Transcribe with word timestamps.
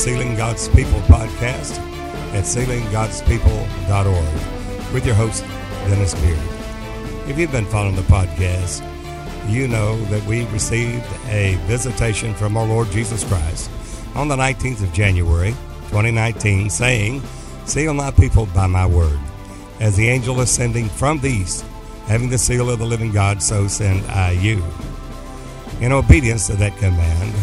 Sealing 0.00 0.34
God's 0.34 0.66
People 0.68 0.98
podcast 1.00 1.78
at 2.32 2.44
sealinggodspeople.org 2.44 4.94
with 4.94 5.04
your 5.04 5.14
host, 5.14 5.44
Dennis 5.90 6.14
Beard. 6.14 6.38
If 7.28 7.36
you've 7.36 7.52
been 7.52 7.66
following 7.66 7.96
the 7.96 8.02
podcast, 8.02 8.82
you 9.46 9.68
know 9.68 10.02
that 10.04 10.24
we 10.24 10.46
received 10.46 11.04
a 11.26 11.56
visitation 11.66 12.32
from 12.32 12.56
our 12.56 12.66
Lord 12.66 12.90
Jesus 12.90 13.24
Christ 13.24 13.70
on 14.14 14.28
the 14.28 14.36
19th 14.36 14.82
of 14.82 14.90
January, 14.94 15.50
2019, 15.90 16.70
saying, 16.70 17.20
Seal 17.66 17.92
my 17.92 18.10
people 18.10 18.46
by 18.46 18.66
my 18.66 18.86
word. 18.86 19.20
As 19.80 19.98
the 19.98 20.08
angel 20.08 20.40
ascending 20.40 20.88
from 20.88 21.18
the 21.18 21.28
east, 21.28 21.62
having 22.06 22.30
the 22.30 22.38
seal 22.38 22.70
of 22.70 22.78
the 22.78 22.86
living 22.86 23.12
God, 23.12 23.42
so 23.42 23.68
send 23.68 24.02
I 24.06 24.30
you. 24.30 24.64
In 25.82 25.92
obedience 25.92 26.46
to 26.46 26.54
that 26.54 26.74
command, 26.78 27.34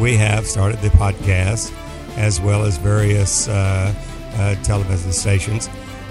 we 0.00 0.16
have 0.16 0.46
started 0.46 0.80
the 0.80 0.90
podcast 0.90 1.72
as 2.16 2.40
well 2.40 2.64
as 2.64 2.78
various 2.78 3.48
uh, 3.48 3.94
uh, 4.34 4.54
television 4.62 5.12
stations 5.12 5.68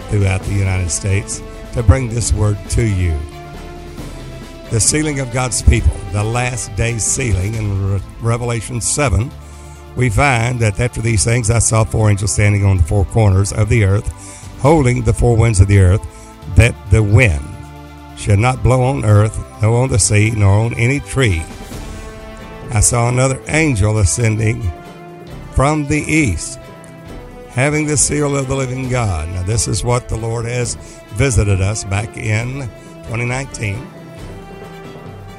throughout 0.10 0.42
the 0.44 0.54
United 0.54 0.90
States 0.90 1.42
to 1.74 1.84
bring 1.84 2.10
this 2.10 2.34
word 2.34 2.58
to 2.70 2.86
you. 2.86 3.18
The 4.72 4.80
sealing 4.80 5.20
of 5.20 5.32
God's 5.32 5.62
people, 5.62 5.96
the 6.12 6.24
last 6.24 6.76
day 6.76 6.98
sealing 6.98 7.56
in 7.56 7.94
Re- 7.94 8.02
Revelation 8.22 8.82
7, 8.82 9.32
we 9.96 10.10
find 10.10 10.60
that 10.60 10.80
after 10.80 11.02
these 11.02 11.24
things 11.24 11.50
I 11.50 11.60
saw 11.60 11.84
four 11.84 12.10
angels 12.10 12.34
standing 12.34 12.66
on 12.66 12.78
the 12.78 12.84
four 12.84 13.06
corners 13.06 13.54
of 13.54 13.70
the 13.70 13.84
earth, 13.84 14.08
holding 14.60 15.04
the 15.04 15.14
four 15.14 15.36
winds 15.36 15.60
of 15.60 15.68
the 15.68 15.80
earth, 15.80 16.06
that 16.56 16.76
the 16.92 17.04
wind 17.04 17.46
should 18.18 18.40
not 18.40 18.64
blow 18.64 18.84
on 18.84 19.06
earth, 19.06 19.38
nor 19.62 19.84
on 19.84 19.90
the 19.90 20.00
sea, 20.00 20.32
nor 20.32 20.66
on 20.66 20.74
any 20.74 21.00
tree 21.00 21.44
I 22.72 22.82
saw 22.82 23.08
another 23.08 23.42
angel 23.48 23.98
ascending 23.98 24.62
from 25.58 25.88
the 25.88 26.02
east, 26.02 26.60
having 27.50 27.88
the 27.88 27.98
seal 27.98 28.38
of 28.38 28.48
the 28.48 28.56
living 28.56 28.90
God. 28.90 29.28
Now, 29.30 29.42
this 29.42 29.68
is 29.68 29.84
what 29.84 30.08
the 30.08 30.16
Lord 30.16 30.46
has 30.46 30.76
visited 31.16 31.62
us 31.62 31.84
back 31.84 32.16
in 32.16 32.70
2019, 33.06 33.76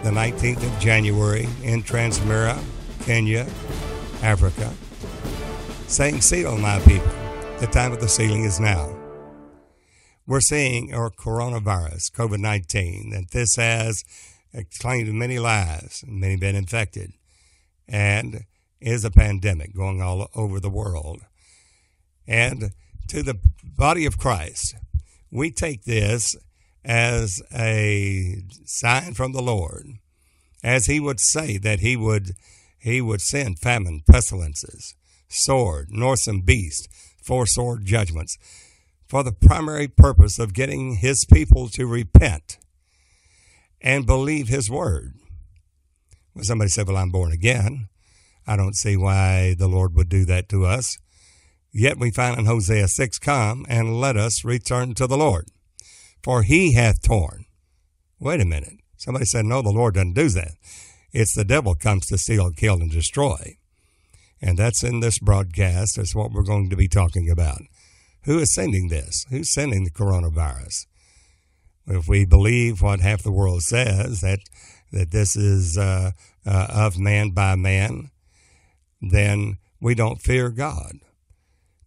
the 0.02 0.10
19th 0.10 0.56
of 0.56 0.80
January 0.80 1.47
in 1.62 1.84
Transmara, 1.84 2.60
Kenya, 3.05 3.47
Africa, 4.20 4.75
saying, 5.86 6.20
Seal 6.20 6.58
my 6.58 6.80
people. 6.80 7.12
The 7.60 7.69
time 7.69 7.92
of 7.92 8.00
the 8.00 8.08
sealing 8.08 8.42
is 8.42 8.58
now. 8.58 8.98
We're 10.27 10.41
seeing 10.41 10.92
our 10.92 11.10
coronavirus, 11.10 12.10
COVID 12.10 12.41
19, 12.41 13.10
that 13.10 13.30
this 13.30 13.55
has 13.55 14.03
claimed 14.80 15.14
many 15.14 15.38
lives 15.38 16.03
and 16.03 16.19
many 16.20 16.34
been 16.34 16.56
infected 16.56 17.12
and 17.86 18.47
is 18.81 19.05
a 19.05 19.11
pandemic 19.11 19.75
going 19.75 20.01
all 20.01 20.29
over 20.34 20.61
the 20.61 20.71
world. 20.71 21.23
And 22.27 22.73
to 23.09 23.23
the 23.23 23.39
body 23.62 24.05
of 24.07 24.19
Christ, 24.19 24.77
we 25.31 25.51
take 25.51 25.84
this 25.84 26.34
as 26.84 27.43
a 27.55 28.43
sign 28.65 29.15
from 29.15 29.33
the 29.33 29.43
Lord, 29.43 29.87
as 30.62 30.87
he 30.87 31.01
would 31.01 31.21
say 31.21 31.59
that 31.59 31.81
he 31.81 31.97
would 31.97 32.33
he 32.81 33.01
would 33.01 33.21
send 33.21 33.59
famine, 33.59 34.03
pestilences, 34.09 34.95
sword, 35.29 35.89
noisome 35.91 36.43
beast, 36.43 36.89
four 37.23 37.45
sword 37.45 37.84
judgments, 37.84 38.39
for 39.06 39.23
the 39.25 39.33
primary 39.33 39.89
purpose 39.89 40.39
of 40.39 40.55
getting 40.55 40.97
his 40.97 41.25
people 41.31 41.69
to 41.71 41.87
repent 41.87 42.59
and 43.81 44.06
believe 44.06 44.49
his 44.49 44.71
word. 44.71 45.15
Well, 46.34 46.45
somebody 46.45 46.71
said, 46.71 46.87
Well, 46.87 46.97
I'm 46.97 47.11
born 47.11 47.33
again. 47.33 47.88
I 48.48 48.56
don't 48.56 48.75
see 48.75 48.97
why 48.97 49.54
the 49.59 49.69
Lord 49.69 49.94
would 49.94 50.09
do 50.09 50.25
that 50.25 50.48
to 50.48 50.64
us. 50.64 50.97
Yet 51.70 51.98
we 51.98 52.10
find 52.10 52.38
in 52.38 52.47
Hosea 52.47 52.88
6, 52.88 53.19
Come 53.19 53.66
and 53.69 54.00
let 54.00 54.16
us 54.16 54.42
return 54.42 54.94
to 54.94 55.06
the 55.06 55.19
Lord, 55.19 55.48
for 56.22 56.42
he 56.42 56.72
hath 56.72 57.03
torn. 57.03 57.44
Wait 58.19 58.41
a 58.41 58.47
minute. 58.47 58.78
Somebody 58.97 59.26
said, 59.26 59.44
No, 59.44 59.60
the 59.60 59.70
Lord 59.70 59.94
doesn't 59.94 60.14
do 60.14 60.31
that. 60.31 60.53
It's 61.12 61.34
the 61.34 61.44
devil 61.44 61.75
comes 61.75 62.06
to 62.06 62.16
steal, 62.16 62.50
kill, 62.53 62.81
and 62.81 62.91
destroy. 62.91 63.58
And 64.41 64.56
that's 64.56 64.82
in 64.82 65.00
this 65.00 65.19
broadcast. 65.19 65.97
That's 65.97 66.14
what 66.14 66.32
we're 66.32 66.42
going 66.42 66.70
to 66.70 66.76
be 66.76 66.88
talking 66.88 67.28
about. 67.28 67.60
Who 68.25 68.38
is 68.38 68.54
sending 68.54 68.88
this? 68.88 69.26
Who's 69.31 69.53
sending 69.53 69.84
the 69.84 69.91
coronavirus? 69.91 70.87
If 71.87 72.08
we 72.08 72.25
believe 72.25 72.81
what 72.81 73.00
half 73.00 73.22
the 73.22 73.32
world 73.32 73.62
says, 73.62 74.20
that 74.20 74.41
that 74.91 75.10
this 75.10 75.37
is 75.37 75.76
uh, 75.76 76.12
uh, 76.47 76.66
of 76.70 76.98
man 76.98 77.31
by 77.31 77.56
man, 77.56 78.10
then 79.00 79.59
we 79.81 79.94
don't 79.94 80.20
fear 80.20 80.50
God. 80.50 80.97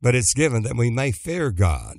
But 0.01 0.16
it's 0.16 0.33
given 0.33 0.63
that 0.63 0.75
we 0.75 0.89
may 0.89 1.11
fear 1.11 1.51
God. 1.51 1.97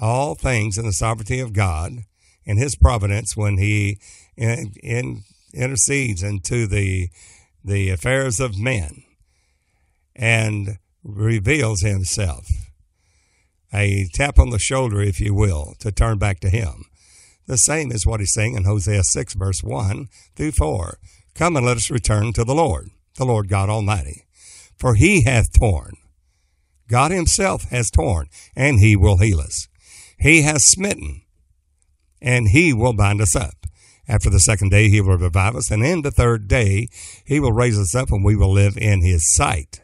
All 0.00 0.34
things 0.34 0.78
in 0.78 0.86
the 0.86 0.92
sovereignty 0.92 1.40
of 1.40 1.52
God 1.52 2.04
and 2.46 2.58
His 2.58 2.76
providence 2.76 3.36
when 3.36 3.58
He 3.58 3.98
in, 4.36 4.72
in, 4.82 5.22
intercedes 5.52 6.22
into 6.22 6.66
the 6.66 7.08
the 7.62 7.90
affairs 7.90 8.40
of 8.40 8.58
men 8.58 9.02
and 10.16 10.78
reveals 11.04 11.82
Himself. 11.82 12.46
A 13.72 14.08
tap 14.14 14.38
on 14.38 14.50
the 14.50 14.58
shoulder, 14.58 15.00
if 15.00 15.20
you 15.20 15.34
will, 15.34 15.74
to 15.80 15.92
turn 15.92 16.18
back 16.18 16.40
to 16.40 16.48
Him. 16.48 16.86
The 17.50 17.58
same 17.58 17.90
is 17.90 18.06
what 18.06 18.20
he's 18.20 18.32
saying 18.32 18.54
in 18.54 18.62
Hosea 18.62 19.02
6, 19.02 19.34
verse 19.34 19.60
1 19.60 20.06
through 20.36 20.52
4. 20.52 20.98
Come 21.34 21.56
and 21.56 21.66
let 21.66 21.78
us 21.78 21.90
return 21.90 22.32
to 22.34 22.44
the 22.44 22.54
Lord, 22.54 22.90
the 23.16 23.24
Lord 23.24 23.48
God 23.48 23.68
Almighty. 23.68 24.24
For 24.78 24.94
he 24.94 25.24
hath 25.24 25.52
torn. 25.52 25.94
God 26.88 27.12
himself 27.12 27.64
has 27.70 27.90
torn, 27.90 28.28
and 28.56 28.80
he 28.80 28.96
will 28.96 29.18
heal 29.18 29.40
us. 29.40 29.68
He 30.18 30.42
has 30.42 30.64
smitten, 30.64 31.22
and 32.20 32.48
he 32.48 32.72
will 32.72 32.92
bind 32.92 33.20
us 33.20 33.36
up. 33.36 33.66
After 34.08 34.28
the 34.28 34.40
second 34.40 34.70
day, 34.70 34.88
he 34.88 35.00
will 35.00 35.16
revive 35.16 35.54
us, 35.54 35.70
and 35.70 35.84
in 35.84 36.02
the 36.02 36.10
third 36.10 36.48
day, 36.48 36.88
he 37.24 37.38
will 37.38 37.52
raise 37.52 37.78
us 37.78 37.94
up, 37.94 38.10
and 38.10 38.24
we 38.24 38.34
will 38.34 38.50
live 38.50 38.76
in 38.76 39.02
his 39.02 39.32
sight. 39.32 39.80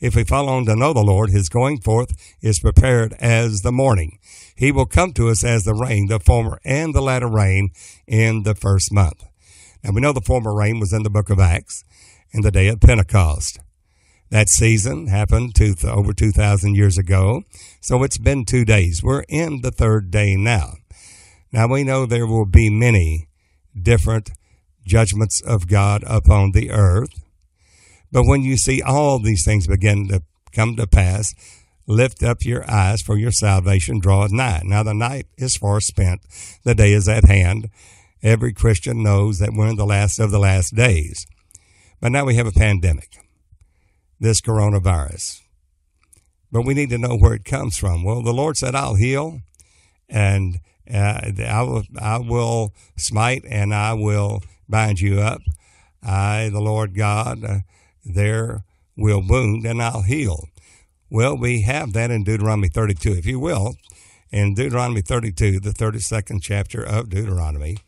If 0.00 0.16
we 0.16 0.24
follow 0.24 0.54
on 0.54 0.64
to 0.64 0.76
know 0.76 0.94
the 0.94 1.02
Lord, 1.02 1.28
his 1.28 1.50
going 1.50 1.82
forth 1.82 2.12
is 2.40 2.58
prepared 2.58 3.12
as 3.20 3.60
the 3.60 3.70
morning. 3.70 4.18
He 4.56 4.72
will 4.72 4.86
come 4.86 5.12
to 5.12 5.28
us 5.28 5.44
as 5.44 5.64
the 5.64 5.74
rain, 5.74 6.06
the 6.06 6.18
former 6.18 6.58
and 6.64 6.94
the 6.94 7.02
latter 7.02 7.28
rain 7.28 7.70
in 8.06 8.44
the 8.44 8.54
first 8.54 8.90
month. 8.92 9.22
Now 9.84 9.92
we 9.92 10.00
know 10.00 10.14
the 10.14 10.22
former 10.22 10.54
rain 10.54 10.80
was 10.80 10.94
in 10.94 11.02
the 11.02 11.10
book 11.10 11.28
of 11.28 11.38
Acts 11.38 11.84
in 12.32 12.42
the 12.42 12.50
day 12.50 12.68
of 12.68 12.80
Pentecost. 12.80 13.58
That 14.30 14.48
season 14.48 15.08
happened 15.08 15.54
over 15.84 16.12
2,000 16.12 16.74
years 16.74 16.96
ago. 16.96 17.42
So 17.80 18.02
it's 18.04 18.18
been 18.18 18.44
two 18.44 18.64
days. 18.64 19.02
We're 19.02 19.24
in 19.28 19.62
the 19.62 19.72
third 19.72 20.10
day 20.10 20.36
now. 20.36 20.74
Now 21.52 21.66
we 21.66 21.82
know 21.82 22.06
there 22.06 22.26
will 22.26 22.46
be 22.46 22.70
many 22.70 23.28
different 23.80 24.30
judgments 24.86 25.42
of 25.44 25.66
God 25.66 26.04
upon 26.06 26.52
the 26.52 26.70
earth. 26.70 27.10
But 28.12 28.24
when 28.24 28.42
you 28.42 28.56
see 28.56 28.82
all 28.82 29.18
these 29.18 29.44
things 29.44 29.66
begin 29.66 30.08
to 30.08 30.22
come 30.52 30.76
to 30.76 30.86
pass, 30.86 31.34
lift 31.86 32.22
up 32.22 32.44
your 32.44 32.68
eyes 32.70 33.02
for 33.02 33.16
your 33.16 33.32
salvation 33.32 33.98
draweth 33.98 34.32
nigh. 34.32 34.62
Now 34.64 34.84
the 34.84 34.94
night 34.94 35.26
is 35.36 35.56
far 35.56 35.80
spent. 35.80 36.20
The 36.64 36.74
day 36.74 36.92
is 36.92 37.08
at 37.08 37.24
hand. 37.24 37.68
Every 38.22 38.52
Christian 38.52 39.02
knows 39.02 39.38
that 39.38 39.52
we're 39.54 39.68
in 39.68 39.76
the 39.76 39.86
last 39.86 40.18
of 40.18 40.30
the 40.30 40.38
last 40.38 40.74
days. 40.74 41.26
But 42.00 42.12
now 42.12 42.24
we 42.24 42.36
have 42.36 42.46
a 42.46 42.52
pandemic, 42.52 43.18
this 44.18 44.40
coronavirus. 44.40 45.40
But 46.50 46.62
we 46.62 46.74
need 46.74 46.90
to 46.90 46.98
know 46.98 47.16
where 47.16 47.34
it 47.34 47.44
comes 47.44 47.76
from. 47.76 48.02
Well, 48.02 48.22
the 48.22 48.32
Lord 48.32 48.56
said, 48.56 48.74
I'll 48.74 48.94
heal 48.94 49.40
and 50.08 50.58
uh, 50.92 51.30
I, 51.46 51.62
will, 51.62 51.84
I 52.00 52.18
will 52.18 52.74
smite 52.96 53.44
and 53.48 53.74
I 53.74 53.92
will 53.92 54.42
bind 54.68 55.00
you 55.00 55.20
up. 55.20 55.42
I, 56.02 56.48
the 56.50 56.60
Lord 56.60 56.94
God, 56.94 57.44
uh, 57.44 57.58
there 58.04 58.64
will 58.96 59.22
wound 59.26 59.66
and 59.66 59.82
I'll 59.82 60.02
heal. 60.02 60.48
Well, 61.10 61.36
we 61.36 61.62
have 61.62 61.92
that 61.92 62.10
in 62.10 62.24
Deuteronomy 62.24 62.68
32. 62.68 63.12
If 63.12 63.26
you 63.26 63.38
will, 63.38 63.74
in 64.30 64.54
Deuteronomy 64.54 65.02
32, 65.02 65.60
the 65.60 65.70
32nd 65.70 66.40
chapter 66.42 66.82
of 66.82 67.10
Deuteronomy, 67.10 67.78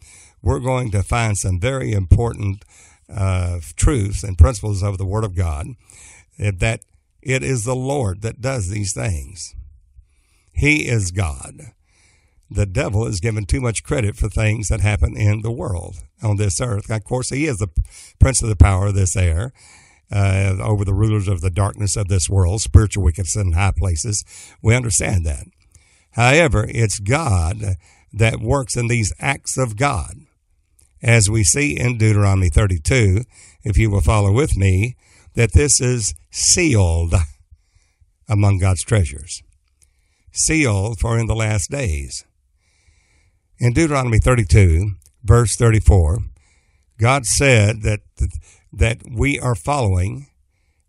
we're 0.42 0.60
going 0.60 0.90
to 0.90 1.02
find 1.02 1.38
some 1.38 1.60
very 1.60 1.92
important 1.92 2.64
uh, 3.14 3.60
truths 3.76 4.22
and 4.24 4.38
principles 4.38 4.82
of 4.82 4.98
the 4.98 5.06
Word 5.06 5.24
of 5.24 5.34
God 5.34 5.66
that 6.38 6.80
it 7.22 7.42
is 7.42 7.64
the 7.64 7.76
Lord 7.76 8.22
that 8.22 8.40
does 8.40 8.68
these 8.68 8.92
things. 8.92 9.54
He 10.52 10.88
is 10.88 11.10
God. 11.10 11.72
The 12.50 12.66
devil 12.66 13.06
is 13.06 13.20
given 13.20 13.46
too 13.46 13.60
much 13.60 13.82
credit 13.82 14.16
for 14.16 14.28
things 14.28 14.68
that 14.68 14.80
happen 14.80 15.16
in 15.16 15.40
the 15.40 15.50
world 15.50 15.96
on 16.22 16.36
this 16.36 16.60
earth. 16.60 16.90
Of 16.90 17.04
course, 17.04 17.30
he 17.30 17.46
is 17.46 17.58
the 17.58 17.68
prince 18.18 18.42
of 18.42 18.48
the 18.48 18.56
power 18.56 18.88
of 18.88 18.94
this 18.94 19.16
air 19.16 19.52
uh, 20.10 20.56
over 20.60 20.84
the 20.84 20.92
rulers 20.92 21.28
of 21.28 21.40
the 21.40 21.50
darkness 21.50 21.96
of 21.96 22.08
this 22.08 22.28
world, 22.28 22.60
spiritual 22.60 23.04
wickedness 23.04 23.36
in 23.36 23.52
high 23.52 23.72
places. 23.74 24.24
We 24.60 24.74
understand 24.74 25.24
that. 25.24 25.46
However, 26.10 26.66
it's 26.68 26.98
God 26.98 27.76
that 28.12 28.40
works 28.40 28.76
in 28.76 28.88
these 28.88 29.14
acts 29.18 29.56
of 29.56 29.76
God. 29.76 30.21
As 31.02 31.28
we 31.28 31.43
see 31.43 31.78
in 31.78 31.99
Deuteronomy 31.99 32.49
32, 32.49 33.25
if 33.64 33.76
you 33.76 33.90
will 33.90 34.00
follow 34.00 34.32
with 34.32 34.56
me, 34.56 34.96
that 35.34 35.52
this 35.52 35.81
is 35.81 36.14
sealed 36.31 37.14
among 38.28 38.58
God's 38.58 38.84
treasures. 38.84 39.43
Sealed 40.32 40.99
for 41.00 41.19
in 41.19 41.26
the 41.26 41.34
last 41.34 41.70
days. 41.70 42.25
In 43.58 43.72
Deuteronomy 43.72 44.19
32, 44.19 44.93
verse 45.25 45.56
34, 45.56 46.19
God 46.99 47.26
said 47.26 47.82
that, 47.82 48.00
that 48.72 49.02
we 49.10 49.38
are 49.38 49.55
following 49.55 50.28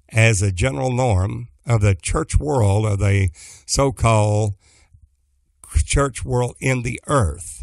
as 0.09 0.41
a 0.41 0.51
general 0.51 0.91
norm 0.91 1.47
of 1.65 1.81
the 1.81 1.95
church 1.95 2.37
world, 2.37 2.85
of 2.85 2.99
the 2.99 3.29
so 3.65 3.91
called 3.91 4.53
church 5.85 6.23
world 6.23 6.55
in 6.59 6.83
the 6.83 6.99
earth, 7.07 7.62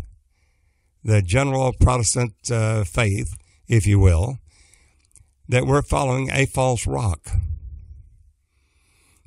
the 1.02 1.23
general 1.23 1.73
Protestant 1.73 2.35
uh, 2.50 2.85
faith, 2.85 3.37
if 3.69 3.87
you 3.87 3.99
will, 3.99 4.38
that 5.49 5.67
we're 5.67 5.82
following 5.82 6.31
a 6.31 6.47
false 6.47 6.87
rock. 6.87 7.31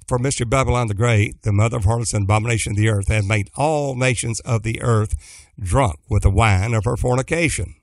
For 0.07 0.19
Mystery 0.19 0.45
Babylon 0.45 0.87
the 0.87 0.93
Great, 0.93 1.41
the 1.43 1.53
mother 1.53 1.77
of 1.77 1.85
harlots 1.85 2.13
and 2.13 2.25
abomination 2.25 2.73
of 2.73 2.77
the 2.77 2.89
earth, 2.89 3.07
hath 3.07 3.25
made 3.25 3.49
all 3.55 3.95
nations 3.95 4.39
of 4.41 4.63
the 4.63 4.81
earth 4.81 5.15
drunk 5.59 5.99
with 6.09 6.23
the 6.23 6.29
wine 6.29 6.73
of 6.73 6.85
her 6.85 6.97
fornication. 6.97 7.75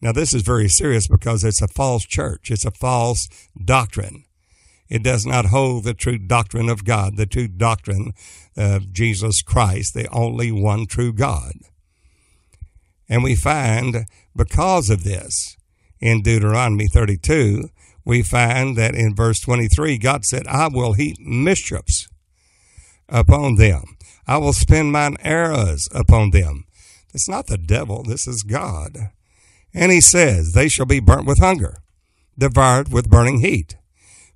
Now, 0.00 0.12
this 0.12 0.34
is 0.34 0.42
very 0.42 0.68
serious 0.68 1.06
because 1.06 1.44
it's 1.44 1.62
a 1.62 1.68
false 1.68 2.04
church. 2.04 2.50
It's 2.50 2.64
a 2.64 2.72
false 2.72 3.28
doctrine. 3.64 4.24
It 4.88 5.04
does 5.04 5.24
not 5.24 5.46
hold 5.46 5.84
the 5.84 5.94
true 5.94 6.18
doctrine 6.18 6.68
of 6.68 6.84
God, 6.84 7.16
the 7.16 7.26
true 7.26 7.48
doctrine 7.48 8.12
of 8.56 8.92
Jesus 8.92 9.42
Christ, 9.42 9.94
the 9.94 10.08
only 10.08 10.50
one 10.50 10.86
true 10.86 11.12
God. 11.12 11.52
And 13.12 13.22
we 13.22 13.36
find 13.36 14.06
because 14.34 14.88
of 14.88 15.04
this 15.04 15.58
in 16.00 16.22
Deuteronomy 16.22 16.88
32, 16.88 17.68
we 18.06 18.22
find 18.22 18.74
that 18.78 18.94
in 18.94 19.14
verse 19.14 19.38
23, 19.40 19.98
God 19.98 20.24
said, 20.24 20.46
I 20.46 20.68
will 20.68 20.94
heap 20.94 21.18
mischiefs 21.20 22.08
upon 23.10 23.56
them. 23.56 23.98
I 24.26 24.38
will 24.38 24.54
spend 24.54 24.92
mine 24.92 25.18
arrows 25.20 25.90
upon 25.94 26.30
them. 26.30 26.64
It's 27.12 27.28
not 27.28 27.48
the 27.48 27.58
devil, 27.58 28.02
this 28.02 28.26
is 28.26 28.44
God. 28.44 29.10
And 29.74 29.92
he 29.92 30.00
says, 30.00 30.52
They 30.54 30.68
shall 30.68 30.86
be 30.86 30.98
burnt 30.98 31.26
with 31.26 31.38
hunger, 31.38 31.82
devoured 32.38 32.90
with 32.90 33.10
burning 33.10 33.40
heat 33.40 33.76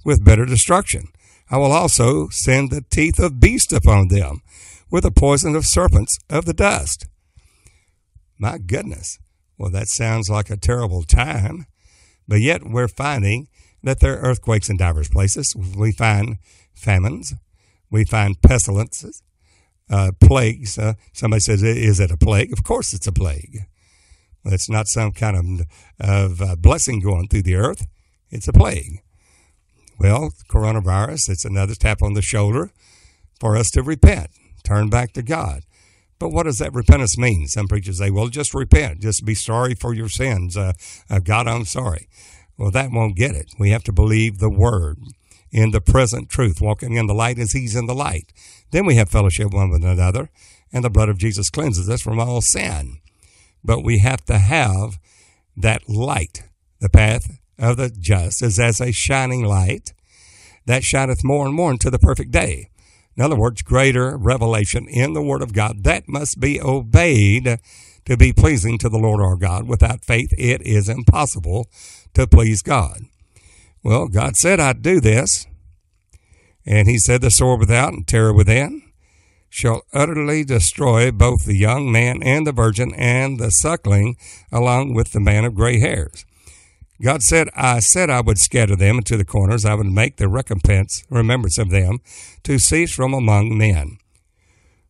with 0.04 0.22
bitter 0.22 0.44
destruction. 0.44 1.08
I 1.50 1.56
will 1.56 1.72
also 1.72 2.28
send 2.28 2.70
the 2.70 2.84
teeth 2.90 3.18
of 3.18 3.40
beasts 3.40 3.72
upon 3.72 4.08
them, 4.08 4.42
with 4.90 5.04
the 5.04 5.10
poison 5.10 5.56
of 5.56 5.64
serpents 5.64 6.18
of 6.28 6.44
the 6.44 6.52
dust. 6.52 7.06
My 8.38 8.58
goodness. 8.58 9.18
Well, 9.58 9.70
that 9.70 9.88
sounds 9.88 10.28
like 10.28 10.50
a 10.50 10.56
terrible 10.56 11.02
time. 11.02 11.66
But 12.28 12.40
yet 12.40 12.62
we're 12.64 12.88
finding 12.88 13.48
that 13.82 14.00
there 14.00 14.14
are 14.18 14.30
earthquakes 14.30 14.68
in 14.68 14.76
divers 14.76 15.08
places. 15.08 15.54
We 15.56 15.92
find 15.92 16.38
famines. 16.74 17.34
We 17.90 18.04
find 18.04 18.40
pestilences, 18.42 19.22
uh, 19.88 20.10
plagues. 20.20 20.76
Uh, 20.76 20.94
somebody 21.12 21.40
says, 21.40 21.62
is 21.62 22.00
it 22.00 22.10
a 22.10 22.16
plague? 22.16 22.52
Of 22.52 22.64
course 22.64 22.92
it's 22.92 23.06
a 23.06 23.12
plague. 23.12 23.60
It's 24.44 24.68
not 24.68 24.88
some 24.88 25.12
kind 25.12 25.36
of, 25.36 25.66
of 26.00 26.42
uh, 26.42 26.56
blessing 26.56 27.00
going 27.00 27.28
through 27.28 27.42
the 27.42 27.54
earth. 27.54 27.86
It's 28.30 28.48
a 28.48 28.52
plague. 28.52 29.02
Well, 29.98 30.30
coronavirus, 30.50 31.30
it's 31.30 31.44
another 31.44 31.74
tap 31.74 32.02
on 32.02 32.14
the 32.14 32.22
shoulder 32.22 32.70
for 33.40 33.56
us 33.56 33.70
to 33.70 33.82
repent, 33.82 34.30
turn 34.62 34.90
back 34.90 35.12
to 35.12 35.22
God. 35.22 35.62
But 36.18 36.30
what 36.30 36.44
does 36.44 36.58
that 36.58 36.72
repentance 36.72 37.18
mean? 37.18 37.46
Some 37.46 37.68
preachers 37.68 37.98
say, 37.98 38.10
well, 38.10 38.28
just 38.28 38.54
repent, 38.54 39.00
just 39.00 39.24
be 39.24 39.34
sorry 39.34 39.74
for 39.74 39.94
your 39.94 40.08
sins. 40.08 40.56
Uh, 40.56 40.72
uh, 41.10 41.18
God, 41.18 41.46
I'm 41.46 41.64
sorry. 41.64 42.08
Well, 42.56 42.70
that 42.70 42.90
won't 42.90 43.16
get 43.16 43.34
it. 43.34 43.52
We 43.58 43.70
have 43.70 43.84
to 43.84 43.92
believe 43.92 44.38
the 44.38 44.50
word 44.50 44.98
in 45.50 45.70
the 45.70 45.80
present 45.80 46.30
truth, 46.30 46.60
walking 46.60 46.94
in 46.94 47.06
the 47.06 47.14
light 47.14 47.38
as 47.38 47.52
he's 47.52 47.76
in 47.76 47.86
the 47.86 47.94
light. 47.94 48.32
Then 48.70 48.86
we 48.86 48.96
have 48.96 49.10
fellowship 49.10 49.52
one 49.52 49.70
with 49.70 49.84
another, 49.84 50.30
and 50.72 50.84
the 50.84 50.90
blood 50.90 51.08
of 51.08 51.18
Jesus 51.18 51.50
cleanses 51.50 51.88
us 51.88 52.02
from 52.02 52.18
all 52.18 52.40
sin. 52.40 52.98
But 53.62 53.84
we 53.84 53.98
have 53.98 54.24
to 54.26 54.38
have 54.38 54.98
that 55.56 55.88
light, 55.88 56.44
the 56.80 56.88
path 56.88 57.38
of 57.58 57.76
the 57.76 57.90
just 57.90 58.42
is 58.42 58.58
as 58.58 58.80
a 58.80 58.92
shining 58.92 59.44
light 59.44 59.92
that 60.66 60.82
shineth 60.84 61.24
more 61.24 61.46
and 61.46 61.54
more 61.54 61.70
into 61.70 61.90
the 61.90 61.98
perfect 61.98 62.30
day. 62.30 62.68
In 63.16 63.22
other 63.22 63.36
words, 63.36 63.62
greater 63.62 64.16
revelation 64.16 64.86
in 64.88 65.14
the 65.14 65.22
Word 65.22 65.42
of 65.42 65.52
God 65.52 65.84
that 65.84 66.08
must 66.08 66.38
be 66.38 66.60
obeyed 66.60 67.58
to 68.04 68.16
be 68.16 68.32
pleasing 68.32 68.78
to 68.78 68.88
the 68.88 68.98
Lord 68.98 69.20
our 69.20 69.36
God. 69.36 69.66
Without 69.66 70.04
faith, 70.04 70.32
it 70.36 70.60
is 70.62 70.88
impossible 70.88 71.68
to 72.14 72.26
please 72.26 72.62
God. 72.62 73.02
Well, 73.82 74.08
God 74.08 74.36
said 74.36 74.60
I'd 74.60 74.82
do 74.82 75.00
this. 75.00 75.46
And 76.66 76.88
he 76.88 76.98
said, 76.98 77.20
The 77.20 77.30
sword 77.30 77.60
without 77.60 77.92
and 77.92 78.06
terror 78.06 78.34
within 78.34 78.82
shall 79.48 79.82
utterly 79.94 80.44
destroy 80.44 81.10
both 81.10 81.46
the 81.46 81.56
young 81.56 81.90
man 81.90 82.22
and 82.22 82.46
the 82.46 82.52
virgin 82.52 82.92
and 82.94 83.38
the 83.38 83.50
suckling, 83.50 84.16
along 84.52 84.92
with 84.92 85.12
the 85.12 85.20
man 85.20 85.44
of 85.44 85.54
gray 85.54 85.78
hairs. 85.78 86.25
God 87.02 87.22
said, 87.22 87.48
I 87.54 87.80
said 87.80 88.08
I 88.08 88.22
would 88.22 88.38
scatter 88.38 88.74
them 88.74 88.98
into 88.98 89.16
the 89.16 89.24
corners. 89.24 89.64
I 89.64 89.74
would 89.74 89.86
make 89.86 90.16
the 90.16 90.28
recompense, 90.28 91.04
remembrance 91.10 91.58
of 91.58 91.70
them, 91.70 91.98
to 92.44 92.58
cease 92.58 92.94
from 92.94 93.12
among 93.12 93.56
men. 93.56 93.98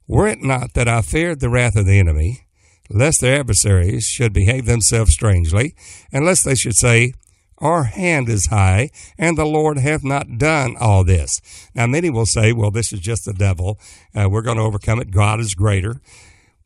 Were 0.06 0.28
it 0.28 0.40
not 0.40 0.74
that 0.74 0.86
I 0.86 1.02
feared 1.02 1.40
the 1.40 1.48
wrath 1.48 1.74
of 1.74 1.86
the 1.86 1.98
enemy, 1.98 2.46
lest 2.88 3.20
their 3.20 3.40
adversaries 3.40 4.04
should 4.04 4.32
behave 4.32 4.66
themselves 4.66 5.12
strangely, 5.12 5.74
and 6.12 6.24
lest 6.24 6.44
they 6.44 6.54
should 6.54 6.76
say, 6.76 7.14
Our 7.58 7.84
hand 7.84 8.28
is 8.28 8.46
high, 8.46 8.90
and 9.18 9.36
the 9.36 9.44
Lord 9.44 9.78
hath 9.78 10.04
not 10.04 10.38
done 10.38 10.76
all 10.78 11.02
this. 11.02 11.40
Now, 11.74 11.88
many 11.88 12.08
will 12.08 12.26
say, 12.26 12.52
Well, 12.52 12.70
this 12.70 12.92
is 12.92 13.00
just 13.00 13.24
the 13.24 13.32
devil. 13.32 13.80
Uh, 14.14 14.28
we're 14.30 14.42
going 14.42 14.58
to 14.58 14.62
overcome 14.62 15.00
it. 15.00 15.10
God 15.10 15.40
is 15.40 15.56
greater. 15.56 16.00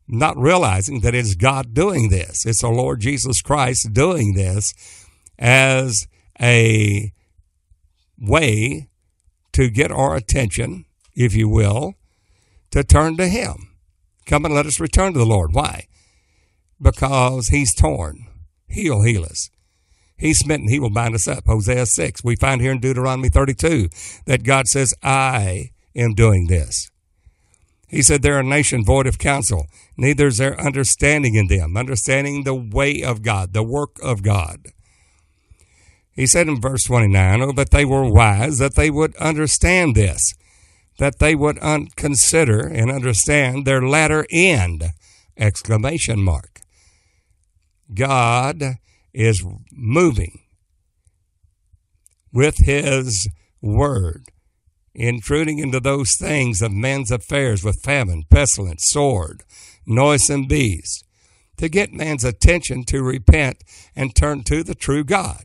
Not 0.06 0.36
realizing 0.36 1.00
that 1.00 1.14
it's 1.14 1.34
God 1.34 1.72
doing 1.72 2.10
this. 2.10 2.44
It's 2.44 2.60
the 2.60 2.68
Lord 2.68 3.00
Jesus 3.00 3.40
Christ 3.40 3.94
doing 3.94 4.34
this 4.34 4.74
as 5.40 6.06
a 6.40 7.12
way 8.18 8.88
to 9.52 9.70
get 9.70 9.90
our 9.90 10.14
attention, 10.14 10.84
if 11.14 11.34
you 11.34 11.48
will, 11.48 11.94
to 12.70 12.84
turn 12.84 13.16
to 13.16 13.26
Him. 13.26 13.74
Come 14.26 14.44
and 14.44 14.54
let 14.54 14.66
us 14.66 14.78
return 14.78 15.14
to 15.14 15.18
the 15.18 15.26
Lord. 15.26 15.52
Why? 15.52 15.86
Because 16.80 17.48
He's 17.48 17.74
torn. 17.74 18.26
He'll 18.68 19.02
heal 19.02 19.24
us. 19.24 19.50
He's 20.16 20.38
smitten. 20.38 20.68
He 20.68 20.78
will 20.78 20.90
bind 20.90 21.14
us 21.14 21.26
up. 21.26 21.46
Hosea 21.46 21.86
6. 21.86 22.22
We 22.22 22.36
find 22.36 22.60
here 22.60 22.72
in 22.72 22.78
Deuteronomy 22.78 23.30
32 23.30 23.88
that 24.26 24.44
God 24.44 24.66
says, 24.66 24.92
I 25.02 25.70
am 25.96 26.14
doing 26.14 26.46
this. 26.46 26.90
He 27.88 28.02
said, 28.02 28.22
They're 28.22 28.38
a 28.38 28.44
nation 28.44 28.84
void 28.84 29.06
of 29.06 29.18
counsel, 29.18 29.66
neither 29.96 30.28
is 30.28 30.36
there 30.36 30.60
understanding 30.60 31.34
in 31.34 31.48
them, 31.48 31.76
understanding 31.76 32.44
the 32.44 32.54
way 32.54 33.02
of 33.02 33.22
God, 33.22 33.52
the 33.52 33.64
work 33.64 33.96
of 34.02 34.22
God. 34.22 34.68
He 36.20 36.26
said 36.26 36.48
in 36.48 36.60
verse 36.60 36.82
29, 36.82 37.40
oh, 37.40 37.52
that 37.52 37.70
they 37.70 37.86
were 37.86 38.04
wise, 38.04 38.58
that 38.58 38.74
they 38.74 38.90
would 38.90 39.16
understand 39.16 39.94
this, 39.94 40.34
that 40.98 41.18
they 41.18 41.34
would 41.34 41.58
un- 41.62 41.88
consider 41.96 42.60
and 42.60 42.90
understand 42.90 43.64
their 43.64 43.80
latter 43.80 44.26
end! 44.30 44.92
Exclamation 45.38 46.22
mark. 46.22 46.60
God 47.94 48.76
is 49.14 49.42
moving 49.72 50.40
with 52.34 52.56
his 52.66 53.26
word, 53.62 54.26
intruding 54.94 55.58
into 55.58 55.80
those 55.80 56.14
things 56.18 56.60
of 56.60 56.70
men's 56.70 57.10
affairs 57.10 57.64
with 57.64 57.82
famine, 57.82 58.24
pestilence, 58.28 58.82
sword, 58.88 59.42
noisome 59.86 60.46
beasts, 60.46 61.02
to 61.56 61.70
get 61.70 61.94
man's 61.94 62.24
attention 62.24 62.84
to 62.84 63.02
repent 63.02 63.64
and 63.96 64.14
turn 64.14 64.42
to 64.42 64.62
the 64.62 64.74
true 64.74 65.02
God. 65.02 65.44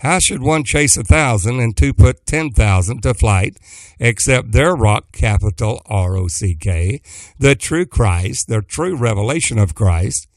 How 0.00 0.18
should 0.18 0.42
one 0.42 0.64
chase 0.64 0.96
a 0.96 1.04
thousand 1.04 1.60
and 1.60 1.76
two 1.76 1.94
put 1.94 2.26
ten 2.26 2.50
thousand 2.50 3.02
to 3.02 3.14
flight, 3.14 3.56
except 3.98 4.52
their 4.52 4.74
rock, 4.74 5.12
capital 5.12 5.80
R 5.86 6.16
O 6.16 6.28
C 6.28 6.54
K, 6.54 7.00
the 7.38 7.54
true 7.54 7.86
Christ, 7.86 8.48
the 8.48 8.60
true 8.60 8.94
revelation 8.94 9.58
of 9.58 9.74
Christ, 9.74 10.28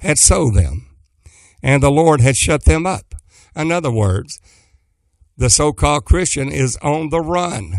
had 0.00 0.18
sold 0.18 0.54
them, 0.54 0.86
and 1.62 1.82
the 1.82 1.90
Lord 1.90 2.20
had 2.20 2.36
shut 2.36 2.64
them 2.64 2.86
up. 2.86 3.14
In 3.56 3.72
other 3.72 3.90
words, 3.90 4.40
the 5.36 5.48
so 5.48 5.72
called 5.72 6.04
Christian 6.04 6.50
is 6.50 6.76
on 6.82 7.08
the 7.08 7.20
run 7.20 7.72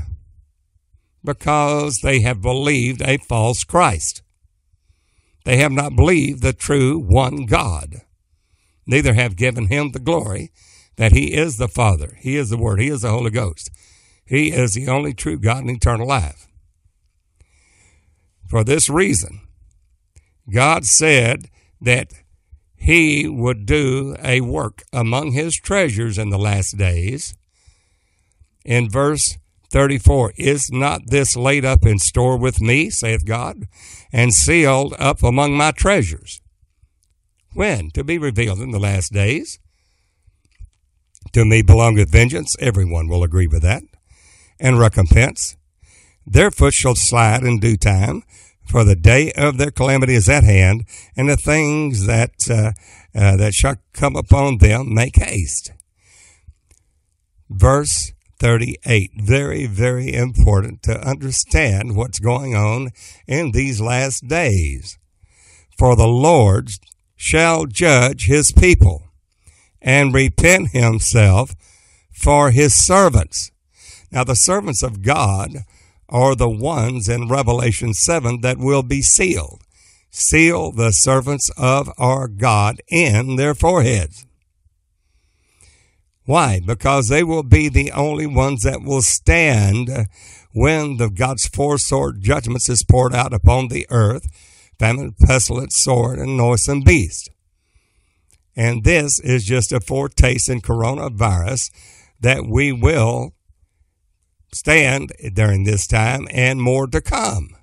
because 1.23 1.99
they 2.01 2.21
have 2.21 2.41
believed 2.41 3.01
a 3.01 3.17
false 3.17 3.63
Christ. 3.63 4.23
They 5.45 5.57
have 5.57 5.71
not 5.71 5.95
believed 5.95 6.41
the 6.41 6.53
true 6.53 6.97
one 6.97 7.45
God. 7.45 8.01
Neither 8.87 9.13
have 9.13 9.35
given 9.35 9.67
him 9.67 9.91
the 9.91 9.99
glory 9.99 10.51
that 10.99 11.13
He 11.13 11.33
is 11.33 11.55
the 11.55 11.69
Father, 11.69 12.17
He 12.19 12.35
is 12.35 12.49
the 12.49 12.57
Word, 12.57 12.81
He 12.81 12.89
is 12.89 13.03
the 13.03 13.09
Holy 13.09 13.31
Ghost. 13.31 13.71
He 14.25 14.51
is 14.51 14.73
the 14.73 14.89
only 14.89 15.13
true 15.13 15.39
God 15.39 15.63
and 15.63 15.69
eternal 15.69 16.05
life. 16.05 16.47
For 18.49 18.65
this 18.65 18.89
reason, 18.89 19.39
God 20.51 20.83
said 20.83 21.47
that 21.79 22.11
he 22.75 23.29
would 23.29 23.65
do 23.65 24.17
a 24.21 24.41
work 24.41 24.83
among 24.91 25.31
his 25.31 25.55
treasures 25.55 26.17
in 26.17 26.31
the 26.31 26.37
last 26.37 26.77
days. 26.77 27.33
In 28.65 28.89
verse 28.89 29.37
34, 29.71 30.33
Is 30.35 30.69
not 30.69 31.03
this 31.07 31.37
laid 31.37 31.63
up 31.63 31.85
in 31.85 31.97
store 31.97 32.37
with 32.37 32.59
me, 32.59 32.89
saith 32.89 33.25
God, 33.25 33.67
and 34.11 34.33
sealed 34.33 34.95
up 34.99 35.23
among 35.23 35.55
my 35.55 35.71
treasures? 35.71 36.41
When? 37.53 37.89
To 37.91 38.03
be 38.03 38.17
revealed 38.17 38.59
in 38.59 38.71
the 38.71 38.79
last 38.79 39.13
days. 39.13 39.59
To 41.33 41.45
me 41.45 41.61
belongeth 41.61 42.09
vengeance, 42.09 42.55
everyone 42.59 43.07
will 43.07 43.23
agree 43.23 43.47
with 43.47 43.61
that, 43.61 43.83
and 44.59 44.79
recompense. 44.79 45.57
Their 46.25 46.51
foot 46.51 46.73
shall 46.73 46.95
slide 46.95 47.43
in 47.43 47.59
due 47.59 47.77
time, 47.77 48.23
for 48.67 48.83
the 48.83 48.95
day 48.95 49.31
of 49.33 49.57
their 49.57 49.71
calamity 49.71 50.13
is 50.15 50.29
at 50.29 50.43
hand, 50.43 50.85
and 51.15 51.29
the 51.29 51.37
things 51.37 52.05
that 52.05 52.31
uh, 52.49 52.71
uh, 53.15 53.35
that 53.37 53.53
shall 53.53 53.77
come 53.93 54.15
upon 54.15 54.57
them 54.57 54.93
make 54.93 55.15
haste. 55.15 55.71
Verse 57.49 58.13
38. 58.39 59.11
Very, 59.17 59.65
very 59.65 60.13
important 60.13 60.81
to 60.83 61.07
understand 61.07 61.95
what's 61.95 62.19
going 62.19 62.55
on 62.55 62.89
in 63.27 63.51
these 63.51 63.81
last 63.81 64.27
days. 64.27 64.97
For 65.77 65.95
the 65.95 66.07
Lord 66.07 66.69
shall 67.15 67.65
judge 67.65 68.27
his 68.27 68.51
people 68.57 69.08
and 69.81 70.13
repent 70.13 70.69
himself 70.71 71.51
for 72.11 72.51
his 72.51 72.75
servants. 72.75 73.51
Now, 74.11 74.23
the 74.23 74.35
servants 74.35 74.83
of 74.83 75.01
God 75.01 75.65
are 76.09 76.35
the 76.35 76.49
ones 76.49 77.07
in 77.07 77.27
Revelation 77.27 77.93
7 77.93 78.41
that 78.41 78.57
will 78.57 78.83
be 78.83 79.01
sealed. 79.01 79.61
Seal 80.11 80.71
the 80.71 80.91
servants 80.91 81.49
of 81.55 81.89
our 81.97 82.27
God 82.27 82.81
in 82.87 83.35
their 83.35 83.53
foreheads. 83.53 84.25
Why? 86.25 86.59
Because 86.65 87.07
they 87.07 87.23
will 87.23 87.43
be 87.43 87.69
the 87.69 87.91
only 87.91 88.25
ones 88.25 88.63
that 88.63 88.81
will 88.83 89.01
stand 89.01 89.89
when 90.51 90.97
the 90.97 91.09
God's 91.09 91.47
four 91.47 91.77
sword 91.77 92.21
judgments 92.21 92.69
is 92.69 92.83
poured 92.83 93.13
out 93.13 93.33
upon 93.33 93.67
the 93.67 93.85
earth, 93.89 94.27
famine, 94.79 95.15
pestilence, 95.19 95.75
sword, 95.77 96.19
and 96.19 96.37
noisome 96.37 96.81
beast. 96.81 97.29
And 98.59 98.83
this 98.83 99.21
is 99.21 99.45
just 99.45 99.71
a 99.71 99.79
foretaste 99.79 100.49
in 100.49 100.59
coronavirus 100.59 101.71
that 102.19 102.45
we 102.45 102.73
will 102.73 103.33
stand 104.53 105.13
during 105.33 105.63
this 105.63 105.87
time 105.87 106.27
and 106.29 106.61
more 106.61 106.85
to 106.87 106.99
come. 106.99 107.55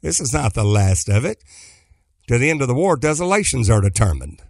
This 0.00 0.20
is 0.20 0.32
not 0.32 0.54
the 0.54 0.62
last 0.62 1.08
of 1.08 1.24
it. 1.24 1.42
To 2.28 2.38
the 2.38 2.48
end 2.48 2.62
of 2.62 2.68
the 2.68 2.74
war, 2.74 2.96
desolations 2.96 3.68
are 3.68 3.80
determined. 3.80 4.40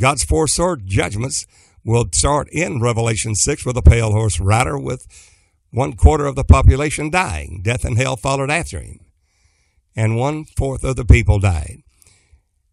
God's 0.00 0.24
four 0.24 0.48
sword 0.48 0.86
judgments 0.86 1.44
will 1.84 2.06
start 2.14 2.48
in 2.50 2.80
Revelation 2.80 3.34
6 3.34 3.66
with 3.66 3.76
a 3.76 3.82
pale 3.82 4.12
horse 4.12 4.40
rider 4.40 4.78
with 4.78 5.06
one 5.70 5.92
quarter 5.96 6.24
of 6.24 6.34
the 6.34 6.44
population 6.44 7.10
dying. 7.10 7.60
Death 7.62 7.84
and 7.84 7.98
hell 7.98 8.16
followed 8.16 8.50
after 8.50 8.80
him. 8.80 9.00
And 9.94 10.16
one 10.16 10.46
fourth 10.46 10.82
of 10.82 10.96
the 10.96 11.04
people 11.04 11.38
died. 11.40 11.82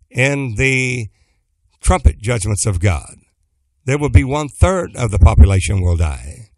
In 0.09 0.55
the 0.55 1.09
trumpet 1.81 2.19
judgments 2.19 2.65
of 2.65 2.79
God, 2.79 3.15
there 3.85 3.97
will 3.97 4.09
be 4.09 4.23
one 4.23 4.49
third 4.49 4.95
of 4.95 5.11
the 5.11 5.19
population 5.19 5.81
will 5.81 5.97
die. 5.97 6.49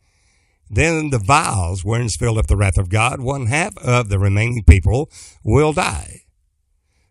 Then 0.69 1.09
the 1.09 1.19
vials 1.19 1.83
wherein 1.83 2.07
filled 2.07 2.37
up 2.37 2.47
the 2.47 2.55
wrath 2.55 2.77
of 2.77 2.89
God, 2.89 3.19
one 3.19 3.47
half 3.47 3.77
of 3.77 4.09
the 4.09 4.19
remaining 4.19 4.63
people 4.63 5.09
will 5.43 5.73
die. 5.73 6.21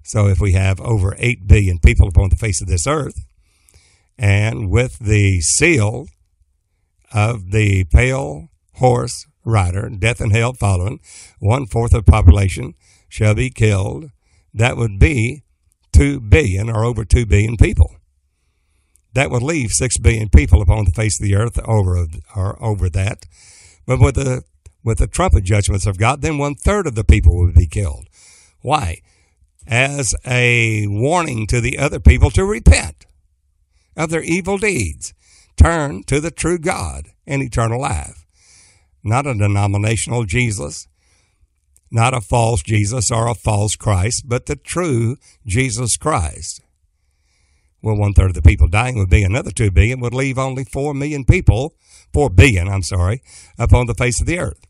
So 0.02 0.26
if 0.26 0.40
we 0.40 0.52
have 0.52 0.80
over 0.80 1.14
8 1.18 1.47
billion 1.47 1.78
people 1.78 2.09
upon 2.09 2.30
the 2.30 2.37
face 2.37 2.62
of 2.62 2.68
this 2.68 2.87
earth, 2.87 3.26
and 4.18 4.70
with 4.70 4.99
the 4.99 5.40
seal 5.40 6.09
of 7.12 7.50
the 7.50 7.85
pale 7.85 8.49
horse 8.75 9.26
rider, 9.44 9.90
death 9.90 10.20
and 10.20 10.32
hell 10.32 10.54
following, 10.54 11.00
one 11.38 11.66
fourth 11.66 11.94
of 11.94 12.04
the 12.04 12.11
population 12.11 12.75
shall 13.09 13.35
be 13.35 13.50
killed. 13.50 14.11
That 14.54 14.76
would 14.76 14.99
be 14.99 15.42
2 16.00 16.19
billion 16.19 16.71
or 16.71 16.83
over 16.83 17.04
2 17.04 17.26
billion 17.26 17.59
people. 17.59 17.95
That 19.12 19.30
would 19.30 19.42
leave 19.42 19.71
6 19.71 19.99
billion 19.99 20.30
people 20.30 20.62
upon 20.62 20.87
the 20.87 20.92
face 20.92 21.21
of 21.21 21.26
the 21.26 21.35
earth 21.35 21.59
over, 21.66 22.07
or 22.35 22.62
over 22.64 22.88
that. 22.88 23.26
But 23.87 24.00
with 24.00 24.14
the 24.14 24.42
with 24.83 24.97
the 24.97 25.07
trumpet 25.07 25.45
judgments 25.45 25.85
of 25.85 25.99
God, 25.99 26.23
then 26.23 26.38
one 26.38 26.54
third 26.54 26.87
of 26.87 26.95
the 26.95 27.04
people 27.04 27.37
would 27.37 27.54
be 27.54 27.66
killed. 27.66 28.07
Why? 28.62 29.02
As 29.66 30.14
a 30.26 30.87
warning 30.87 31.47
to 31.49 31.61
the 31.61 31.76
other 31.76 32.00
people 32.00 32.30
to 32.30 32.47
repent 32.47 33.04
of 33.95 34.09
their 34.09 34.23
evil 34.23 34.57
deeds, 34.57 35.12
turn 35.59 36.02
to 36.04 36.19
the 36.19 36.30
true 36.30 36.57
God 36.57 37.09
and 37.26 37.42
eternal 37.42 37.83
life. 37.83 38.25
Not 39.04 39.26
a 39.26 39.35
denominational 39.35 40.25
Jesus, 40.25 40.88
not 41.90 42.14
a 42.14 42.20
false 42.20 42.62
Jesus 42.62 43.11
or 43.11 43.26
a 43.26 43.35
false 43.35 43.76
Christ, 43.76 44.25
but 44.26 44.47
the 44.47 44.56
true 44.56 45.16
Jesus 45.47 45.97
Christ. 45.97 46.62
Well, 47.82 47.97
one 47.97 48.12
third 48.12 48.30
of 48.30 48.35
the 48.35 48.42
people 48.42 48.68
dying 48.68 48.99
would 48.99 49.11
be 49.11 49.23
another 49.23 49.50
two 49.50 49.70
billion, 49.70 50.00
would 50.00 50.14
leave 50.14 50.38
only 50.38 50.64
four 50.64 50.92
million 50.94 51.25
people 51.25 51.75
4 52.12 52.30
billion, 52.30 52.68
I'm 52.68 52.82
sorry, 52.82 53.23
upon 53.59 53.87
the 53.87 53.94
face 53.94 54.20
of 54.20 54.26
the 54.26 54.38
earth. 54.38 54.66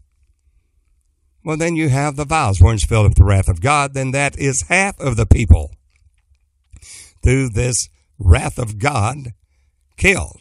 Well, 1.42 1.56
then 1.56 1.74
you 1.74 1.88
have 1.88 2.16
the 2.16 2.26
vials 2.26 2.60
wherein 2.60 2.78
filled 2.78 3.08
with 3.08 3.16
the 3.16 3.24
wrath 3.24 3.48
of 3.48 3.60
God, 3.60 3.94
then 3.94 4.10
that 4.10 4.38
is 4.38 4.66
half 4.68 4.98
of 5.00 5.16
the 5.16 5.26
people 5.26 5.72
through 7.22 7.50
this 7.50 7.88
wrath 8.18 8.58
of 8.58 8.78
God 8.78 9.32
killed. 9.96 10.40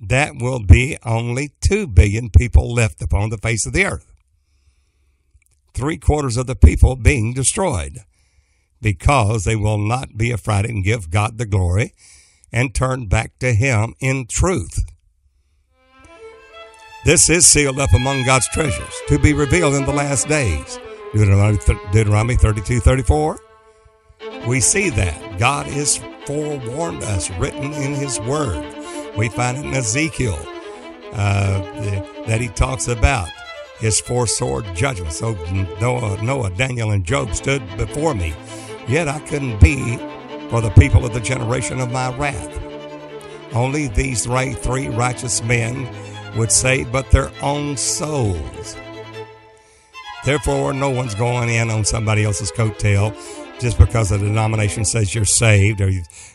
That 0.00 0.36
will 0.36 0.60
be 0.60 0.98
only 1.04 1.52
2 1.60 1.86
billion 1.86 2.30
people 2.30 2.72
left 2.72 3.02
upon 3.02 3.30
the 3.30 3.38
face 3.38 3.66
of 3.66 3.72
the 3.72 3.86
earth. 3.86 4.09
Three 5.74 5.98
quarters 5.98 6.36
of 6.36 6.46
the 6.46 6.56
people 6.56 6.96
being 6.96 7.32
destroyed 7.32 8.00
because 8.80 9.44
they 9.44 9.56
will 9.56 9.78
not 9.78 10.16
be 10.16 10.30
afraid 10.30 10.64
and 10.64 10.84
give 10.84 11.10
God 11.10 11.38
the 11.38 11.46
glory 11.46 11.94
and 12.52 12.74
turn 12.74 13.06
back 13.06 13.38
to 13.38 13.52
Him 13.52 13.94
in 14.00 14.26
truth. 14.26 14.78
This 17.04 17.30
is 17.30 17.46
sealed 17.46 17.78
up 17.78 17.92
among 17.94 18.24
God's 18.24 18.48
treasures 18.48 18.94
to 19.08 19.18
be 19.18 19.32
revealed 19.32 19.74
in 19.74 19.86
the 19.86 19.92
last 19.92 20.28
days. 20.28 20.78
Deuteronomy, 21.14 21.58
Deuteronomy 21.92 22.36
32 22.36 22.80
34. 22.80 23.38
We 24.46 24.60
see 24.60 24.90
that 24.90 25.38
God 25.38 25.66
has 25.66 25.98
forewarned 26.26 27.02
us, 27.02 27.30
written 27.32 27.72
in 27.72 27.94
His 27.94 28.20
Word. 28.20 28.64
We 29.16 29.28
find 29.28 29.58
it 29.58 29.64
in 29.64 29.74
Ezekiel 29.74 30.38
uh, 31.12 31.60
that 32.26 32.40
He 32.40 32.48
talks 32.48 32.88
about 32.88 33.28
His 33.80 34.00
four 34.00 34.26
sword 34.26 34.66
judgment. 34.74 35.12
So 35.12 35.32
Noah, 35.80 36.22
Noah, 36.22 36.50
Daniel, 36.50 36.90
and 36.90 37.04
Job 37.04 37.34
stood 37.34 37.62
before 37.76 38.14
me, 38.14 38.34
yet 38.86 39.08
I 39.08 39.18
couldn't 39.20 39.60
be 39.60 39.96
for 40.50 40.60
the 40.60 40.70
people 40.78 41.04
of 41.06 41.14
the 41.14 41.20
generation 41.20 41.80
of 41.80 41.90
my 41.90 42.14
wrath. 42.16 42.58
Only 43.52 43.88
these 43.88 44.26
three 44.26 44.88
righteous 44.88 45.42
men 45.42 45.88
would 46.36 46.52
say, 46.52 46.84
but 46.84 47.10
their 47.10 47.32
own 47.42 47.76
souls. 47.76 48.76
Therefore, 50.24 50.72
no 50.72 50.90
one's 50.90 51.14
going 51.14 51.48
in 51.48 51.70
on 51.70 51.84
somebody 51.84 52.24
else's 52.24 52.52
coattail 52.52 53.16
just 53.58 53.78
because 53.78 54.10
the 54.10 54.18
denomination 54.18 54.84
says 54.84 55.14
you're 55.14 55.24
saved 55.24 55.80
or 55.80 55.90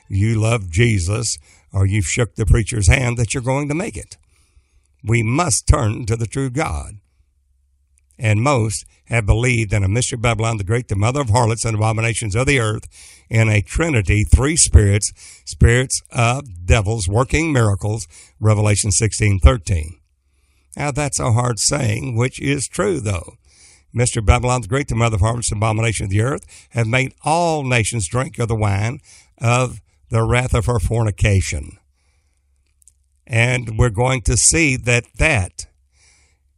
you 0.09 0.41
love 0.41 0.69
Jesus 0.69 1.37
or 1.71 1.85
you've 1.85 2.07
shook 2.07 2.35
the 2.35 2.45
preacher's 2.45 2.87
hand 2.87 3.17
that 3.17 3.33
you're 3.33 3.43
going 3.43 3.67
to 3.67 3.75
make 3.75 3.95
it. 3.95 4.17
We 5.03 5.21
must 5.21 5.67
turn 5.67 6.05
to 6.07 6.15
the 6.15 6.25
true 6.25 6.49
God. 6.49 6.95
And 8.17 8.41
most 8.41 8.85
have 9.05 9.25
believed 9.25 9.73
in 9.73 9.83
a 9.83 9.89
mystery 9.89 10.17
Babylon 10.17 10.57
the 10.57 10.63
Great, 10.63 10.87
the 10.87 10.95
mother 10.95 11.21
of 11.21 11.29
harlots 11.29 11.65
and 11.65 11.75
abominations 11.75 12.35
of 12.35 12.47
the 12.47 12.59
earth, 12.59 12.87
in 13.29 13.49
a 13.49 13.61
trinity, 13.61 14.23
three 14.23 14.55
spirits, 14.55 15.11
spirits 15.45 16.01
of 16.11 16.65
devils 16.65 17.07
working 17.07 17.51
miracles, 17.51 18.07
Revelation 18.39 18.91
16, 18.91 19.39
13. 19.39 19.99
Now 20.77 20.91
that's 20.91 21.19
a 21.19 21.33
hard 21.33 21.59
saying, 21.59 22.15
which 22.15 22.39
is 22.39 22.67
true 22.67 22.99
though. 22.99 23.33
Mystery 23.93 24.21
Babylon 24.21 24.61
the 24.61 24.67
Great, 24.67 24.89
the 24.89 24.95
mother 24.95 25.15
of 25.15 25.21
harlots 25.21 25.51
and 25.51 25.57
abomination 25.57 26.05
of 26.05 26.09
the 26.09 26.21
earth, 26.21 26.67
have 26.71 26.87
made 26.87 27.13
all 27.23 27.63
nations 27.63 28.09
drink 28.09 28.37
of 28.39 28.49
the 28.49 28.55
wine 28.55 28.99
of 29.37 29.81
the 30.09 30.23
wrath 30.23 30.53
of 30.53 30.65
her 30.65 30.79
fornication. 30.79 31.77
And 33.25 33.77
we're 33.77 33.89
going 33.89 34.21
to 34.23 34.37
see 34.37 34.75
that 34.75 35.05
that 35.17 35.64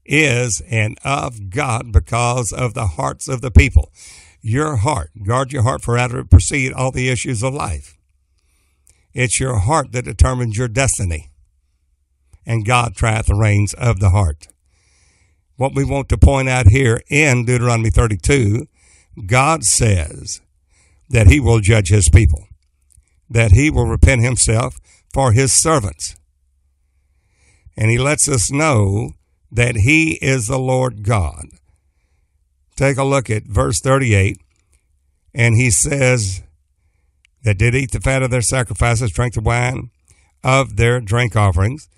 is 0.08 0.62
and 0.70 0.98
of 1.04 1.50
God 1.50 1.92
because 1.92 2.52
of 2.52 2.74
the 2.74 2.88
hearts 2.88 3.28
of 3.28 3.42
the 3.42 3.52
people. 3.52 3.92
Your 4.42 4.78
heart, 4.78 5.12
guard 5.26 5.52
your 5.52 5.64
heart, 5.64 5.82
for 5.82 5.98
out 5.98 6.12
of 6.12 6.18
it 6.18 6.30
proceed 6.30 6.74
all 6.74 6.92
the 6.92 7.10
issues 7.10 7.44
of 7.44 7.54
life. 7.54 7.98
It's 9.14 9.40
your 9.40 9.60
heart 9.60 9.92
that 9.92 10.06
determines 10.06 10.58
your 10.58 10.68
destiny. 10.68 11.32
And 12.46 12.66
God 12.66 12.96
trieth 12.96 13.26
the 13.26 13.36
reins 13.36 13.74
of 13.74 14.00
the 14.00 14.12
heart. 14.12 14.48
What 15.58 15.76
we 15.76 15.84
want 15.84 16.08
to 16.10 16.18
point 16.18 16.48
out 16.48 16.68
here 16.68 17.02
in 17.10 17.46
Deuteronomy 17.46 17.90
32, 17.90 18.68
God 19.26 19.64
says 19.64 20.40
that 21.10 21.28
he 21.28 21.40
will 21.40 21.60
judge 21.60 21.90
his 21.90 22.10
people. 22.14 22.48
that 23.30 23.52
he 23.52 23.70
will 23.70 23.86
repent 23.86 24.22
himself 24.22 24.80
for 25.14 25.32
his 25.32 25.54
servants. 25.54 26.16
And 27.76 27.92
he 27.92 27.98
lets 27.98 28.28
us 28.28 28.52
know 28.52 29.12
that 29.58 29.76
he 29.76 30.20
is 30.22 30.46
the 30.46 30.60
Lord 30.60 31.02
God. 31.02 31.48
Take 32.76 32.98
a 32.98 33.04
look 33.04 33.28
at 33.28 33.44
verse 33.46 33.80
38. 33.82 34.38
And 35.34 35.56
he 35.56 35.72
says, 35.72 36.44
that 37.44 37.58
did 37.58 37.74
eat 37.74 37.92
the 37.92 38.00
fat 38.00 38.22
of 38.22 38.30
their 38.30 38.44
sacrifices, 38.44 39.12
drank 39.12 39.34
the 39.34 39.42
wine 39.42 39.90
of 40.44 40.76
their 40.76 41.00
drink 41.00 41.36
offerings. 41.36 41.90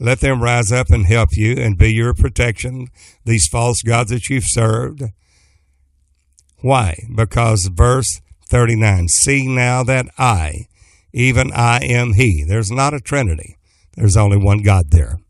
Let 0.00 0.18
them 0.18 0.42
rise 0.42 0.72
up 0.72 0.90
and 0.90 1.06
help 1.06 1.28
you 1.32 1.54
and 1.56 1.78
be 1.78 1.92
your 1.92 2.14
protection, 2.14 2.88
these 3.24 3.46
false 3.46 3.82
gods 3.82 4.10
that 4.10 4.28
you've 4.28 4.46
served. 4.48 5.04
Why? 6.62 6.96
Because 7.14 7.70
verse 7.72 8.20
39 8.48 9.06
See 9.06 9.46
now 9.46 9.84
that 9.84 10.06
I, 10.18 10.66
even 11.12 11.52
I 11.52 11.78
am 11.84 12.14
He. 12.14 12.44
There's 12.44 12.72
not 12.72 12.92
a 12.92 13.00
Trinity, 13.00 13.56
there's 13.94 14.16
only 14.16 14.36
one 14.36 14.62
God 14.62 14.90
there. 14.90 15.20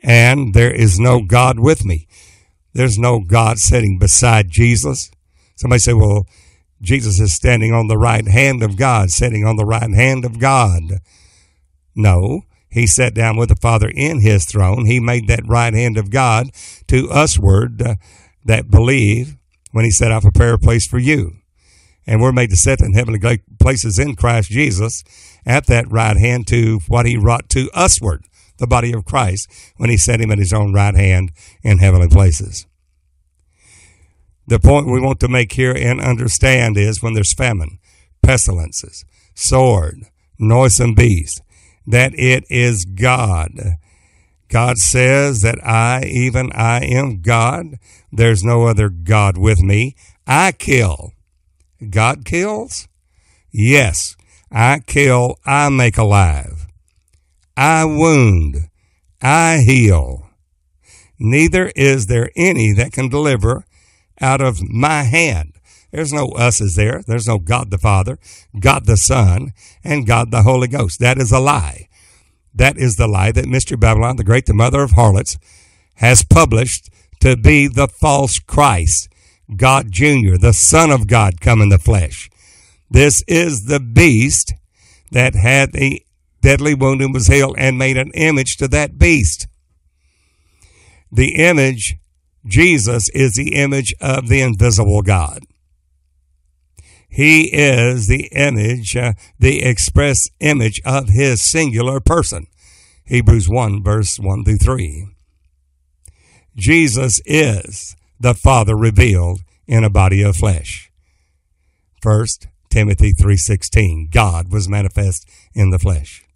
And 0.00 0.54
there 0.54 0.72
is 0.72 0.98
no 0.98 1.22
God 1.22 1.58
with 1.58 1.84
me. 1.84 2.06
There's 2.72 2.98
no 2.98 3.20
God 3.20 3.58
sitting 3.58 3.98
beside 3.98 4.50
Jesus. 4.50 5.10
Somebody 5.56 5.80
say, 5.80 5.94
well, 5.94 6.26
Jesus 6.80 7.18
is 7.18 7.34
standing 7.34 7.72
on 7.72 7.88
the 7.88 7.98
right 7.98 8.26
hand 8.26 8.62
of 8.62 8.76
God, 8.76 9.10
sitting 9.10 9.44
on 9.44 9.56
the 9.56 9.64
right 9.64 9.90
hand 9.90 10.24
of 10.24 10.38
God. 10.38 11.00
No, 11.96 12.42
he 12.70 12.86
sat 12.86 13.14
down 13.14 13.36
with 13.36 13.48
the 13.48 13.56
Father 13.56 13.90
in 13.92 14.20
his 14.20 14.44
throne. 14.44 14.86
He 14.86 15.00
made 15.00 15.26
that 15.28 15.48
right 15.48 15.74
hand 15.74 15.96
of 15.96 16.10
God 16.10 16.50
to 16.86 17.08
usward 17.08 17.82
uh, 17.82 17.94
that 18.44 18.70
believe 18.70 19.36
when 19.72 19.84
he 19.84 19.92
I 20.00 20.20
prepare 20.20 20.54
a 20.54 20.58
place 20.58 20.86
for 20.86 20.98
you. 20.98 21.36
And 22.06 22.20
we're 22.20 22.32
made 22.32 22.50
to 22.50 22.56
sit 22.56 22.80
in 22.80 22.94
heavenly 22.94 23.42
places 23.60 23.98
in 23.98 24.16
Christ 24.16 24.50
Jesus 24.50 25.04
at 25.44 25.66
that 25.66 25.90
right 25.90 26.16
hand 26.16 26.46
to 26.48 26.80
what 26.88 27.06
he 27.06 27.16
wrought 27.16 27.48
to 27.50 27.68
usward, 27.74 28.24
the 28.58 28.66
body 28.66 28.92
of 28.92 29.04
Christ, 29.04 29.48
when 29.76 29.90
he 29.90 29.96
set 29.96 30.20
him 30.20 30.30
at 30.30 30.38
his 30.38 30.52
own 30.52 30.72
right 30.72 30.94
hand 30.94 31.32
in 31.62 31.78
heavenly 31.78 32.08
places. 32.08 32.66
The 34.46 34.58
point 34.58 34.86
we 34.86 35.00
want 35.00 35.20
to 35.20 35.28
make 35.28 35.52
here 35.52 35.76
and 35.76 36.00
understand 36.00 36.76
is 36.76 37.02
when 37.02 37.12
there's 37.12 37.34
famine, 37.34 37.78
pestilences, 38.22 39.04
sword, 39.34 40.04
noisome 40.38 40.94
beast, 40.94 41.42
that 41.86 42.12
it 42.14 42.44
is 42.48 42.84
God. 42.84 43.76
God 44.48 44.78
says 44.78 45.42
that 45.42 45.62
I, 45.64 46.04
even 46.04 46.50
I 46.52 46.82
am 46.82 47.20
God. 47.20 47.78
There's 48.10 48.42
no 48.42 48.66
other 48.66 48.88
God 48.88 49.36
with 49.36 49.60
me. 49.60 49.94
I 50.26 50.52
kill. 50.52 51.12
God 51.90 52.24
kills? 52.24 52.88
Yes. 53.52 54.16
I 54.50 54.80
kill. 54.86 55.36
I 55.44 55.68
make 55.68 55.98
alive. 55.98 56.57
I 57.58 57.84
wound. 57.86 58.68
I 59.20 59.64
heal. 59.66 60.30
Neither 61.18 61.72
is 61.74 62.06
there 62.06 62.30
any 62.36 62.72
that 62.74 62.92
can 62.92 63.08
deliver 63.08 63.64
out 64.20 64.40
of 64.40 64.62
my 64.62 65.02
hand. 65.02 65.54
There's 65.90 66.12
no 66.12 66.28
us 66.28 66.60
is 66.60 66.76
there. 66.76 67.02
There's 67.04 67.26
no 67.26 67.38
God 67.38 67.72
the 67.72 67.78
Father, 67.78 68.20
God 68.60 68.86
the 68.86 68.96
Son, 68.96 69.52
and 69.82 70.06
God 70.06 70.30
the 70.30 70.44
Holy 70.44 70.68
Ghost. 70.68 71.00
That 71.00 71.18
is 71.18 71.32
a 71.32 71.40
lie. 71.40 71.88
That 72.54 72.78
is 72.78 72.94
the 72.94 73.08
lie 73.08 73.32
that 73.32 73.48
Mystery 73.48 73.76
Babylon, 73.76 74.14
the 74.14 74.22
great, 74.22 74.46
the 74.46 74.54
mother 74.54 74.82
of 74.82 74.92
harlots, 74.92 75.36
has 75.96 76.24
published 76.24 76.90
to 77.18 77.36
be 77.36 77.66
the 77.66 77.88
false 77.88 78.38
Christ, 78.38 79.08
God 79.56 79.90
Jr., 79.90 80.36
the 80.40 80.54
Son 80.54 80.92
of 80.92 81.08
God 81.08 81.40
come 81.40 81.60
in 81.60 81.70
the 81.70 81.78
flesh. 81.78 82.30
This 82.88 83.24
is 83.26 83.64
the 83.64 83.80
beast 83.80 84.54
that 85.10 85.34
had 85.34 85.72
the 85.72 86.04
deadly 86.40 86.74
wound 86.74 87.00
and 87.00 87.12
was 87.12 87.26
healed 87.26 87.56
and 87.58 87.78
made 87.78 87.96
an 87.96 88.10
image 88.14 88.56
to 88.56 88.68
that 88.68 88.98
beast. 88.98 89.46
The 91.10 91.34
image 91.36 91.96
Jesus 92.46 93.08
is 93.10 93.34
the 93.34 93.54
image 93.54 93.94
of 94.00 94.28
the 94.28 94.40
invisible 94.40 95.02
God. 95.02 95.44
He 97.08 97.44
is 97.52 98.06
the 98.06 98.28
image, 98.32 98.96
uh, 98.96 99.14
the 99.38 99.62
express 99.62 100.28
image 100.40 100.80
of 100.84 101.08
his 101.08 101.42
singular 101.42 102.00
person. 102.00 102.46
Hebrews 103.04 103.48
1 103.48 103.82
verse 103.82 104.18
1 104.18 104.44
through 104.44 104.58
3. 104.58 105.08
Jesus 106.56 107.20
is 107.24 107.96
the 108.20 108.34
Father 108.34 108.76
revealed 108.76 109.40
in 109.66 109.84
a 109.84 109.90
body 109.90 110.22
of 110.22 110.36
flesh. 110.36 110.90
First 112.02 112.48
Timothy 112.70 113.12
3:16 113.12 114.08
God 114.10 114.52
was 114.52 114.68
manifest 114.68 115.26
in 115.54 115.70
the 115.70 115.78
flesh. 115.78 116.27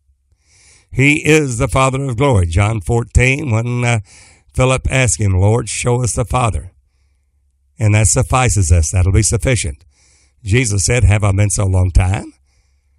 He 0.93 1.27
is 1.27 1.59
the 1.59 1.69
Father 1.69 2.05
of 2.05 2.17
glory. 2.17 2.47
John 2.47 2.81
14 2.81 3.51
when 3.51 3.85
uh, 3.85 4.01
Philip 4.53 4.87
asked 4.91 5.21
him, 5.21 5.33
Lord, 5.33 5.69
show 5.69 6.03
us 6.03 6.15
the 6.15 6.25
Father. 6.25 6.73
And 7.79 7.95
that 7.95 8.07
suffices 8.07 8.71
us. 8.71 8.91
That'll 8.93 9.13
be 9.13 9.23
sufficient. 9.23 9.85
Jesus 10.45 10.85
said, 10.85 11.05
Have 11.05 11.25
I 11.25 11.33
been 11.33 11.51
so 11.51 11.67
long 11.67 11.91
time 11.91 12.35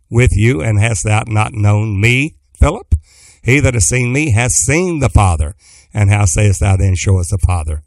with 0.10 0.32
you, 0.34 0.62
and 0.62 0.79
hast 0.79 1.03
thou 1.03 1.23
not 1.27 1.53
known 1.53 2.01
me, 2.01 2.36
Philip? 2.60 2.95
He 3.43 3.60
that 3.60 3.73
has 3.73 3.88
seen 3.88 4.12
me 4.12 4.32
has 4.32 4.56
seen 4.56 4.99
the 4.99 5.10
Father. 5.10 5.56
And 5.93 6.10
how 6.10 6.25
sayest 6.25 6.62
thou 6.62 6.75
then, 6.77 6.95
Show 6.95 7.19
us 7.19 7.29
the 7.29 7.38
Father? 7.38 7.84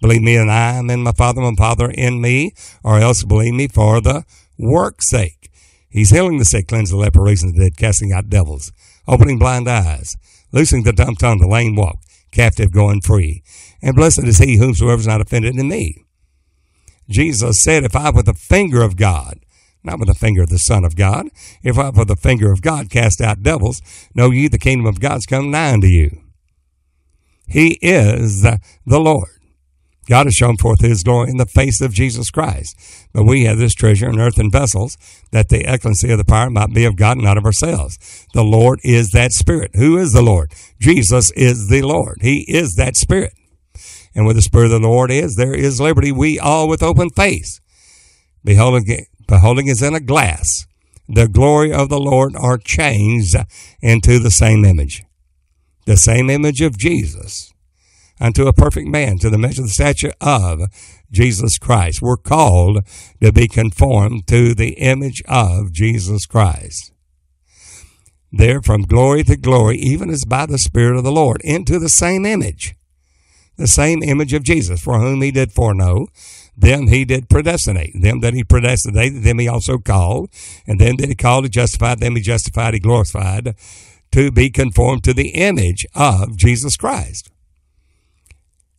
Believe 0.00 0.22
me 0.22 0.36
and 0.36 0.50
I 0.50 0.74
am 0.74 0.90
in 0.90 1.02
my 1.02 1.12
Father, 1.12 1.40
my 1.40 1.54
Father 1.56 1.90
in 1.90 2.20
me, 2.20 2.52
or 2.84 2.98
else 2.98 3.24
believe 3.24 3.54
me 3.54 3.66
for 3.66 4.00
the 4.00 4.24
work's 4.58 5.08
sake. 5.08 5.50
He's 5.88 6.10
healing 6.10 6.38
the 6.38 6.44
sick, 6.44 6.68
cleansing 6.68 6.96
the 6.96 7.02
leper, 7.02 7.22
raising 7.22 7.52
the 7.52 7.64
dead, 7.64 7.78
casting 7.78 8.12
out 8.12 8.28
devils, 8.28 8.70
opening 9.08 9.38
blind 9.38 9.68
eyes, 9.68 10.16
loosing 10.52 10.82
the 10.82 10.92
dumb 10.92 11.14
tongue, 11.14 11.38
the 11.38 11.48
lame 11.48 11.74
walk, 11.76 11.98
captive 12.30 12.72
going 12.72 13.00
free. 13.00 13.42
And 13.82 13.94
blessed 13.94 14.24
is 14.24 14.38
he 14.38 14.56
whomsoever 14.56 15.00
is 15.00 15.06
not 15.06 15.20
offended 15.20 15.56
in 15.56 15.68
me. 15.68 16.04
Jesus 17.08 17.62
said, 17.62 17.84
if 17.84 17.94
I 17.94 18.10
with 18.10 18.26
the 18.26 18.34
finger 18.34 18.82
of 18.82 18.96
God, 18.96 19.38
not 19.84 20.00
with 20.00 20.08
the 20.08 20.14
finger 20.14 20.42
of 20.42 20.48
the 20.48 20.58
Son 20.58 20.84
of 20.84 20.96
God, 20.96 21.28
if 21.62 21.78
I 21.78 21.90
with 21.90 22.08
the 22.08 22.16
finger 22.16 22.50
of 22.50 22.62
God 22.62 22.90
cast 22.90 23.20
out 23.20 23.42
devils, 23.42 23.80
know 24.14 24.30
ye 24.30 24.48
the 24.48 24.58
kingdom 24.58 24.86
of 24.86 25.00
God's 25.00 25.26
come 25.26 25.50
nigh 25.50 25.72
unto 25.72 25.86
you. 25.86 26.22
He 27.46 27.78
is 27.80 28.42
the, 28.42 28.58
the 28.84 28.98
Lord. 28.98 29.35
God 30.06 30.26
has 30.26 30.34
shown 30.34 30.56
forth 30.56 30.80
his 30.80 31.02
glory 31.02 31.30
in 31.30 31.36
the 31.36 31.46
face 31.46 31.80
of 31.80 31.92
Jesus 31.92 32.30
Christ. 32.30 33.08
But 33.12 33.24
we 33.24 33.44
have 33.44 33.58
this 33.58 33.74
treasure 33.74 34.08
in 34.08 34.20
earthen 34.20 34.50
vessels, 34.50 34.96
that 35.32 35.48
the 35.48 35.66
excellency 35.66 36.10
of 36.12 36.18
the 36.18 36.24
power 36.24 36.48
might 36.48 36.72
be 36.72 36.84
of 36.84 36.96
God, 36.96 37.18
not 37.18 37.36
of 37.36 37.44
ourselves. 37.44 38.26
The 38.32 38.44
Lord 38.44 38.80
is 38.84 39.10
that 39.10 39.32
Spirit. 39.32 39.72
Who 39.74 39.98
is 39.98 40.12
the 40.12 40.22
Lord? 40.22 40.52
Jesus 40.80 41.32
is 41.32 41.68
the 41.68 41.82
Lord. 41.82 42.18
He 42.20 42.44
is 42.48 42.74
that 42.76 42.96
Spirit. 42.96 43.32
And 44.14 44.24
where 44.24 44.34
the 44.34 44.42
Spirit 44.42 44.66
of 44.66 44.82
the 44.82 44.88
Lord 44.88 45.10
is, 45.10 45.34
there 45.34 45.54
is 45.54 45.80
liberty. 45.80 46.12
We 46.12 46.38
all 46.38 46.68
with 46.68 46.82
open 46.82 47.10
face, 47.10 47.60
beholding, 48.44 49.06
beholding 49.26 49.68
as 49.68 49.82
in 49.82 49.94
a 49.94 50.00
glass, 50.00 50.66
the 51.08 51.28
glory 51.28 51.72
of 51.72 51.88
the 51.88 52.00
Lord 52.00 52.34
are 52.36 52.58
changed 52.58 53.36
into 53.82 54.18
the 54.18 54.30
same 54.30 54.64
image. 54.64 55.04
The 55.84 55.96
same 55.96 56.30
image 56.30 56.60
of 56.62 56.78
Jesus 56.78 57.52
unto 58.20 58.46
a 58.46 58.52
perfect 58.52 58.88
man, 58.88 59.18
to 59.18 59.30
the 59.30 59.38
measure 59.38 59.62
of 59.62 59.68
the 59.68 59.72
stature 59.72 60.12
of 60.20 60.60
Jesus 61.10 61.58
Christ. 61.58 62.02
We're 62.02 62.16
called 62.16 62.86
to 63.22 63.32
be 63.32 63.48
conformed 63.48 64.26
to 64.28 64.54
the 64.54 64.74
image 64.74 65.22
of 65.28 65.72
Jesus 65.72 66.26
Christ. 66.26 66.92
There 68.32 68.60
from 68.60 68.82
glory 68.82 69.22
to 69.24 69.36
glory, 69.36 69.78
even 69.78 70.10
as 70.10 70.24
by 70.24 70.46
the 70.46 70.58
Spirit 70.58 70.96
of 70.96 71.04
the 71.04 71.12
Lord, 71.12 71.40
into 71.42 71.78
the 71.78 71.88
same 71.88 72.26
image. 72.26 72.74
The 73.56 73.66
same 73.66 74.02
image 74.02 74.34
of 74.34 74.42
Jesus, 74.42 74.82
for 74.82 74.98
whom 74.98 75.22
he 75.22 75.30
did 75.30 75.52
foreknow, 75.52 76.08
them 76.56 76.88
he 76.88 77.04
did 77.04 77.30
predestinate. 77.30 77.92
Them 77.94 78.20
that 78.20 78.34
he 78.34 78.44
predestinated, 78.44 79.22
them 79.22 79.38
he 79.38 79.48
also 79.48 79.78
called. 79.78 80.30
And 80.66 80.78
then 80.78 80.96
that 80.96 81.08
he 81.08 81.14
called, 81.14 81.44
he 81.44 81.50
justified, 81.50 82.00
them 82.00 82.16
he 82.16 82.22
justified, 82.22 82.74
he 82.74 82.80
glorified, 82.80 83.54
to 84.12 84.30
be 84.30 84.50
conformed 84.50 85.04
to 85.04 85.14
the 85.14 85.28
image 85.28 85.86
of 85.94 86.36
Jesus 86.36 86.76
Christ. 86.76 87.30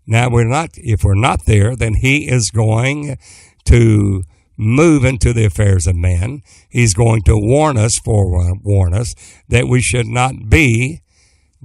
Now 0.07 0.29
we're 0.29 0.45
not, 0.45 0.69
if 0.75 1.03
we're 1.03 1.15
not 1.15 1.45
there, 1.45 1.75
then 1.75 1.95
he 1.95 2.29
is 2.29 2.49
going 2.49 3.17
to 3.65 4.23
move 4.55 5.03
into 5.03 5.33
the 5.33 5.45
affairs 5.45 5.85
of 5.85 5.95
men. 5.95 6.41
He's 6.69 6.93
going 6.93 7.23
to 7.23 7.37
warn 7.37 7.77
us, 7.77 7.99
forewarn 7.99 8.93
us, 8.93 9.13
that 9.49 9.67
we 9.67 9.81
should 9.81 10.07
not 10.07 10.49
be 10.49 11.01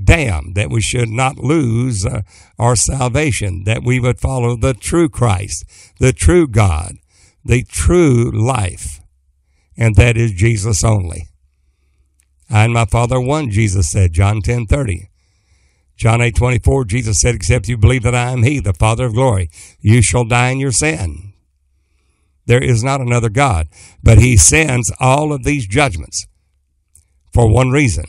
damned, 0.03 0.57
that 0.57 0.71
we 0.71 0.81
should 0.81 1.09
not 1.09 1.39
lose 1.39 2.05
uh, 2.05 2.23
our 2.59 2.75
salvation, 2.75 3.63
that 3.65 3.85
we 3.85 4.01
would 4.01 4.19
follow 4.19 4.57
the 4.57 4.75
true 4.75 5.09
Christ, 5.09 5.65
the 6.01 6.13
true 6.13 6.49
God, 6.49 6.97
the 7.45 7.63
true 7.63 8.31
life, 8.31 9.01
and 9.77 9.95
that 9.97 10.17
is 10.17 10.33
Jesus 10.33 10.83
only. 10.83 11.29
I 12.51 12.65
and 12.65 12.73
my 12.73 12.87
Father 12.87 13.21
one, 13.21 13.51
Jesus 13.51 13.91
said, 13.91 14.13
John 14.13 14.43
ten 14.43 14.67
thirty. 14.67 15.11
John 15.97 16.21
8 16.21 16.35
24, 16.35 16.85
Jesus 16.87 17.21
said, 17.21 17.35
Except 17.35 17.69
you 17.69 17.77
believe 17.77 18.03
that 18.03 18.15
I 18.15 18.31
am 18.31 18.43
He, 18.43 18.61
the 18.61 18.73
Father 18.73 19.07
of 19.07 19.15
glory, 19.15 19.51
you 19.81 20.03
shall 20.03 20.25
die 20.25 20.51
in 20.51 20.59
your 20.59 20.73
sin. 20.73 21.33
There 22.47 22.63
is 22.63 22.83
not 22.83 23.01
another 23.01 23.29
God. 23.29 23.69
But 24.03 24.19
he 24.19 24.37
sends 24.37 24.93
all 25.01 25.33
of 25.33 25.45
these 25.45 25.67
judgments 25.67 26.27
for 27.33 27.49
one 27.49 27.71
reason 27.71 28.05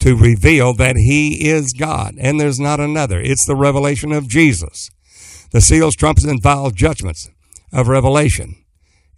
to 0.00 0.14
reveal 0.14 0.74
that 0.74 0.96
he 0.96 1.48
is 1.48 1.72
God 1.72 2.14
and 2.18 2.38
there's 2.38 2.60
not 2.60 2.80
another. 2.80 3.20
It's 3.20 3.46
the 3.46 3.56
revelation 3.56 4.12
of 4.12 4.28
Jesus. 4.28 4.90
The 5.50 5.60
seals, 5.60 5.96
trumpets, 5.96 6.26
and 6.26 6.42
vial 6.42 6.70
judgments 6.70 7.30
of 7.72 7.88
revelation 7.88 8.56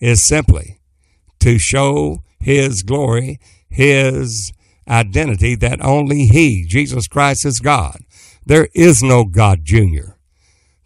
is 0.01 0.27
simply 0.27 0.79
to 1.41 1.59
show 1.59 2.23
his 2.39 2.83
glory, 2.83 3.41
his 3.69 4.53
identity 4.89 5.55
that 5.57 5.85
only 5.85 6.27
he, 6.27 6.65
Jesus 6.67 7.07
Christ, 7.07 7.45
is 7.45 7.61
God. 7.61 8.01
There 8.45 8.69
is 8.75 9.03
no 9.03 9.25
God 9.25 9.61
Jr. 9.65 10.13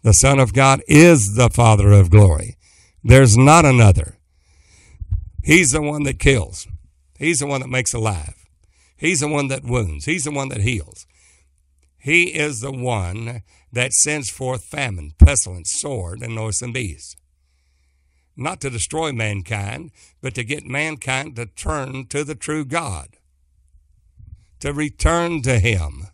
The 0.03 0.13
Son 0.13 0.39
of 0.39 0.53
God 0.53 0.81
is 0.87 1.35
the 1.35 1.49
Father 1.49 1.91
of 1.91 2.09
glory. 2.09 2.57
There's 3.03 3.37
not 3.37 3.65
another. 3.65 4.17
He's 5.43 5.71
the 5.71 5.81
one 5.81 6.03
that 6.03 6.19
kills. 6.19 6.67
He's 7.17 7.39
the 7.39 7.47
one 7.47 7.61
that 7.61 7.69
makes 7.69 7.93
alive. 7.93 8.45
He's 8.97 9.21
the 9.21 9.27
one 9.27 9.47
that 9.47 9.63
wounds. 9.63 10.05
He's 10.05 10.23
the 10.23 10.31
one 10.31 10.49
that 10.49 10.61
heals. 10.61 11.05
He 11.97 12.35
is 12.35 12.59
the 12.59 12.71
one 12.71 13.43
that 13.71 13.93
sends 13.93 14.29
forth 14.29 14.65
famine, 14.65 15.13
pestilence, 15.17 15.71
sword, 15.73 16.21
and 16.21 16.35
noisome 16.35 16.73
beasts. 16.73 17.15
Not 18.35 18.59
to 18.61 18.69
destroy 18.69 19.11
mankind, 19.11 19.91
but 20.21 20.33
to 20.35 20.43
get 20.43 20.65
mankind 20.65 21.35
to 21.37 21.45
turn 21.45 22.07
to 22.07 22.23
the 22.23 22.35
true 22.35 22.65
God, 22.65 23.17
to 24.63 24.71
return 24.71 25.41
to 25.41 25.59
Him, 25.59 26.07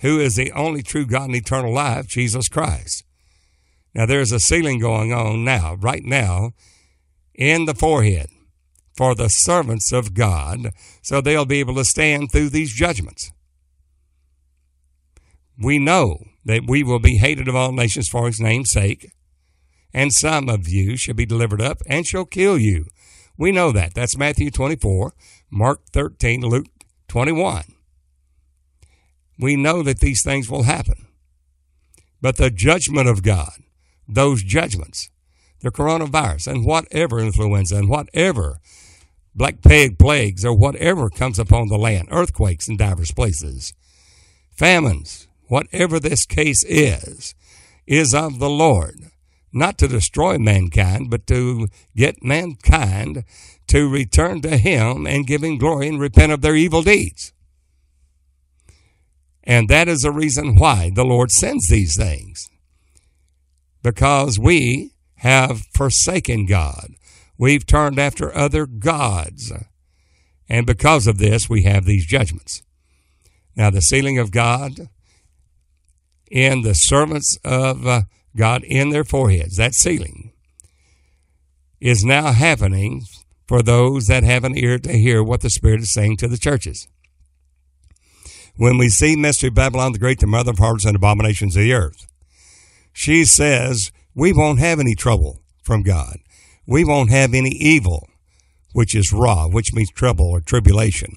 who 0.00 0.18
is 0.18 0.36
the 0.36 0.50
only 0.52 0.82
true 0.82 1.04
God 1.04 1.26
and 1.26 1.36
eternal 1.36 1.74
life, 1.74 2.08
Jesus 2.08 2.48
Christ. 2.48 3.04
Now, 3.94 4.06
there's 4.06 4.32
a 4.32 4.40
sealing 4.40 4.78
going 4.78 5.12
on 5.12 5.44
now, 5.44 5.74
right 5.74 6.02
now, 6.02 6.52
in 7.34 7.66
the 7.66 7.74
forehead 7.74 8.28
for 8.96 9.14
the 9.14 9.28
servants 9.28 9.92
of 9.92 10.14
God, 10.14 10.70
so 11.02 11.20
they'll 11.20 11.44
be 11.44 11.60
able 11.60 11.74
to 11.74 11.84
stand 11.84 12.32
through 12.32 12.48
these 12.48 12.74
judgments. 12.74 13.30
We 15.58 15.78
know 15.78 16.24
that 16.46 16.62
we 16.66 16.82
will 16.82 17.00
be 17.00 17.18
hated 17.18 17.48
of 17.48 17.54
all 17.54 17.72
nations 17.72 18.08
for 18.08 18.28
his 18.28 18.40
name's 18.40 18.70
sake, 18.70 19.12
and 19.92 20.10
some 20.10 20.48
of 20.48 20.70
you 20.70 20.96
shall 20.96 21.14
be 21.14 21.26
delivered 21.26 21.60
up 21.60 21.82
and 21.86 22.06
shall 22.06 22.24
kill 22.24 22.56
you. 22.56 22.86
We 23.36 23.52
know 23.52 23.72
that. 23.72 23.92
That's 23.92 24.16
Matthew 24.16 24.50
24, 24.50 25.12
Mark 25.50 25.82
13, 25.92 26.40
Luke 26.40 26.71
21. 27.12 27.64
We 29.38 29.54
know 29.54 29.82
that 29.82 30.00
these 30.00 30.22
things 30.24 30.48
will 30.48 30.62
happen. 30.62 31.08
But 32.22 32.38
the 32.38 32.48
judgment 32.48 33.06
of 33.06 33.22
God, 33.22 33.52
those 34.08 34.42
judgments, 34.42 35.10
the 35.60 35.70
coronavirus 35.70 36.50
and 36.50 36.64
whatever 36.64 37.20
influenza 37.20 37.76
and 37.76 37.90
whatever 37.90 38.60
black 39.34 39.60
plague 39.60 39.98
plagues 39.98 40.42
or 40.42 40.56
whatever 40.56 41.10
comes 41.10 41.38
upon 41.38 41.68
the 41.68 41.76
land, 41.76 42.08
earthquakes 42.10 42.66
in 42.66 42.78
divers 42.78 43.12
places, 43.12 43.74
famines, 44.50 45.28
whatever 45.48 46.00
this 46.00 46.24
case 46.24 46.64
is, 46.64 47.34
is 47.86 48.14
of 48.14 48.38
the 48.38 48.48
Lord, 48.48 49.10
not 49.52 49.76
to 49.76 49.86
destroy 49.86 50.38
mankind, 50.38 51.10
but 51.10 51.26
to 51.26 51.68
get 51.94 52.24
mankind 52.24 53.24
to 53.72 53.88
return 53.88 54.42
to 54.42 54.58
Him 54.58 55.06
and 55.06 55.26
give 55.26 55.42
Him 55.42 55.56
glory 55.56 55.88
and 55.88 55.98
repent 55.98 56.30
of 56.30 56.42
their 56.42 56.54
evil 56.54 56.82
deeds. 56.82 57.32
And 59.44 59.68
that 59.68 59.88
is 59.88 60.00
the 60.00 60.12
reason 60.12 60.56
why 60.56 60.90
the 60.94 61.04
Lord 61.04 61.30
sends 61.30 61.68
these 61.68 61.96
things. 61.96 62.48
Because 63.82 64.38
we 64.38 64.92
have 65.16 65.62
forsaken 65.74 66.44
God. 66.44 66.90
We've 67.38 67.66
turned 67.66 67.98
after 67.98 68.36
other 68.36 68.66
gods. 68.66 69.50
And 70.48 70.66
because 70.66 71.06
of 71.06 71.16
this, 71.16 71.48
we 71.48 71.62
have 71.62 71.86
these 71.86 72.06
judgments. 72.06 72.62
Now, 73.56 73.70
the 73.70 73.80
sealing 73.80 74.18
of 74.18 74.30
God 74.30 74.88
in 76.30 76.60
the 76.60 76.74
servants 76.74 77.38
of 77.42 77.86
uh, 77.86 78.02
God 78.36 78.64
in 78.64 78.90
their 78.90 79.04
foreheads, 79.04 79.56
that 79.56 79.74
sealing, 79.74 80.32
is 81.80 82.04
now 82.04 82.32
happening 82.32 83.02
for 83.46 83.62
those 83.62 84.06
that 84.06 84.22
have 84.24 84.44
an 84.44 84.56
ear 84.56 84.78
to 84.78 84.92
hear 84.92 85.22
what 85.22 85.40
the 85.40 85.50
Spirit 85.50 85.80
is 85.80 85.92
saying 85.92 86.16
to 86.18 86.28
the 86.28 86.38
churches. 86.38 86.88
When 88.56 88.78
we 88.78 88.88
see 88.88 89.16
Mystery 89.16 89.50
Babylon 89.50 89.92
the 89.92 89.98
Great, 89.98 90.20
the 90.20 90.26
mother 90.26 90.50
of 90.50 90.58
harlots 90.58 90.84
and 90.84 90.96
abominations 90.96 91.56
of 91.56 91.62
the 91.62 91.72
earth, 91.72 92.06
she 92.92 93.24
says, 93.24 93.90
we 94.14 94.32
won't 94.32 94.58
have 94.58 94.78
any 94.78 94.94
trouble 94.94 95.40
from 95.62 95.82
God. 95.82 96.18
We 96.66 96.84
won't 96.84 97.10
have 97.10 97.34
any 97.34 97.50
evil, 97.50 98.08
which 98.72 98.94
is 98.94 99.12
Ra, 99.12 99.48
which 99.48 99.72
means 99.72 99.90
trouble 99.90 100.30
or 100.30 100.40
tribulation. 100.40 101.16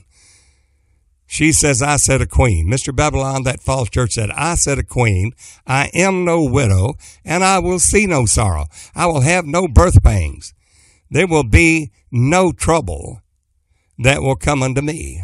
She 1.28 1.52
says, 1.52 1.82
I 1.82 1.98
said 1.98 2.22
a 2.22 2.28
queen. 2.28 2.70
Mystery 2.70 2.94
Babylon, 2.94 3.44
that 3.44 3.60
false 3.60 3.90
church 3.90 4.14
said, 4.14 4.32
I 4.32 4.56
said 4.56 4.80
a 4.80 4.84
queen. 4.84 5.34
I 5.68 5.90
am 5.94 6.24
no 6.24 6.44
widow, 6.44 6.94
and 7.24 7.44
I 7.44 7.60
will 7.60 7.80
see 7.80 8.06
no 8.06 8.26
sorrow. 8.26 8.66
I 8.96 9.08
will 9.08 9.22
have 9.22 9.46
no 9.46 9.68
birth 9.68 10.02
pangs. 10.04 10.54
There 11.10 11.28
will 11.28 11.44
be 11.44 11.92
no 12.12 12.52
trouble 12.52 13.22
that 14.00 14.22
will 14.22 14.36
come 14.36 14.64
unto 14.64 14.82
me. 14.82 15.24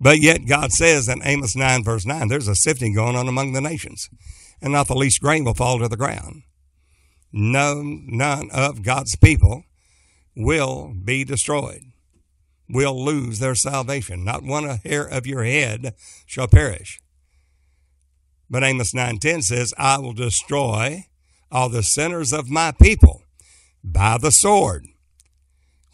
But 0.00 0.20
yet 0.20 0.46
God 0.46 0.72
says 0.72 1.08
in 1.08 1.20
Amos 1.24 1.56
9, 1.56 1.84
verse 1.84 2.06
9, 2.06 2.28
there's 2.28 2.48
a 2.48 2.54
sifting 2.54 2.94
going 2.94 3.16
on 3.16 3.28
among 3.28 3.52
the 3.52 3.60
nations 3.60 4.08
and 4.60 4.72
not 4.72 4.88
the 4.88 4.94
least 4.94 5.20
grain 5.20 5.44
will 5.44 5.54
fall 5.54 5.78
to 5.78 5.88
the 5.88 5.96
ground. 5.96 6.42
No, 7.32 7.82
none 7.82 8.50
of 8.50 8.82
God's 8.82 9.16
people 9.16 9.64
will 10.36 10.94
be 11.04 11.24
destroyed, 11.24 11.82
will 12.68 13.04
lose 13.04 13.40
their 13.40 13.54
salvation. 13.54 14.24
Not 14.24 14.42
one 14.42 14.78
hair 14.78 15.04
of 15.04 15.26
your 15.26 15.44
head 15.44 15.94
shall 16.26 16.48
perish. 16.48 17.00
But 18.48 18.64
Amos 18.64 18.92
9:10 18.92 19.42
says, 19.42 19.74
I 19.76 19.98
will 19.98 20.12
destroy 20.12 21.06
all 21.50 21.68
the 21.68 21.82
sinners 21.82 22.32
of 22.32 22.48
my 22.48 22.72
people 22.72 23.23
by 23.84 24.16
the 24.18 24.30
sword, 24.30 24.86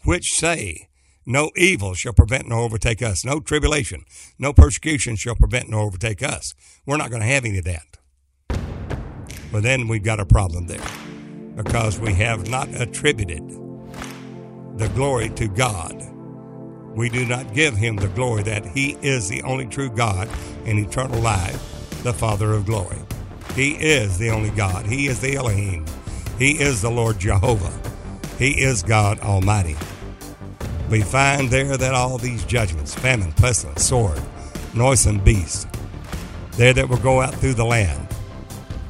which 0.05 0.31
say, 0.31 0.87
no 1.25 1.51
evil 1.55 1.93
shall 1.93 2.13
prevent 2.13 2.47
nor 2.47 2.61
overtake 2.61 3.01
us. 3.03 3.23
No 3.23 3.39
tribulation, 3.39 4.05
no 4.39 4.53
persecution 4.53 5.15
shall 5.15 5.35
prevent 5.35 5.69
nor 5.69 5.81
overtake 5.81 6.23
us. 6.23 6.55
We're 6.85 6.97
not 6.97 7.11
going 7.11 7.21
to 7.21 7.27
have 7.27 7.45
any 7.45 7.59
of 7.59 7.65
that. 7.65 7.99
But 9.51 9.63
then 9.63 9.87
we've 9.87 10.03
got 10.03 10.19
a 10.19 10.25
problem 10.25 10.67
there 10.67 10.81
because 11.55 11.99
we 11.99 12.13
have 12.13 12.49
not 12.49 12.69
attributed 12.73 13.47
the 14.77 14.89
glory 14.95 15.29
to 15.31 15.47
God. 15.47 16.01
We 16.95 17.09
do 17.09 17.25
not 17.25 17.53
give 17.53 17.75
him 17.75 17.97
the 17.97 18.07
glory 18.07 18.43
that 18.43 18.65
he 18.65 18.97
is 19.01 19.29
the 19.29 19.43
only 19.43 19.65
true 19.67 19.89
God 19.89 20.29
in 20.65 20.79
eternal 20.79 21.19
life, 21.21 22.01
the 22.03 22.13
Father 22.13 22.53
of 22.53 22.65
glory. 22.65 22.97
He 23.55 23.73
is 23.73 24.17
the 24.17 24.29
only 24.29 24.49
God. 24.49 24.85
He 24.85 25.07
is 25.07 25.19
the 25.19 25.35
Elohim. 25.35 25.85
He 26.41 26.59
is 26.59 26.81
the 26.81 26.89
Lord 26.89 27.19
Jehovah. 27.19 27.71
He 28.39 28.63
is 28.63 28.81
God 28.81 29.19
Almighty. 29.19 29.77
We 30.89 31.03
find 31.03 31.51
there 31.51 31.77
that 31.77 31.93
all 31.93 32.17
these 32.17 32.43
judgments, 32.45 32.95
famine, 32.95 33.31
pestilence, 33.33 33.83
sword, 33.83 34.19
noisome 34.73 35.23
beast, 35.23 35.67
there 36.53 36.73
that 36.73 36.89
will 36.89 36.97
go 36.97 37.21
out 37.21 37.35
through 37.35 37.53
the 37.53 37.63
land, 37.63 38.07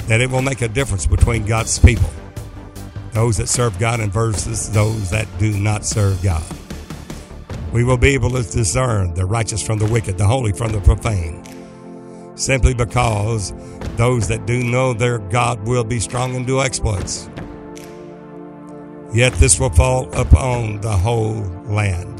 that 0.08 0.22
it 0.22 0.32
will 0.32 0.42
make 0.42 0.62
a 0.62 0.70
difference 0.70 1.06
between 1.06 1.46
God's 1.46 1.78
people, 1.78 2.10
those 3.12 3.36
that 3.36 3.50
serve 3.50 3.78
God 3.78 4.00
and 4.00 4.14
versus 4.14 4.72
those 4.72 5.10
that 5.10 5.28
do 5.38 5.52
not 5.52 5.86
serve 5.86 6.24
God. 6.24 6.46
We 7.74 7.84
will 7.84 7.98
be 7.98 8.14
able 8.14 8.30
to 8.30 8.44
discern 8.44 9.14
the 9.14 9.26
righteous 9.26 9.62
from 9.62 9.78
the 9.78 9.88
wicked, 9.88 10.18
the 10.18 10.26
holy 10.26 10.54
from 10.54 10.72
the 10.72 10.80
profane, 10.80 11.44
simply 12.38 12.74
because 12.74 13.52
those 13.98 14.30
that 14.30 14.46
do 14.46 14.64
know 14.64 14.94
their 14.94 15.20
God 15.20 15.68
will 15.68 15.84
be 15.84 16.00
strong 16.00 16.34
and 16.38 16.48
do 16.48 16.62
exploits. 16.62 17.28
Yet 19.13 19.34
this 19.34 19.60
will 19.60 19.69
fall 19.69 20.12
upon 20.13 20.82
the 20.82 20.95
whole 20.95 21.43
land, 21.65 22.19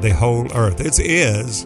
the 0.00 0.14
whole 0.14 0.50
earth. 0.54 0.80
It 0.80 0.98
is 0.98 1.64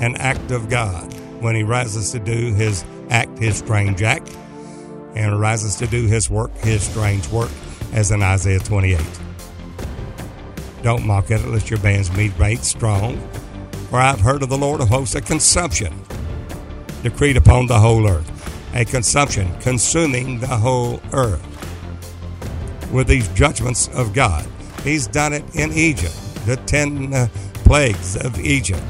an 0.00 0.16
act 0.16 0.50
of 0.50 0.68
God 0.68 1.12
when 1.40 1.54
He 1.54 1.62
rises 1.62 2.10
to 2.12 2.18
do 2.18 2.52
His 2.54 2.84
act 3.10 3.38
his 3.38 3.58
strange 3.58 4.02
act, 4.02 4.36
and 5.14 5.32
arises 5.32 5.76
to 5.76 5.86
do 5.86 6.06
his 6.06 6.30
work, 6.30 6.54
his 6.58 6.82
strange 6.82 7.28
work, 7.28 7.50
as 7.92 8.10
in 8.10 8.22
Isaiah 8.22 8.58
28. 8.58 9.00
Don't 10.82 11.06
mock 11.06 11.30
at 11.30 11.40
it, 11.40 11.48
lest 11.48 11.70
your 11.70 11.80
bands 11.80 12.10
be 12.10 12.30
made 12.38 12.64
strong. 12.64 13.18
For 13.90 13.98
I've 13.98 14.20
heard 14.20 14.42
of 14.42 14.48
the 14.48 14.58
Lord 14.58 14.80
of 14.80 14.88
hosts 14.88 15.14
a 15.14 15.20
consumption 15.20 16.02
decreed 17.02 17.36
upon 17.36 17.66
the 17.66 17.78
whole 17.78 18.06
earth, 18.06 18.30
a 18.74 18.84
consumption 18.84 19.58
consuming 19.60 20.40
the 20.40 20.46
whole 20.46 21.00
earth 21.12 21.57
with 22.92 23.06
these 23.06 23.28
judgments 23.28 23.88
of 23.88 24.12
God. 24.12 24.46
He's 24.84 25.06
done 25.06 25.32
it 25.32 25.44
in 25.54 25.72
Egypt, 25.72 26.14
the 26.46 26.56
ten 26.66 27.12
uh, 27.12 27.28
plagues 27.64 28.16
of 28.16 28.38
Egypt. 28.40 28.82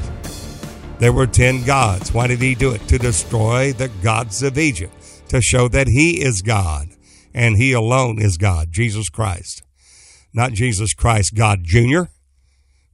There 0.99 1.13
were 1.13 1.27
10 1.27 1.63
gods. 1.63 2.13
Why 2.13 2.27
did 2.27 2.41
he 2.41 2.55
do 2.55 2.71
it? 2.71 2.87
To 2.89 2.97
destroy 2.97 3.71
the 3.71 3.89
gods 4.03 4.43
of 4.43 4.57
Egypt, 4.57 4.93
to 5.29 5.41
show 5.41 5.67
that 5.69 5.87
he 5.87 6.21
is 6.21 6.41
God 6.41 6.89
and 7.33 7.57
He 7.57 7.73
alone 7.73 8.21
is 8.21 8.37
God, 8.37 8.71
Jesus 8.71 9.09
Christ. 9.09 9.63
Not 10.33 10.53
Jesus 10.53 10.93
Christ, 10.93 11.35
God 11.35 11.63
Jr., 11.63 12.03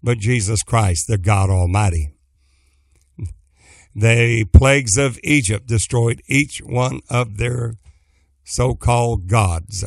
but 0.01 0.19
Jesus 0.19 0.63
Christ, 0.63 1.07
the 1.07 1.17
God 1.17 1.49
Almighty. 1.49 2.11
The 3.95 4.45
plagues 4.45 4.97
of 4.97 5.17
Egypt 5.23 5.67
destroyed 5.67 6.21
each 6.27 6.59
one 6.59 7.01
of 7.09 7.37
their 7.37 7.75
so 8.43 8.75
called 8.75 9.27
gods 9.27 9.83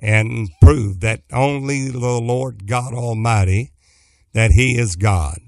and 0.00 0.48
prove 0.60 1.00
that 1.00 1.22
only 1.32 1.90
the 1.90 1.98
Lord 1.98 2.66
God 2.66 2.94
Almighty, 2.94 3.72
that 4.32 4.52
He 4.52 4.78
is 4.78 4.96
God. 4.96 5.38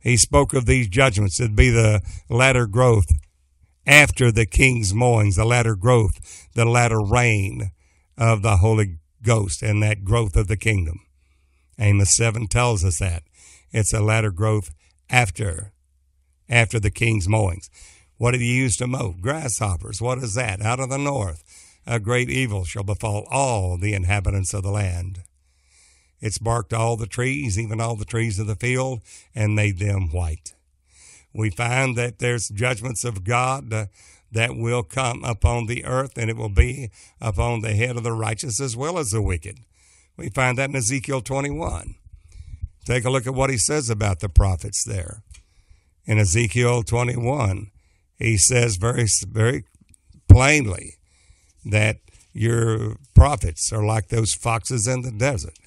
He 0.00 0.16
spoke 0.16 0.54
of 0.54 0.66
these 0.66 0.88
judgments. 0.88 1.40
It'd 1.40 1.56
be 1.56 1.70
the 1.70 2.02
latter 2.28 2.66
growth 2.66 3.06
after 3.86 4.30
the 4.30 4.46
king's 4.46 4.94
mowings, 4.94 5.36
the 5.36 5.44
latter 5.44 5.76
growth, 5.76 6.48
the 6.54 6.64
latter 6.64 7.00
reign 7.00 7.70
of 8.16 8.42
the 8.42 8.58
Holy 8.58 8.98
Ghost 9.22 9.62
and 9.62 9.82
that 9.82 10.04
growth 10.04 10.36
of 10.36 10.48
the 10.48 10.56
kingdom. 10.56 11.00
Amos 11.78 12.14
7 12.16 12.46
tells 12.46 12.84
us 12.84 12.98
that. 12.98 13.22
It's 13.70 13.92
a 13.92 14.00
latter 14.00 14.30
growth 14.30 14.70
after, 15.08 15.72
after 16.48 16.78
the 16.78 16.90
king's 16.90 17.28
mowings. 17.28 17.70
What 18.18 18.32
did 18.32 18.40
he 18.40 18.54
use 18.54 18.76
to 18.76 18.86
mow? 18.86 19.14
Grasshoppers. 19.20 20.00
What 20.00 20.18
is 20.18 20.34
that? 20.34 20.60
Out 20.60 20.78
of 20.78 20.90
the 20.90 20.98
north. 20.98 21.42
A 21.86 21.98
great 21.98 22.30
evil 22.30 22.64
shall 22.64 22.84
befall 22.84 23.26
all 23.30 23.76
the 23.76 23.94
inhabitants 23.94 24.54
of 24.54 24.62
the 24.62 24.70
land. 24.70 25.22
It's 26.20 26.38
barked 26.38 26.72
all 26.72 26.96
the 26.96 27.06
trees, 27.06 27.58
even 27.58 27.80
all 27.80 27.96
the 27.96 28.04
trees 28.04 28.38
of 28.38 28.46
the 28.46 28.54
field, 28.54 29.00
and 29.34 29.56
made 29.56 29.80
them 29.80 30.08
white. 30.10 30.54
We 31.34 31.50
find 31.50 31.96
that 31.96 32.20
there's 32.20 32.48
judgments 32.48 33.04
of 33.04 33.24
God 33.24 33.72
uh, 33.72 33.86
that 34.30 34.56
will 34.56 34.84
come 34.84 35.24
upon 35.24 35.66
the 35.66 35.84
earth, 35.84 36.16
and 36.16 36.30
it 36.30 36.36
will 36.36 36.48
be 36.48 36.90
upon 37.20 37.60
the 37.60 37.74
head 37.74 37.96
of 37.96 38.04
the 38.04 38.12
righteous 38.12 38.60
as 38.60 38.76
well 38.76 38.98
as 38.98 39.10
the 39.10 39.20
wicked. 39.20 39.58
We 40.16 40.28
find 40.28 40.56
that 40.58 40.70
in 40.70 40.76
Ezekiel 40.76 41.20
21. 41.20 41.96
Take 42.84 43.04
a 43.04 43.10
look 43.10 43.26
at 43.26 43.34
what 43.34 43.50
he 43.50 43.58
says 43.58 43.90
about 43.90 44.20
the 44.20 44.28
prophets 44.28 44.84
there. 44.86 45.22
In 46.04 46.18
Ezekiel 46.18 46.82
21, 46.82 47.70
he 48.16 48.36
says 48.36 48.76
very, 48.76 49.06
very 49.26 49.64
plainly 50.28 50.96
that 51.64 51.98
your 52.32 52.96
prophets 53.14 53.72
are 53.72 53.84
like 53.84 54.08
those 54.08 54.32
foxes 54.34 54.86
in 54.86 55.02
the 55.02 55.12
desert. 55.12 55.58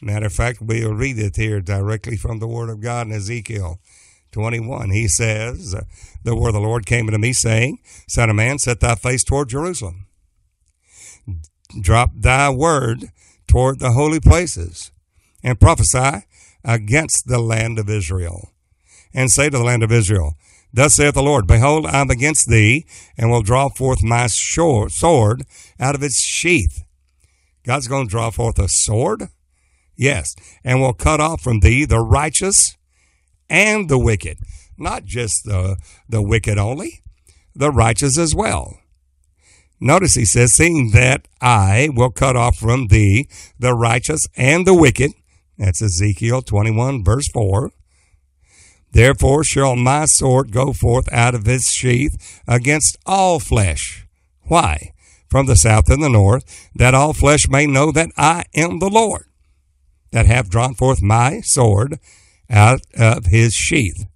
Matter 0.00 0.26
of 0.26 0.32
fact, 0.32 0.60
we'll 0.60 0.92
read 0.92 1.18
it 1.18 1.36
here 1.36 1.60
directly 1.60 2.16
from 2.16 2.38
the 2.38 2.46
Word 2.46 2.68
of 2.68 2.80
God 2.80 3.06
in 3.06 3.12
Ezekiel 3.14 3.80
21. 4.32 4.90
He 4.90 5.08
says, 5.08 5.74
The 6.22 6.36
word 6.36 6.48
of 6.48 6.54
the 6.54 6.60
Lord 6.60 6.84
came 6.84 7.06
unto 7.06 7.18
me, 7.18 7.32
saying, 7.32 7.78
Son 8.06 8.28
of 8.28 8.36
man, 8.36 8.58
set 8.58 8.80
thy 8.80 8.94
face 8.94 9.24
toward 9.24 9.48
Jerusalem. 9.48 10.06
Drop 11.80 12.10
thy 12.14 12.50
word 12.50 13.06
toward 13.48 13.78
the 13.78 13.92
holy 13.92 14.20
places, 14.20 14.90
and 15.42 15.58
prophesy 15.58 16.26
against 16.62 17.26
the 17.26 17.38
land 17.38 17.78
of 17.78 17.88
Israel. 17.88 18.50
And 19.14 19.30
say 19.30 19.48
to 19.48 19.56
the 19.56 19.64
land 19.64 19.82
of 19.82 19.90
Israel, 19.90 20.34
Thus 20.72 20.94
saith 20.94 21.14
the 21.14 21.22
Lord, 21.22 21.46
Behold, 21.46 21.86
I 21.86 22.00
am 22.00 22.10
against 22.10 22.48
thee, 22.48 22.86
and 23.16 23.30
will 23.30 23.42
draw 23.42 23.68
forth 23.68 24.02
my 24.02 24.26
sword 24.26 25.44
out 25.80 25.94
of 25.94 26.02
its 26.02 26.20
sheath. 26.20 26.84
God's 27.64 27.88
going 27.88 28.06
to 28.06 28.10
draw 28.10 28.30
forth 28.30 28.58
a 28.58 28.68
sword? 28.68 29.28
Yes, 29.96 30.34
and 30.62 30.80
will 30.80 30.92
cut 30.92 31.20
off 31.20 31.40
from 31.40 31.60
thee 31.60 31.84
the 31.84 32.00
righteous 32.00 32.76
and 33.48 33.88
the 33.88 33.98
wicked. 33.98 34.38
Not 34.76 35.04
just 35.04 35.44
the, 35.44 35.76
the 36.08 36.22
wicked 36.22 36.58
only, 36.58 37.00
the 37.54 37.70
righteous 37.70 38.18
as 38.18 38.34
well. 38.34 38.78
Notice 39.80 40.14
he 40.14 40.24
says, 40.24 40.52
Seeing 40.54 40.90
that 40.92 41.28
I 41.40 41.90
will 41.92 42.10
cut 42.10 42.36
off 42.36 42.56
from 42.56 42.88
thee 42.88 43.28
the 43.58 43.74
righteous 43.74 44.26
and 44.36 44.66
the 44.66 44.74
wicked. 44.74 45.12
That's 45.58 45.82
Ezekiel 45.82 46.42
21, 46.42 47.04
verse 47.04 47.28
4. 47.28 47.70
Therefore 48.92 49.44
shall 49.44 49.76
my 49.76 50.06
sword 50.06 50.52
go 50.52 50.72
forth 50.72 51.12
out 51.12 51.34
of 51.34 51.46
its 51.46 51.72
sheath 51.72 52.42
against 52.46 52.96
all 53.04 53.38
flesh. 53.38 54.06
Why? 54.42 54.92
From 55.28 55.46
the 55.46 55.56
south 55.56 55.90
and 55.90 56.02
the 56.02 56.08
north, 56.08 56.70
that 56.74 56.94
all 56.94 57.12
flesh 57.12 57.48
may 57.48 57.66
know 57.66 57.90
that 57.92 58.10
I 58.16 58.44
am 58.54 58.78
the 58.78 58.88
Lord, 58.88 59.26
that 60.12 60.26
have 60.26 60.48
drawn 60.48 60.74
forth 60.74 61.02
my 61.02 61.40
sword 61.42 61.98
out 62.48 62.80
of 62.96 63.26
his 63.26 63.54
sheath. 63.54 64.06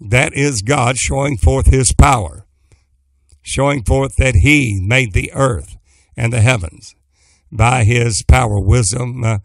That 0.00 0.32
is 0.34 0.62
God 0.62 0.96
showing 0.96 1.36
forth 1.36 1.66
his 1.66 1.92
power, 1.92 2.46
showing 3.42 3.82
forth 3.82 4.16
that 4.16 4.36
he 4.36 4.80
made 4.80 5.12
the 5.12 5.32
earth 5.32 5.76
and 6.16 6.32
the 6.32 6.40
heavens 6.40 6.94
by 7.50 7.84
his 7.84 8.24
power, 8.26 8.58
wisdom, 8.58 9.22
uh, 9.22 9.38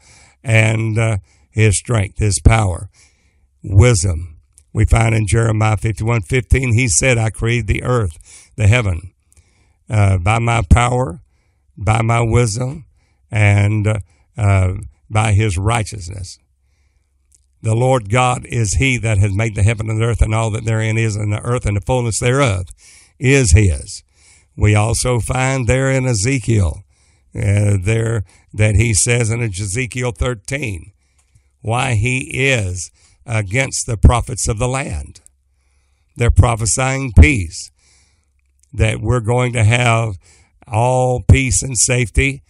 and 0.43 0.97
uh, 0.97 1.17
his 1.51 1.77
strength, 1.77 2.19
his 2.19 2.39
power, 2.39 2.89
wisdom. 3.69 4.37
We 4.73 4.85
find 4.85 5.15
in 5.15 5.27
Jeremiah 5.27 5.77
51 5.77 6.21
15, 6.21 6.73
he 6.73 6.87
said, 6.87 7.17
I 7.17 7.29
created 7.29 7.67
the 7.67 7.83
earth, 7.83 8.51
the 8.55 8.67
heaven, 8.67 9.13
uh, 9.89 10.17
by 10.17 10.39
my 10.39 10.61
power, 10.69 11.21
by 11.77 12.01
my 12.01 12.21
wisdom, 12.21 12.85
and 13.31 13.87
uh, 13.87 13.99
uh, 14.37 14.73
by 15.09 15.33
his 15.33 15.57
righteousness. 15.57 16.37
The 17.61 17.75
Lord 17.75 18.09
God 18.09 18.45
is 18.45 18.75
He 18.75 18.97
that 18.99 19.17
has 19.17 19.33
made 19.33 19.55
the 19.55 19.63
heaven 19.63 19.89
and 19.89 19.99
the 19.99 20.05
earth 20.05 20.21
and 20.21 20.33
all 20.33 20.51
that 20.51 20.65
therein 20.65 20.97
is, 20.97 21.15
and 21.15 21.33
the 21.33 21.41
earth 21.41 21.65
and 21.65 21.75
the 21.75 21.81
fullness 21.81 22.19
thereof 22.19 22.67
is 23.19 23.51
His. 23.51 24.03
We 24.55 24.75
also 24.75 25.19
find 25.19 25.67
there 25.67 25.91
in 25.91 26.05
Ezekiel, 26.05 26.83
uh, 27.35 27.77
there 27.81 28.23
that 28.53 28.75
He 28.75 28.93
says 28.93 29.31
in 29.31 29.41
Ezekiel 29.41 30.11
13, 30.11 30.93
why 31.61 31.95
He 31.95 32.29
is 32.33 32.91
against 33.27 33.85
the 33.85 33.97
prophets 33.97 34.47
of 34.47 34.57
the 34.57 34.67
land. 34.67 35.21
They're 36.15 36.31
prophesying 36.31 37.11
peace, 37.19 37.69
that 38.73 39.01
we're 39.01 39.19
going 39.19 39.53
to 39.53 39.63
have 39.63 40.17
all 40.65 41.21
peace 41.21 41.61
and 41.61 41.77
safety, 41.77 42.41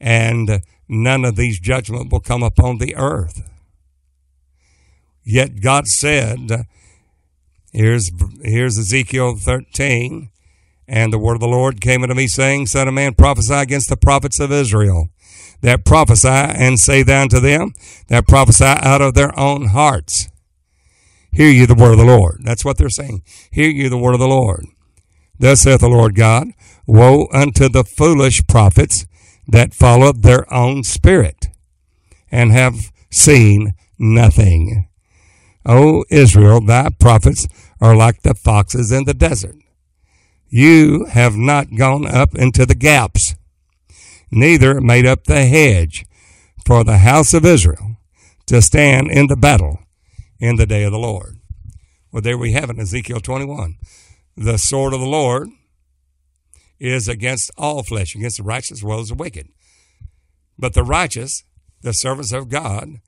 and 0.00 0.60
none 0.88 1.24
of 1.24 1.36
these 1.36 1.58
judgment 1.58 2.12
will 2.12 2.20
come 2.20 2.42
upon 2.42 2.78
the 2.78 2.94
earth. 2.96 3.48
Yet 5.24 5.62
God 5.62 5.86
said, 5.86 6.66
here's, 7.72 8.10
here's 8.42 8.78
Ezekiel 8.78 9.36
13, 9.36 10.30
and 10.86 11.12
the 11.12 11.18
word 11.18 11.34
of 11.34 11.40
the 11.40 11.48
Lord 11.48 11.80
came 11.80 12.02
unto 12.02 12.14
me, 12.14 12.26
saying, 12.26 12.66
Son 12.66 12.88
of 12.88 12.94
man, 12.94 13.14
prophesy 13.14 13.54
against 13.54 13.88
the 13.88 13.96
prophets 13.96 14.38
of 14.38 14.52
Israel, 14.52 15.08
that 15.64 15.82
prophesy 15.82 16.28
and 16.28 16.78
say 16.78 17.02
thou 17.02 17.22
unto 17.22 17.40
them, 17.40 17.72
that 18.08 18.28
prophesy 18.28 18.66
out 18.66 19.00
of 19.00 19.14
their 19.14 19.36
own 19.38 19.68
hearts. 19.68 20.28
Hear 21.32 21.48
ye 21.48 21.64
the 21.64 21.74
word 21.74 21.92
of 21.92 21.98
the 21.98 22.04
Lord. 22.04 22.42
That's 22.44 22.66
what 22.66 22.76
they're 22.76 22.90
saying. 22.90 23.22
Hear 23.50 23.70
ye 23.70 23.88
the 23.88 23.96
word 23.96 24.12
of 24.12 24.20
the 24.20 24.28
Lord. 24.28 24.66
Thus 25.38 25.62
saith 25.62 25.80
the 25.80 25.88
Lord 25.88 26.14
God, 26.14 26.48
Woe 26.86 27.28
unto 27.32 27.70
the 27.70 27.82
foolish 27.82 28.46
prophets 28.46 29.06
that 29.48 29.72
follow 29.72 30.12
their 30.12 30.52
own 30.52 30.84
spirit, 30.84 31.46
and 32.30 32.52
have 32.52 32.92
seen 33.10 33.72
nothing. 33.98 34.90
O 35.64 36.04
Israel, 36.10 36.60
thy 36.60 36.90
prophets 37.00 37.48
are 37.80 37.96
like 37.96 38.20
the 38.20 38.34
foxes 38.34 38.92
in 38.92 39.04
the 39.04 39.14
desert. 39.14 39.56
You 40.50 41.06
have 41.06 41.36
not 41.36 41.74
gone 41.74 42.06
up 42.06 42.34
into 42.34 42.66
the 42.66 42.74
gaps, 42.74 43.34
neither 44.30 44.80
made 44.80 45.06
up 45.06 45.24
the 45.24 45.44
hedge 45.44 46.04
for 46.64 46.84
the 46.84 46.98
house 46.98 47.34
of 47.34 47.44
Israel 47.44 47.96
to 48.46 48.62
stand 48.62 49.10
in 49.10 49.26
the 49.26 49.36
battle 49.36 49.80
in 50.38 50.56
the 50.56 50.66
day 50.66 50.84
of 50.84 50.92
the 50.92 50.98
Lord. 50.98 51.38
Well, 52.12 52.22
there 52.22 52.38
we 52.38 52.52
have 52.52 52.70
it 52.70 52.76
in 52.76 52.80
Ezekiel 52.80 53.20
21. 53.20 53.76
The 54.36 54.56
sword 54.56 54.94
of 54.94 55.00
the 55.00 55.06
Lord 55.06 55.48
is 56.78 57.08
against 57.08 57.50
all 57.56 57.82
flesh, 57.82 58.14
against 58.14 58.38
the 58.38 58.42
righteous 58.42 58.78
as 58.78 58.84
well 58.84 59.00
as 59.00 59.08
the 59.08 59.14
wicked. 59.14 59.48
But 60.58 60.74
the 60.74 60.84
righteous, 60.84 61.44
the 61.82 61.92
servants 61.92 62.32
of 62.32 62.48
God, 62.48 63.00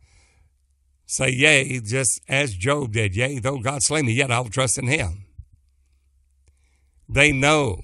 say, 1.06 1.30
Yea, 1.30 1.80
just 1.80 2.20
as 2.28 2.54
Job 2.54 2.92
did, 2.92 3.14
Yea, 3.14 3.38
though 3.38 3.58
God 3.58 3.82
slay 3.82 4.02
me, 4.02 4.12
yet 4.12 4.30
I 4.30 4.40
will 4.40 4.50
trust 4.50 4.78
in 4.78 4.86
him. 4.86 5.26
They 7.08 7.32
know 7.32 7.82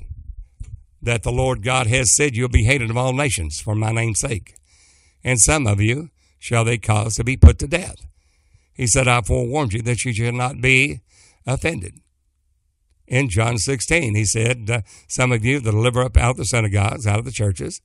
that 1.02 1.24
the 1.24 1.32
Lord 1.32 1.62
God 1.62 1.88
has 1.88 2.14
said, 2.14 2.36
You'll 2.36 2.48
be 2.48 2.64
hated 2.64 2.90
of 2.90 2.96
all 2.96 3.12
nations 3.12 3.60
for 3.60 3.74
my 3.74 3.90
name's 3.90 4.20
sake. 4.20 4.54
And 5.24 5.40
some 5.40 5.66
of 5.66 5.80
you 5.80 6.10
shall 6.38 6.64
they 6.64 6.78
cause 6.78 7.16
to 7.16 7.24
be 7.24 7.36
put 7.36 7.58
to 7.58 7.66
death. 7.66 8.06
He 8.72 8.86
said, 8.86 9.08
I 9.08 9.20
forewarned 9.20 9.72
you 9.72 9.82
that 9.82 10.04
you 10.04 10.14
should 10.14 10.34
not 10.34 10.60
be 10.60 11.00
offended. 11.46 11.94
In 13.06 13.28
John 13.28 13.58
16, 13.58 14.14
he 14.14 14.24
said, 14.24 14.70
uh, 14.70 14.80
Some 15.08 15.32
of 15.32 15.44
you 15.44 15.60
that 15.60 15.70
deliver 15.70 16.02
up 16.02 16.16
out 16.16 16.32
of 16.32 16.36
the 16.38 16.44
synagogues, 16.44 17.06
out 17.06 17.18
of 17.18 17.24
the 17.24 17.32
churches, 17.32 17.80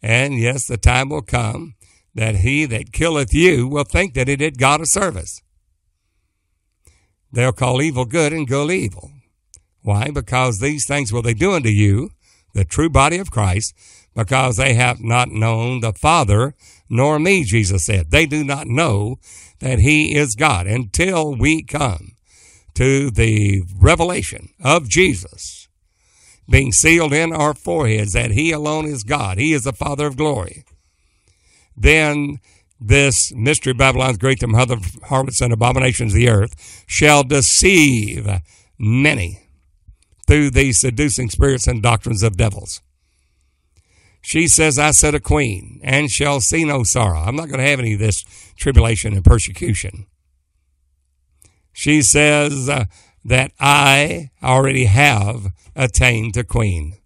and 0.00 0.38
yes, 0.38 0.66
the 0.66 0.76
time 0.76 1.08
will 1.08 1.22
come 1.22 1.74
that 2.14 2.36
he 2.36 2.64
that 2.66 2.92
killeth 2.92 3.34
you 3.34 3.66
will 3.66 3.84
think 3.84 4.14
that 4.14 4.28
he 4.28 4.36
did 4.36 4.58
God 4.58 4.80
a 4.80 4.86
service. 4.86 5.42
They'll 7.32 7.52
call 7.52 7.82
evil 7.82 8.04
good 8.04 8.32
and 8.32 8.46
good 8.46 8.70
evil. 8.70 9.10
Why? 9.82 10.10
Because 10.10 10.58
these 10.58 10.86
things 10.86 11.12
will 11.12 11.22
they 11.22 11.34
do 11.34 11.52
unto 11.52 11.68
you 11.68 12.10
the 12.54 12.64
true 12.64 12.88
body 12.88 13.18
of 13.18 13.30
Christ, 13.30 13.74
because 14.14 14.56
they 14.56 14.74
have 14.74 15.00
not 15.00 15.28
known 15.28 15.80
the 15.80 15.92
Father 15.92 16.54
nor 16.88 17.18
me, 17.18 17.44
Jesus 17.44 17.84
said. 17.84 18.10
They 18.10 18.26
do 18.26 18.44
not 18.44 18.66
know 18.66 19.16
that 19.58 19.80
He 19.80 20.16
is 20.16 20.34
God 20.34 20.66
until 20.66 21.34
we 21.34 21.62
come 21.62 22.12
to 22.74 23.10
the 23.10 23.62
revelation 23.76 24.50
of 24.62 24.88
Jesus 24.88 25.68
being 26.48 26.72
sealed 26.72 27.12
in 27.12 27.32
our 27.32 27.54
foreheads 27.54 28.12
that 28.12 28.32
He 28.32 28.52
alone 28.52 28.86
is 28.86 29.02
God. 29.02 29.38
He 29.38 29.52
is 29.52 29.62
the 29.62 29.72
Father 29.72 30.06
of 30.06 30.16
glory. 30.16 30.64
Then 31.76 32.40
this 32.80 33.32
mystery 33.34 33.72
Babylon's 33.72 34.18
great 34.18 34.40
the 34.40 34.46
mother 34.46 34.74
of 34.74 34.98
harlots 35.04 35.40
and 35.40 35.52
abominations 35.52 36.12
of 36.12 36.18
the 36.18 36.28
earth 36.28 36.84
shall 36.86 37.24
deceive 37.24 38.28
many 38.78 39.43
through 40.26 40.50
these 40.50 40.80
seducing 40.80 41.30
spirits 41.30 41.66
and 41.66 41.82
doctrines 41.82 42.22
of 42.22 42.36
devils. 42.36 42.80
She 44.20 44.48
says, 44.48 44.78
I 44.78 44.92
said 44.92 45.14
a 45.14 45.20
queen 45.20 45.80
and 45.84 46.10
shall 46.10 46.40
see 46.40 46.64
no 46.64 46.82
sorrow. 46.82 47.20
I'm 47.20 47.36
not 47.36 47.48
going 47.48 47.60
to 47.60 47.68
have 47.68 47.78
any 47.78 47.92
of 47.92 47.98
this 47.98 48.24
tribulation 48.56 49.12
and 49.12 49.24
persecution. 49.24 50.06
She 51.72 52.00
says 52.00 52.68
uh, 52.68 52.86
that 53.24 53.52
I 53.60 54.30
already 54.42 54.86
have 54.86 55.48
attained 55.76 56.34
to 56.34 56.44
queen. 56.44 56.96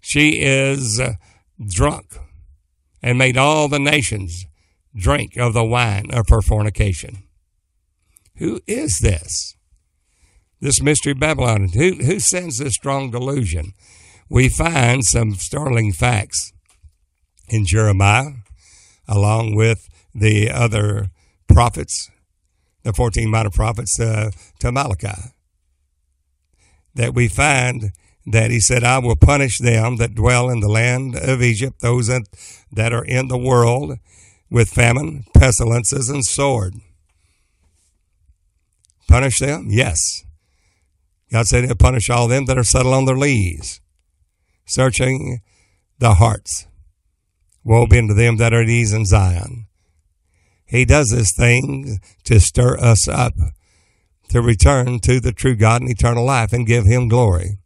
She 0.00 0.42
is 0.42 1.00
uh, 1.00 1.14
drunk 1.66 2.18
and 3.02 3.16
made 3.16 3.36
all 3.38 3.68
the 3.68 3.78
nations 3.78 4.44
drink 4.94 5.36
of 5.36 5.54
the 5.54 5.64
wine 5.64 6.10
of 6.12 6.28
her 6.28 6.42
fornication. 6.42 7.22
Who 8.36 8.60
is 8.66 8.98
this? 8.98 9.56
This 10.60 10.82
mystery 10.82 11.14
Babylon. 11.14 11.68
Who, 11.74 11.94
who 11.94 12.18
sends 12.18 12.58
this 12.58 12.74
strong 12.74 13.10
delusion? 13.10 13.74
We 14.28 14.48
find 14.48 15.04
some 15.04 15.34
startling 15.34 15.92
facts 15.92 16.52
in 17.48 17.64
Jeremiah, 17.64 18.32
along 19.06 19.54
with 19.54 19.88
the 20.14 20.50
other 20.50 21.10
prophets, 21.48 22.10
the 22.82 22.92
14 22.92 23.30
minor 23.30 23.50
prophets 23.50 23.98
uh, 24.00 24.30
to 24.58 24.72
Malachi, 24.72 25.32
that 26.94 27.14
we 27.14 27.28
find 27.28 27.92
that 28.26 28.50
he 28.50 28.60
said, 28.60 28.82
I 28.82 28.98
will 28.98 29.16
punish 29.16 29.58
them 29.58 29.96
that 29.96 30.14
dwell 30.14 30.50
in 30.50 30.60
the 30.60 30.68
land 30.68 31.16
of 31.16 31.40
Egypt, 31.40 31.80
those 31.80 32.08
that, 32.08 32.22
that 32.72 32.92
are 32.92 33.04
in 33.04 33.28
the 33.28 33.38
world, 33.38 33.96
with 34.50 34.70
famine, 34.70 35.24
pestilences, 35.34 36.08
and 36.08 36.24
sword. 36.24 36.74
Punish 39.06 39.38
them? 39.38 39.68
Yes. 39.70 40.24
God 41.30 41.46
said 41.46 41.64
he'll 41.64 41.74
punish 41.74 42.10
all 42.10 42.28
them 42.28 42.46
that 42.46 42.58
are 42.58 42.64
settled 42.64 42.94
on 42.94 43.04
their 43.04 43.16
lees, 43.16 43.80
searching 44.64 45.40
the 45.98 46.14
hearts. 46.14 46.66
Woe 47.64 47.86
be 47.86 47.98
unto 47.98 48.14
them 48.14 48.36
that 48.38 48.54
are 48.54 48.62
at 48.62 48.68
ease 48.68 48.92
in 48.92 49.04
Zion. 49.04 49.66
He 50.64 50.84
does 50.84 51.10
this 51.10 51.32
thing 51.34 51.98
to 52.24 52.40
stir 52.40 52.78
us 52.78 53.08
up 53.08 53.34
to 54.28 54.42
return 54.42 55.00
to 55.00 55.20
the 55.20 55.32
true 55.32 55.56
God 55.56 55.82
and 55.82 55.90
eternal 55.90 56.24
life 56.24 56.52
and 56.52 56.66
give 56.66 56.84
him 56.84 57.08
glory. 57.08 57.58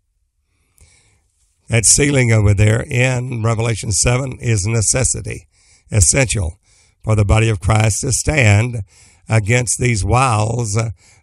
That 1.68 1.84
sealing 1.84 2.32
over 2.32 2.54
there 2.54 2.82
in 2.82 3.42
Revelation 3.42 3.92
7 3.92 4.38
is 4.40 4.66
necessity, 4.66 5.48
essential 5.90 6.58
for 7.02 7.16
the 7.16 7.24
body 7.24 7.48
of 7.48 7.60
Christ 7.60 8.02
to 8.02 8.12
stand 8.12 8.82
against 9.28 9.78
these 9.78 10.04
wiles 10.04 10.78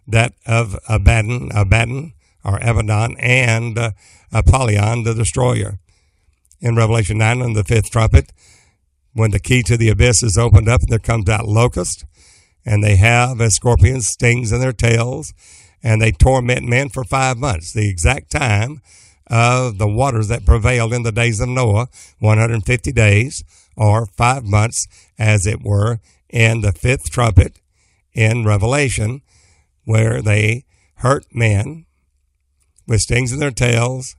that 0.06 0.32
of 0.46 0.78
Abaddon, 0.88 1.50
Abaddon, 1.54 2.12
or 2.44 2.58
Abaddon, 2.58 3.16
and 3.18 3.78
uh, 3.78 3.90
Apollyon, 4.32 5.04
the 5.04 5.14
destroyer. 5.14 5.78
In 6.60 6.76
Revelation 6.76 7.18
9, 7.18 7.42
on 7.42 7.52
the 7.54 7.64
fifth 7.64 7.90
trumpet, 7.90 8.32
when 9.12 9.30
the 9.30 9.38
key 9.38 9.62
to 9.64 9.76
the 9.76 9.88
abyss 9.88 10.22
is 10.22 10.38
opened 10.38 10.68
up, 10.68 10.82
there 10.82 10.98
comes 10.98 11.28
out 11.28 11.48
locust, 11.48 12.04
and 12.64 12.84
they 12.84 12.96
have 12.96 13.40
as 13.40 13.54
scorpions 13.54 14.06
stings 14.06 14.52
in 14.52 14.60
their 14.60 14.72
tails, 14.72 15.32
and 15.82 16.00
they 16.00 16.12
torment 16.12 16.68
men 16.68 16.88
for 16.88 17.04
five 17.04 17.38
months, 17.38 17.72
the 17.72 17.88
exact 17.88 18.30
time 18.30 18.82
of 19.26 19.78
the 19.78 19.88
waters 19.88 20.28
that 20.28 20.44
prevailed 20.44 20.92
in 20.92 21.02
the 21.02 21.12
days 21.12 21.40
of 21.40 21.48
Noah, 21.48 21.88
150 22.18 22.92
days, 22.92 23.44
or 23.76 24.06
five 24.06 24.44
months, 24.44 24.86
as 25.18 25.46
it 25.46 25.62
were, 25.62 26.00
in 26.28 26.60
the 26.60 26.72
fifth 26.72 27.10
trumpet 27.10 27.58
in 28.12 28.44
Revelation, 28.44 29.22
where 29.84 30.20
they 30.20 30.64
hurt 30.96 31.24
men 31.32 31.86
with 32.90 33.00
stings 33.00 33.32
in 33.32 33.38
their 33.38 33.52
tails 33.52 34.16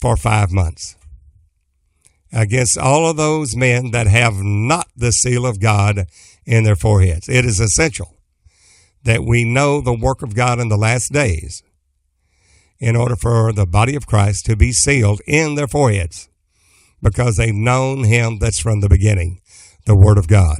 for 0.00 0.16
five 0.16 0.52
months. 0.52 0.94
Against 2.32 2.78
all 2.78 3.10
of 3.10 3.16
those 3.16 3.56
men 3.56 3.90
that 3.90 4.06
have 4.06 4.36
not 4.36 4.86
the 4.96 5.10
seal 5.10 5.44
of 5.44 5.58
God 5.58 6.06
in 6.46 6.62
their 6.62 6.76
foreheads. 6.76 7.28
It 7.28 7.44
is 7.44 7.58
essential 7.58 8.14
that 9.02 9.24
we 9.24 9.44
know 9.44 9.80
the 9.80 9.92
work 9.92 10.22
of 10.22 10.36
God 10.36 10.60
in 10.60 10.68
the 10.68 10.76
last 10.76 11.12
days 11.12 11.64
in 12.78 12.94
order 12.94 13.16
for 13.16 13.52
the 13.52 13.66
body 13.66 13.96
of 13.96 14.06
Christ 14.06 14.46
to 14.46 14.56
be 14.56 14.70
sealed 14.70 15.20
in 15.26 15.56
their 15.56 15.68
foreheads 15.68 16.28
because 17.02 17.36
they've 17.36 17.52
known 17.52 18.04
him 18.04 18.38
that's 18.38 18.60
from 18.60 18.82
the 18.82 18.88
beginning, 18.88 19.40
the 19.84 19.96
Word 19.96 20.16
of 20.16 20.28
God. 20.28 20.58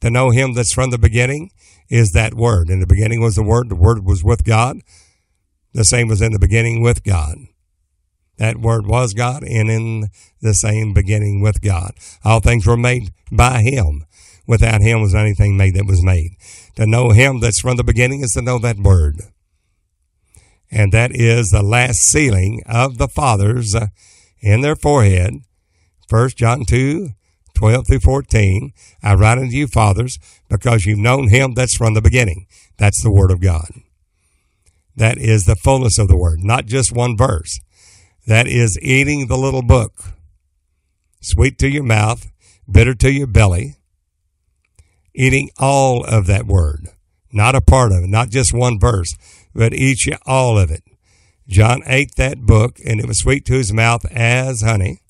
To 0.00 0.10
know 0.10 0.30
him 0.30 0.54
that's 0.54 0.72
from 0.72 0.90
the 0.90 0.98
beginning 0.98 1.50
is 1.90 2.12
that 2.12 2.32
Word. 2.32 2.70
In 2.70 2.80
the 2.80 2.86
beginning 2.86 3.20
was 3.20 3.34
the 3.34 3.42
Word, 3.42 3.68
the 3.68 3.76
Word 3.76 4.06
was 4.06 4.24
with 4.24 4.42
God, 4.44 4.78
the 5.74 5.84
same 5.84 6.08
was 6.08 6.22
in 6.22 6.32
the 6.32 6.38
beginning 6.38 6.80
with 6.82 7.02
God. 7.02 7.36
That 8.38 8.58
word 8.58 8.86
was 8.86 9.12
God 9.12 9.42
and 9.42 9.70
in 9.70 10.08
the 10.40 10.54
same 10.54 10.94
beginning 10.94 11.40
with 11.40 11.60
God. 11.60 11.92
All 12.24 12.40
things 12.40 12.66
were 12.66 12.76
made 12.76 13.12
by 13.30 13.62
him. 13.62 14.06
Without 14.46 14.80
him 14.80 15.00
was 15.00 15.14
anything 15.14 15.56
made 15.56 15.74
that 15.74 15.86
was 15.86 16.02
made. 16.02 16.32
To 16.76 16.86
know 16.86 17.10
him 17.10 17.40
that's 17.40 17.60
from 17.60 17.76
the 17.76 17.84
beginning 17.84 18.20
is 18.20 18.32
to 18.32 18.42
know 18.42 18.58
that 18.58 18.78
word. 18.78 19.22
And 20.70 20.92
that 20.92 21.12
is 21.14 21.50
the 21.50 21.62
last 21.62 21.98
sealing 22.00 22.62
of 22.66 22.98
the 22.98 23.08
fathers 23.08 23.76
in 24.40 24.60
their 24.60 24.76
forehead. 24.76 25.34
First 26.08 26.36
John 26.36 26.64
2, 26.64 27.10
12 27.54 27.86
through 27.86 28.00
14. 28.00 28.72
I 29.02 29.14
write 29.14 29.38
unto 29.38 29.56
you, 29.56 29.66
fathers, 29.66 30.18
because 30.48 30.84
you've 30.84 30.98
known 30.98 31.28
him 31.28 31.54
that's 31.54 31.76
from 31.76 31.94
the 31.94 32.02
beginning. 32.02 32.46
That's 32.76 33.02
the 33.02 33.12
word 33.12 33.30
of 33.30 33.40
God. 33.40 33.68
That 34.96 35.18
is 35.18 35.44
the 35.44 35.56
fullness 35.56 35.98
of 35.98 36.08
the 36.08 36.16
word, 36.16 36.40
not 36.42 36.66
just 36.66 36.92
one 36.92 37.16
verse. 37.16 37.60
That 38.26 38.46
is 38.46 38.78
eating 38.80 39.26
the 39.26 39.36
little 39.36 39.62
book. 39.62 39.92
Sweet 41.20 41.58
to 41.58 41.68
your 41.68 41.82
mouth, 41.82 42.30
bitter 42.70 42.94
to 42.94 43.10
your 43.10 43.26
belly. 43.26 43.76
Eating 45.14 45.50
all 45.58 46.04
of 46.04 46.26
that 46.26 46.46
word, 46.46 46.88
not 47.32 47.54
a 47.54 47.60
part 47.60 47.92
of 47.92 48.04
it, 48.04 48.10
not 48.10 48.30
just 48.30 48.52
one 48.52 48.78
verse, 48.78 49.14
but 49.54 49.72
each 49.72 50.08
all 50.26 50.58
of 50.58 50.70
it. 50.70 50.82
John 51.46 51.82
ate 51.86 52.16
that 52.16 52.40
book 52.40 52.78
and 52.84 53.00
it 53.00 53.06
was 53.06 53.18
sweet 53.18 53.44
to 53.46 53.54
his 53.54 53.72
mouth 53.72 54.04
as 54.10 54.62
honey 54.62 55.00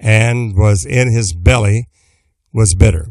and 0.00 0.56
was 0.56 0.84
in 0.84 1.12
his 1.12 1.32
belly 1.32 1.88
was 2.52 2.74
bitter. 2.74 3.08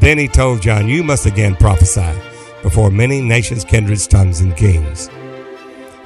Then 0.00 0.18
he 0.18 0.28
told 0.28 0.62
John, 0.62 0.88
You 0.88 1.02
must 1.02 1.26
again 1.26 1.56
prophesy 1.56 2.31
before 2.62 2.90
many 2.90 3.20
nations, 3.20 3.64
kindreds, 3.64 4.06
tongues, 4.06 4.40
and 4.40 4.56
kings. 4.56 5.10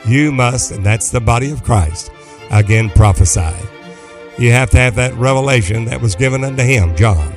You 0.07 0.33
must, 0.33 0.71
and 0.71 0.85
that's 0.85 1.11
the 1.11 1.21
body 1.21 1.51
of 1.51 1.63
Christ, 1.63 2.11
again 2.51 2.91
prophesy. 2.91 3.55
You 4.39 4.53
have 4.53 4.71
to 4.71 4.79
have 4.79 4.95
that 4.97 5.15
revelation 5.15 5.87
that 5.87 6.01
was 6.01 6.15
given 6.15 6.45
unto 6.45 6.63
him, 6.63 6.95
John, 6.97 7.37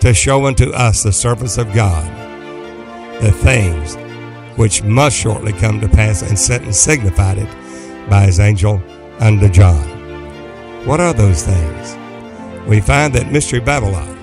to 0.00 0.14
show 0.14 0.46
unto 0.46 0.70
us, 0.70 1.02
the 1.02 1.12
servants 1.12 1.58
of 1.58 1.72
God, 1.74 2.04
the 3.20 3.32
things 3.32 3.96
which 4.56 4.82
must 4.82 5.16
shortly 5.16 5.52
come 5.52 5.80
to 5.80 5.88
pass 5.88 6.22
and 6.22 6.38
set 6.38 6.62
and 6.62 6.74
signified 6.74 7.38
it 7.38 8.08
by 8.08 8.22
his 8.22 8.40
angel 8.40 8.82
unto 9.20 9.48
John. 9.48 9.86
What 10.86 11.00
are 11.00 11.12
those 11.12 11.42
things? 11.42 11.96
We 12.66 12.80
find 12.80 13.12
that 13.14 13.32
Mystery 13.32 13.60
Babylon, 13.60 14.14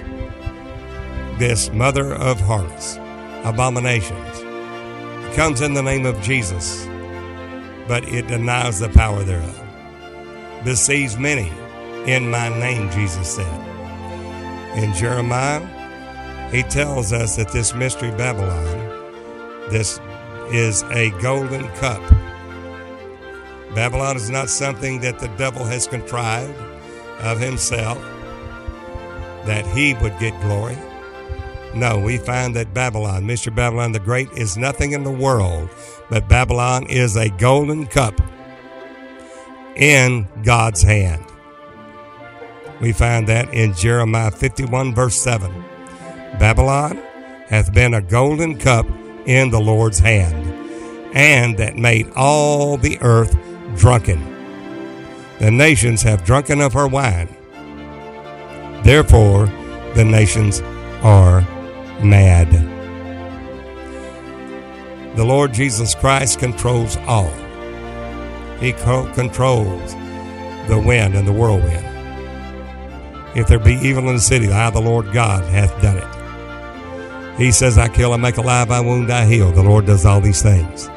this 1.38 1.72
mother 1.72 2.14
of 2.14 2.40
harlots, 2.40 2.98
abominations. 3.44 4.40
It 4.40 5.36
comes 5.36 5.62
in 5.62 5.74
the 5.74 5.84
name 5.84 6.06
of 6.06 6.22
Jesus, 6.22 6.86
but 7.88 8.08
it 8.08 8.28
denies 8.28 8.80
the 8.80 8.90
power 8.90 9.24
thereof. 9.24 9.60
Deceives 10.64 11.18
many 11.18 11.52
in 12.06 12.30
my 12.30 12.50
name, 12.60 12.90
Jesus 12.92 13.36
said. 13.36 14.78
In 14.78 14.94
Jeremiah, 14.94 15.62
he 16.52 16.64
tells 16.64 17.12
us 17.12 17.36
that 17.36 17.52
this 17.52 17.74
mystery 17.74 18.12
Babylon, 18.12 19.70
this 19.70 20.00
is 20.52 20.84
a 20.92 21.10
golden 21.22 21.68
cup. 21.76 22.02
Babylon 23.74 24.18
is 24.18 24.30
not 24.30 24.50
something 24.50 25.00
that 25.02 25.20
the 25.20 25.30
devil 25.30 25.66
has 25.66 25.88
contrived 25.88 26.54
of 27.22 27.40
himself, 27.40 27.98
that 29.46 29.66
he 29.68 29.96
would 29.96 30.18
get 30.20 30.40
glory. 30.42 30.78
No, 31.76 31.98
we 32.00 32.18
find 32.18 32.56
that 32.56 32.74
Babylon, 32.74 33.26
Mystery 33.26 33.54
Babylon 33.54 33.94
the 33.94 34.00
Great, 34.00 34.32
is 34.34 34.58
nothing 34.58 34.92
in 34.92 35.04
the 35.04 35.12
world, 35.12 35.70
but 36.10 36.30
Babylon 36.30 36.86
is 36.88 37.16
a 37.18 37.30
golden 37.30 37.88
cup 37.88 38.20
in 39.76 40.28
God's 40.44 40.84
hand. 40.84 41.26
We 42.80 42.92
find 42.92 43.28
that 43.28 43.52
in 43.54 43.74
Jeremiah 43.74 44.30
51, 44.30 44.94
verse 44.94 45.20
7. 45.22 45.52
Babylon 46.40 46.98
hath 47.48 47.74
been 47.74 47.94
a 47.94 48.02
golden 48.02 48.58
cup 48.58 48.86
in 49.26 49.50
the 49.50 49.60
Lord's 49.60 50.00
hand, 50.00 50.46
and 51.16 51.58
that 51.58 51.76
made 51.76 52.12
all 52.16 52.78
the 52.78 53.00
earth 53.02 53.36
drunken. 53.76 54.22
The 55.40 55.50
nations 55.50 56.04
have 56.04 56.24
drunken 56.24 56.62
of 56.62 56.74
her 56.74 56.88
wine. 56.88 57.36
Therefore, 58.84 59.48
the 59.96 60.06
nations 60.06 60.62
are 61.02 61.48
mad. 62.02 62.52
The 65.16 65.24
Lord 65.24 65.54
Jesus 65.54 65.94
Christ 65.94 66.40
controls 66.40 66.98
all. 67.06 67.32
He 68.60 68.74
controls 68.74 69.94
the 70.68 70.82
wind 70.84 71.16
and 71.16 71.28
the 71.28 71.34
whirlwind. 71.34 71.86
If 73.38 73.48
there 73.48 73.60
be 73.60 73.74
evil 73.76 74.08
in 74.10 74.16
the 74.16 74.22
city, 74.22 74.52
I, 74.52 74.70
the 74.70 74.80
Lord 74.80 75.12
God, 75.12 75.44
hath 75.46 75.82
done 75.82 75.98
it. 75.98 77.38
He 77.38 77.52
says, 77.52 77.78
I 77.78 77.90
kill, 77.90 78.14
I 78.14 78.18
make 78.18 78.38
alive, 78.38 78.72
I 78.72 78.80
wound, 78.80 79.12
I 79.12 79.26
heal. 79.26 79.52
The 79.52 79.64
Lord 79.64 79.86
does 79.86 80.06
all 80.06 80.22
these 80.22 80.42
things. 80.42 80.88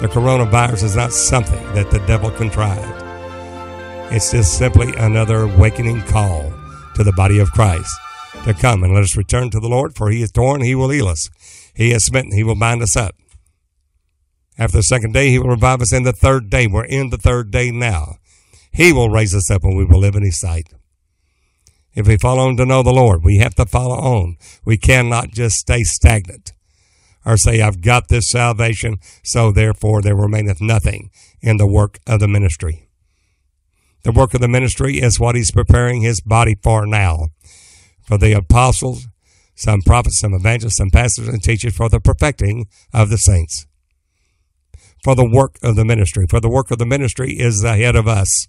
The 0.00 0.08
coronavirus 0.10 0.84
is 0.84 0.96
not 0.96 1.12
something 1.12 1.62
that 1.74 1.90
the 1.90 1.98
devil 2.06 2.30
contrived. 2.30 3.04
It's 4.12 4.32
just 4.32 4.58
simply 4.58 4.94
another 4.96 5.42
awakening 5.42 6.02
call 6.02 6.52
to 6.96 7.04
the 7.04 7.12
body 7.12 7.38
of 7.38 7.52
Christ 7.52 7.96
to 8.44 8.54
come 8.54 8.82
and 8.82 8.94
let 8.94 9.02
us 9.02 9.16
return 9.16 9.50
to 9.50 9.60
the 9.60 9.68
Lord, 9.68 9.94
for 9.94 10.10
he 10.10 10.22
is 10.22 10.32
torn, 10.32 10.62
he 10.62 10.74
will 10.74 10.90
heal 10.90 11.08
us. 11.08 11.28
He 11.74 11.92
is 11.92 12.06
smitten, 12.06 12.32
he 12.32 12.44
will 12.44 12.54
bind 12.54 12.82
us 12.82 12.96
up. 12.96 13.14
After 14.58 14.78
the 14.78 14.82
second 14.82 15.12
day, 15.12 15.30
he 15.30 15.38
will 15.38 15.48
revive 15.48 15.80
us 15.80 15.92
in 15.92 16.02
the 16.02 16.12
third 16.12 16.50
day. 16.50 16.66
We're 16.66 16.84
in 16.84 17.10
the 17.10 17.16
third 17.16 17.50
day 17.50 17.70
now. 17.70 18.16
He 18.72 18.92
will 18.92 19.08
raise 19.08 19.34
us 19.34 19.50
up 19.50 19.64
and 19.64 19.76
we 19.76 19.84
will 19.84 20.00
live 20.00 20.14
in 20.14 20.22
his 20.22 20.38
sight. 20.38 20.68
If 21.94 22.06
we 22.06 22.16
follow 22.16 22.46
on 22.46 22.56
to 22.58 22.66
know 22.66 22.82
the 22.82 22.92
Lord, 22.92 23.24
we 23.24 23.38
have 23.38 23.54
to 23.56 23.66
follow 23.66 23.96
on. 23.96 24.36
We 24.64 24.76
cannot 24.76 25.30
just 25.30 25.56
stay 25.56 25.82
stagnant 25.82 26.52
or 27.24 27.36
say, 27.36 27.60
I've 27.60 27.80
got 27.80 28.08
this 28.08 28.30
salvation, 28.30 28.98
so 29.22 29.50
therefore 29.50 30.02
there 30.02 30.16
remaineth 30.16 30.60
nothing 30.60 31.10
in 31.40 31.56
the 31.56 31.66
work 31.66 31.98
of 32.06 32.20
the 32.20 32.28
ministry. 32.28 32.88
The 34.02 34.12
work 34.12 34.34
of 34.34 34.40
the 34.40 34.48
ministry 34.48 34.98
is 34.98 35.20
what 35.20 35.34
he's 35.34 35.50
preparing 35.50 36.00
his 36.00 36.20
body 36.20 36.56
for 36.62 36.86
now. 36.86 37.28
For 38.10 38.18
the 38.18 38.32
apostles, 38.32 39.06
some 39.54 39.82
prophets, 39.82 40.18
some 40.18 40.34
evangelists, 40.34 40.78
some 40.78 40.90
pastors 40.90 41.28
and 41.28 41.40
teachers 41.40 41.76
for 41.76 41.88
the 41.88 42.00
perfecting 42.00 42.66
of 42.92 43.08
the 43.08 43.18
saints. 43.18 43.68
For 45.04 45.14
the 45.14 45.30
work 45.30 45.60
of 45.62 45.76
the 45.76 45.84
ministry. 45.84 46.26
For 46.28 46.40
the 46.40 46.48
work 46.48 46.72
of 46.72 46.78
the 46.78 46.86
ministry 46.86 47.34
is 47.34 47.62
ahead 47.62 47.94
of 47.94 48.08
us 48.08 48.48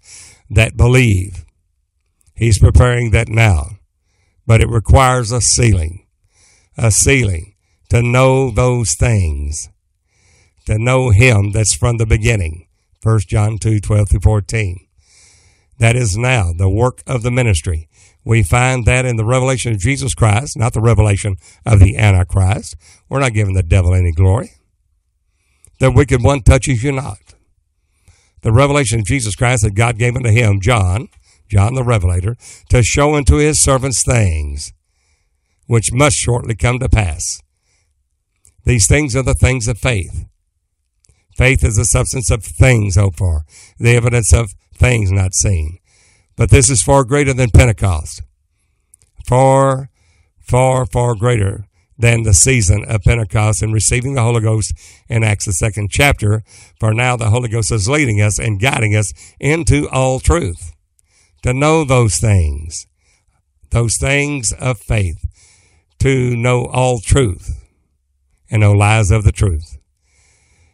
that 0.49 0.75
believe. 0.75 1.45
He's 2.33 2.57
preparing 2.57 3.11
that 3.11 3.29
now. 3.29 3.77
But 4.47 4.61
it 4.61 4.67
requires 4.67 5.31
a 5.31 5.41
sealing. 5.41 6.07
A 6.75 6.89
sealing 6.89 7.53
to 7.91 8.01
know 8.01 8.49
those 8.49 8.95
things, 8.95 9.69
to 10.65 10.79
know 10.79 11.11
Him 11.11 11.51
that's 11.51 11.75
from 11.75 11.97
the 11.97 12.07
beginning. 12.07 12.67
1 13.03 13.19
John 13.27 13.59
2 13.59 13.79
12 13.79 14.09
through 14.09 14.19
14. 14.21 14.87
That 15.77 15.95
is 15.95 16.17
now 16.17 16.51
the 16.51 16.69
work 16.69 17.03
of 17.05 17.21
the 17.21 17.31
ministry. 17.31 17.89
We 18.23 18.43
find 18.43 18.85
that 18.85 19.05
in 19.05 19.15
the 19.15 19.25
revelation 19.25 19.71
of 19.71 19.79
Jesus 19.79 20.13
Christ, 20.13 20.57
not 20.57 20.73
the 20.73 20.81
revelation 20.81 21.37
of 21.65 21.79
the 21.79 21.97
Antichrist. 21.97 22.75
We're 23.09 23.19
not 23.19 23.33
giving 23.33 23.55
the 23.55 23.63
devil 23.63 23.93
any 23.93 24.11
glory. 24.11 24.51
The 25.79 25.91
wicked 25.91 26.23
one 26.23 26.43
touches 26.43 26.83
you 26.83 26.91
not. 26.91 27.17
The 28.41 28.51
revelation 28.51 28.99
of 28.99 29.05
Jesus 29.05 29.35
Christ 29.35 29.63
that 29.63 29.73
God 29.73 29.97
gave 29.97 30.15
unto 30.15 30.29
him, 30.29 30.61
John, 30.61 31.07
John 31.49 31.73
the 31.73 31.83
Revelator, 31.83 32.37
to 32.69 32.83
show 32.83 33.15
unto 33.15 33.37
his 33.37 33.59
servants 33.59 34.03
things 34.03 34.73
which 35.65 35.91
must 35.91 36.17
shortly 36.17 36.55
come 36.55 36.79
to 36.79 36.89
pass. 36.89 37.41
These 38.65 38.87
things 38.87 39.15
are 39.15 39.23
the 39.23 39.33
things 39.33 39.67
of 39.67 39.77
faith. 39.77 40.25
Faith 41.35 41.63
is 41.63 41.77
the 41.77 41.85
substance 41.85 42.29
of 42.29 42.43
things 42.43 42.95
hoped 42.95 43.17
for, 43.17 43.45
the 43.79 43.95
evidence 43.95 44.33
of 44.33 44.53
things 44.75 45.11
not 45.11 45.33
seen. 45.33 45.79
But 46.41 46.49
this 46.49 46.71
is 46.71 46.81
far 46.81 47.03
greater 47.03 47.35
than 47.35 47.51
Pentecost. 47.51 48.23
Far, 49.27 49.91
far, 50.39 50.87
far 50.87 51.13
greater 51.13 51.67
than 51.99 52.23
the 52.23 52.33
season 52.33 52.83
of 52.85 53.03
Pentecost 53.03 53.61
and 53.61 53.71
receiving 53.71 54.15
the 54.15 54.23
Holy 54.23 54.41
Ghost 54.41 54.73
in 55.07 55.23
Acts, 55.23 55.45
the 55.45 55.53
second 55.53 55.91
chapter. 55.91 56.41
For 56.79 56.95
now 56.95 57.15
the 57.15 57.29
Holy 57.29 57.47
Ghost 57.47 57.71
is 57.71 57.87
leading 57.87 58.21
us 58.21 58.39
and 58.39 58.59
guiding 58.59 58.95
us 58.95 59.13
into 59.39 59.87
all 59.89 60.19
truth. 60.19 60.73
To 61.43 61.53
know 61.53 61.83
those 61.83 62.17
things, 62.17 62.87
those 63.69 63.97
things 63.97 64.51
of 64.53 64.79
faith, 64.79 65.23
to 65.99 66.35
know 66.35 66.65
all 66.65 67.01
truth 67.01 67.63
and 68.49 68.61
no 68.61 68.71
lies 68.71 69.11
of 69.11 69.23
the 69.23 69.31
truth. 69.31 69.77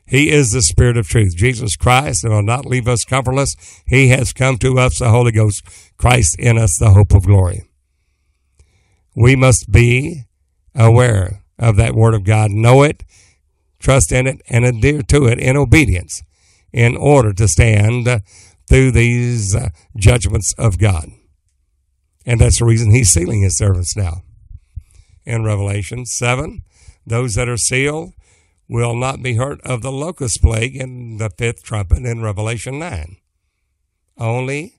He 0.08 0.32
is 0.32 0.52
the 0.52 0.62
Spirit 0.62 0.98
of 0.98 1.08
truth. 1.08 1.36
Jesus 1.36 1.76
Christ 1.76 2.24
and 2.24 2.34
will 2.34 2.42
not 2.42 2.66
leave 2.66 2.88
us 2.88 3.04
comfortless. 3.04 3.56
He 3.86 4.08
has 4.10 4.32
come 4.32 4.58
to 4.60 4.80
us, 4.80 5.00
the 5.00 5.10
Holy 5.10 5.34
Ghost, 5.34 5.64
Christ 5.98 6.38
in 6.40 6.58
us, 6.58 6.78
the 6.80 6.92
hope 6.92 7.14
of 7.14 7.26
glory. 7.26 7.64
We 9.16 9.36
must 9.36 9.70
be 9.70 10.24
aware 10.74 11.44
of 11.60 11.76
that 11.76 11.94
Word 11.94 12.14
of 12.14 12.24
God, 12.24 12.52
know 12.52 12.84
it, 12.84 13.04
trust 13.80 14.12
in 14.12 14.28
it, 14.28 14.42
and 14.48 14.64
adhere 14.64 15.02
to 15.04 15.26
it 15.26 15.40
in 15.40 15.58
obedience 15.58 16.24
in 16.72 16.96
order 16.96 17.34
to 17.34 17.48
stand 17.48 18.08
through 18.70 18.92
these 18.92 19.56
uh, 19.56 19.70
judgments 19.98 20.54
of 20.58 20.78
God. 20.78 21.10
And 22.26 22.40
that's 22.40 22.60
the 22.60 22.66
reason 22.66 22.92
he's 22.92 23.10
sealing 23.10 23.42
his 23.42 23.58
servants 23.58 23.96
now. 23.96 24.22
In 25.26 25.44
Revelation 25.44 26.06
7, 26.06 26.62
those 27.06 27.34
that 27.36 27.50
are 27.50 27.58
sealed 27.58 28.14
will 28.68 28.96
not 28.96 29.22
be 29.22 29.36
hurt 29.36 29.62
of 29.62 29.82
the 29.82 29.92
locust 29.92 30.42
plague 30.42 30.76
in 30.76 31.18
the 31.18 31.30
fifth 31.30 31.64
trumpet 31.64 32.06
in 32.06 32.22
Revelation 32.22 32.80
9. 32.80 33.18
Only 34.18 34.76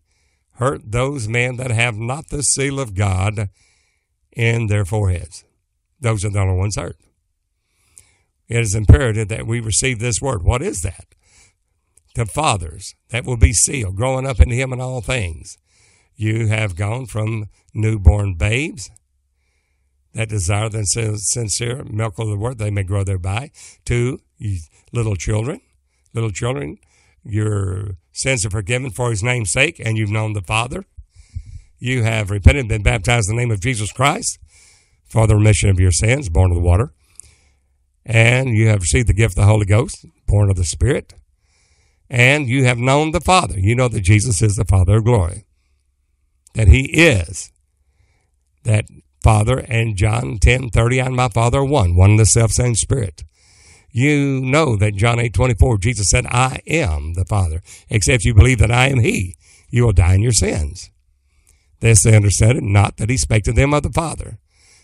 hurt 0.52 0.90
those 0.90 1.28
men 1.28 1.56
that 1.56 1.70
have 1.70 1.96
not 1.96 2.28
the 2.28 2.42
seal 2.42 2.80
of 2.80 2.94
God 2.94 3.48
in 4.32 4.66
their 4.66 4.84
foreheads. 4.84 5.44
Those 6.00 6.24
are 6.24 6.30
the 6.30 6.40
only 6.40 6.56
ones 6.56 6.76
hurt. 6.76 6.96
It 8.48 8.60
is 8.60 8.74
imperative 8.74 9.28
that 9.28 9.46
we 9.46 9.60
receive 9.60 9.98
this 9.98 10.20
word. 10.20 10.42
What 10.42 10.62
is 10.62 10.80
that? 10.80 11.06
The 12.14 12.26
fathers 12.26 12.94
that 13.10 13.24
will 13.24 13.36
be 13.36 13.52
sealed, 13.52 13.96
growing 13.96 14.26
up 14.26 14.40
in 14.40 14.50
Him 14.50 14.72
in 14.72 14.80
all 14.80 15.00
things. 15.00 15.58
You 16.16 16.48
have 16.48 16.74
gone 16.74 17.06
from 17.06 17.48
newborn 17.74 18.34
babes 18.34 18.90
that 20.18 20.28
desire 20.28 20.68
the 20.68 20.84
sincere 20.84 21.84
milk 21.84 22.18
of 22.18 22.26
the 22.26 22.36
word 22.36 22.58
they 22.58 22.72
may 22.72 22.82
grow 22.82 23.04
thereby. 23.04 23.52
To 23.84 24.18
little 24.92 25.14
children, 25.14 25.60
little 26.12 26.32
children, 26.32 26.78
your 27.22 27.90
sins 28.10 28.44
are 28.44 28.50
forgiven 28.50 28.90
for 28.90 29.10
his 29.10 29.22
name's 29.22 29.52
sake, 29.52 29.80
and 29.84 29.96
you've 29.96 30.10
known 30.10 30.32
the 30.32 30.42
Father. 30.42 30.84
You 31.78 32.02
have 32.02 32.32
repented 32.32 32.62
and 32.62 32.68
been 32.68 32.82
baptized 32.82 33.30
in 33.30 33.36
the 33.36 33.42
name 33.42 33.52
of 33.52 33.60
Jesus 33.60 33.92
Christ 33.92 34.40
for 35.08 35.28
the 35.28 35.36
remission 35.36 35.70
of 35.70 35.78
your 35.78 35.92
sins, 35.92 36.28
born 36.28 36.50
of 36.50 36.56
the 36.56 36.64
water. 36.64 36.92
And 38.04 38.48
you 38.56 38.66
have 38.66 38.80
received 38.80 39.06
the 39.08 39.14
gift 39.14 39.34
of 39.38 39.42
the 39.42 39.52
Holy 39.52 39.66
Ghost, 39.66 40.04
born 40.26 40.50
of 40.50 40.56
the 40.56 40.64
Spirit. 40.64 41.14
And 42.10 42.48
you 42.48 42.64
have 42.64 42.78
known 42.78 43.12
the 43.12 43.20
Father. 43.20 43.54
You 43.56 43.76
know 43.76 43.86
that 43.86 44.00
Jesus 44.00 44.42
is 44.42 44.56
the 44.56 44.64
Father 44.64 44.96
of 44.96 45.04
glory. 45.04 45.44
That 46.54 46.66
he 46.66 46.86
is 46.86 47.52
that 48.64 48.86
Father, 49.22 49.58
and 49.68 49.96
John 49.96 50.38
10 50.38 50.70
30, 50.70 50.98
and 50.98 51.16
my 51.16 51.28
Father 51.28 51.64
one, 51.64 51.96
one 51.96 52.12
in 52.12 52.16
the 52.16 52.26
self 52.26 52.52
same 52.52 52.74
Spirit. 52.74 53.24
You 53.90 54.40
know 54.40 54.76
that 54.76 54.94
John 54.94 55.18
8 55.18 55.32
24, 55.32 55.78
Jesus 55.78 56.08
said, 56.10 56.26
I 56.26 56.60
am 56.66 57.14
the 57.14 57.24
Father. 57.24 57.62
Except 57.88 58.24
you 58.24 58.34
believe 58.34 58.58
that 58.58 58.70
I 58.70 58.88
am 58.88 59.00
He, 59.00 59.36
you 59.70 59.84
will 59.84 59.92
die 59.92 60.14
in 60.14 60.22
your 60.22 60.32
sins. 60.32 60.90
This 61.80 62.02
they 62.02 62.14
understood 62.14 62.56
it, 62.56 62.62
not 62.62 62.96
that 62.96 63.10
He 63.10 63.16
spake 63.16 63.44
to 63.44 63.52
them 63.52 63.72
of 63.72 63.82
the 63.82 63.92
Father. 63.92 64.38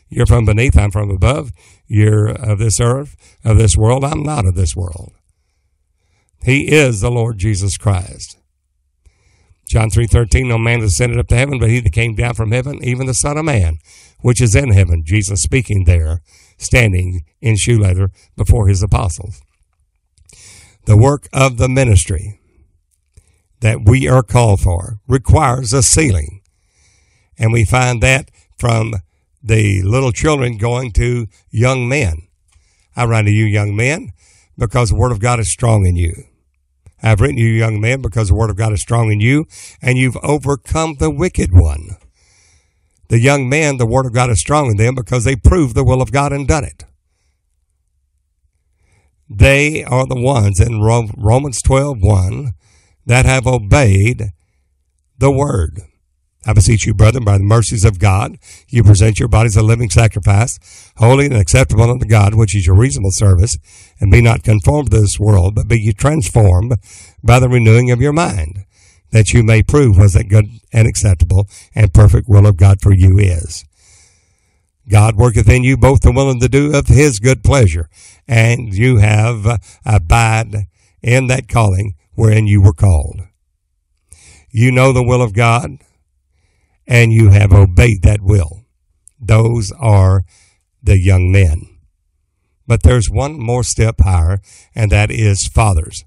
You're 0.09 0.26
from 0.26 0.45
beneath, 0.45 0.76
I'm 0.76 0.91
from 0.91 1.11
above. 1.11 1.53
You're 1.87 2.28
of 2.28 2.59
this 2.59 2.80
earth, 2.80 3.16
of 3.45 3.59
this 3.59 3.76
world, 3.76 4.05
I'm 4.05 4.22
not 4.22 4.47
of 4.47 4.55
this 4.55 4.76
world. 4.76 5.12
He 6.45 6.70
is 6.72 7.01
the 7.01 7.11
Lord 7.11 7.39
Jesus 7.39 7.76
Christ. 7.76 8.39
John 9.67 9.91
3.13, 9.91 10.47
no 10.47 10.59
man 10.59 10.83
ascended 10.83 11.19
up 11.19 11.29
to 11.29 11.37
heaven, 11.37 11.59
but 11.59 11.71
he 11.71 11.81
that 11.81 11.93
came 11.93 12.15
down 12.15 12.35
from 12.35 12.53
heaven, 12.53 12.83
even 12.85 13.07
the 13.07 13.15
Son 13.15 13.39
of 13.39 13.45
Man, 13.45 13.79
which 14.21 14.41
is 14.41 14.55
in 14.55 14.71
heaven. 14.71 15.03
Jesus 15.05 15.43
speaking 15.43 15.85
there, 15.85 16.23
standing 16.59 17.25
in 17.41 17.57
shoe 17.57 17.79
leather 17.79 18.11
before 18.37 18.69
his 18.69 18.83
apostles. 18.83 19.43
The 20.85 20.97
work 20.97 21.29
of 21.33 21.57
the 21.57 21.69
ministry 21.69 22.41
that 23.61 23.87
we 23.87 24.07
are 24.07 24.23
called 24.23 24.61
for 24.61 25.01
requires 25.09 25.73
a 25.73 25.83
sealing. 25.83 26.43
And 27.39 27.53
we 27.53 27.65
find 27.65 28.03
that 28.03 28.31
from 28.59 28.95
the 29.43 29.83
little 29.83 30.12
children 30.12 30.59
going 30.59 30.93
to 30.93 31.27
young 31.51 31.89
men. 31.89 32.29
I 32.95 33.07
write 33.07 33.23
to 33.23 33.31
you, 33.31 33.45
young 33.45 33.75
men, 33.75 34.12
because 34.59 34.91
the 34.91 34.97
Word 34.97 35.12
of 35.12 35.21
God 35.21 35.41
is 35.41 35.51
strong 35.51 35.87
in 35.87 35.97
you. 35.97 36.25
I've 37.05 37.21
written 37.21 37.37
you, 37.37 37.49
young 37.49 37.83
man, 37.83 38.01
because 38.01 38.29
the 38.29 38.35
word 38.35 38.49
of 38.49 38.57
God 38.57 38.73
is 38.73 38.81
strong 38.81 39.13
in 39.13 39.21
you, 39.21 39.45
and 39.83 39.99
you've 39.99 40.17
overcome 40.23 40.97
the 40.99 41.11
wicked 41.11 41.51
one. 41.53 41.97
The 43.09 43.21
young 43.21 43.47
man, 43.47 43.77
the 43.77 43.87
word 43.87 44.07
of 44.07 44.15
God 44.15 44.31
is 44.31 44.41
strong 44.41 44.71
in 44.71 44.79
them 44.79 44.95
because 44.95 45.25
they 45.25 45.37
proved 45.37 45.75
the 45.75 45.85
will 45.85 46.01
of 46.01 46.13
God 46.13 46.33
and 46.33 46.49
done 46.49 46.65
it. 46.65 46.85
They 49.29 49.85
are 49.85 50.07
the 50.07 50.19
ones 50.19 50.61
in 50.61 50.81
Romans 50.81 51.61
12 51.61 51.99
1 52.01 52.53
that 53.05 53.27
have 53.27 53.47
obeyed 53.47 54.31
the 55.19 55.31
word. 55.31 55.83
I 56.47 56.53
beseech 56.53 56.87
you, 56.87 56.93
brethren, 56.93 57.25
by 57.25 57.39
the 57.39 57.45
mercies 57.45 57.85
of 57.85 57.99
God, 57.99 58.37
you 58.69 58.83
present 58.83 59.19
your 59.19 59.29
bodies 59.29 59.57
a 59.57 59.63
living 59.63 59.89
sacrifice, 59.89 60.59
holy 60.99 61.27
and 61.27 61.35
acceptable 61.35 61.91
unto 61.91 62.07
God, 62.07 62.35
which 62.35 62.55
is 62.55 62.67
your 62.67 62.77
reasonable 62.77 63.13
service, 63.13 63.57
and 63.99 64.11
be 64.11 64.21
not 64.21 64.43
conformed 64.43 64.91
to 64.91 65.01
this 65.01 65.19
world, 65.19 65.55
but 65.55 65.69
be 65.69 65.81
ye 65.81 65.93
transformed 65.93 66.75
by 67.23 67.41
the 67.41 67.49
renewing 67.49 67.91
of 67.91 68.01
your 68.01 68.13
mind, 68.13 68.65
that 69.11 69.33
you 69.33 69.43
may 69.43 69.63
prove 69.63 69.97
what 69.97 70.13
that 70.13 70.29
good 70.29 70.47
and 70.73 70.87
acceptable 70.87 71.47
and 71.75 71.95
perfect 71.95 72.29
will 72.29 72.47
of 72.47 72.59
God 72.59 72.81
for 72.83 72.93
you 72.93 73.19
is. 73.19 73.65
God 74.87 75.17
worketh 75.17 75.49
in 75.49 75.65
you 75.65 75.79
both 75.79 76.01
the 76.01 76.13
will 76.13 76.31
and 76.31 76.43
the 76.43 76.49
do 76.49 76.77
of 76.77 76.89
his 76.89 77.19
good 77.19 77.43
pleasure, 77.43 77.89
and 78.29 78.75
you 78.75 78.99
have 78.99 79.47
uh, 79.47 79.57
abide 79.87 80.67
in 81.03 81.27
that 81.29 81.49
calling 81.49 81.95
wherein 82.15 82.47
you 82.47 82.61
were 82.61 82.75
called. 82.75 83.23
You 84.51 84.71
know 84.71 84.93
the 84.93 85.03
will 85.03 85.23
of 85.23 85.33
God 85.33 85.79
and 86.87 87.12
you 87.12 87.30
have 87.30 87.53
obeyed 87.53 88.03
that 88.03 88.22
will. 88.22 88.64
Those 89.20 89.72
are 89.72 90.24
the 90.82 90.99
young 90.99 91.32
men. 91.32 91.68
But 92.66 92.82
there's 92.82 93.11
one 93.11 93.39
more 93.39 93.62
step 93.62 93.97
higher, 94.01 94.41
and 94.74 94.91
that 94.91 95.11
is 95.11 95.47
fathers. 95.47 96.05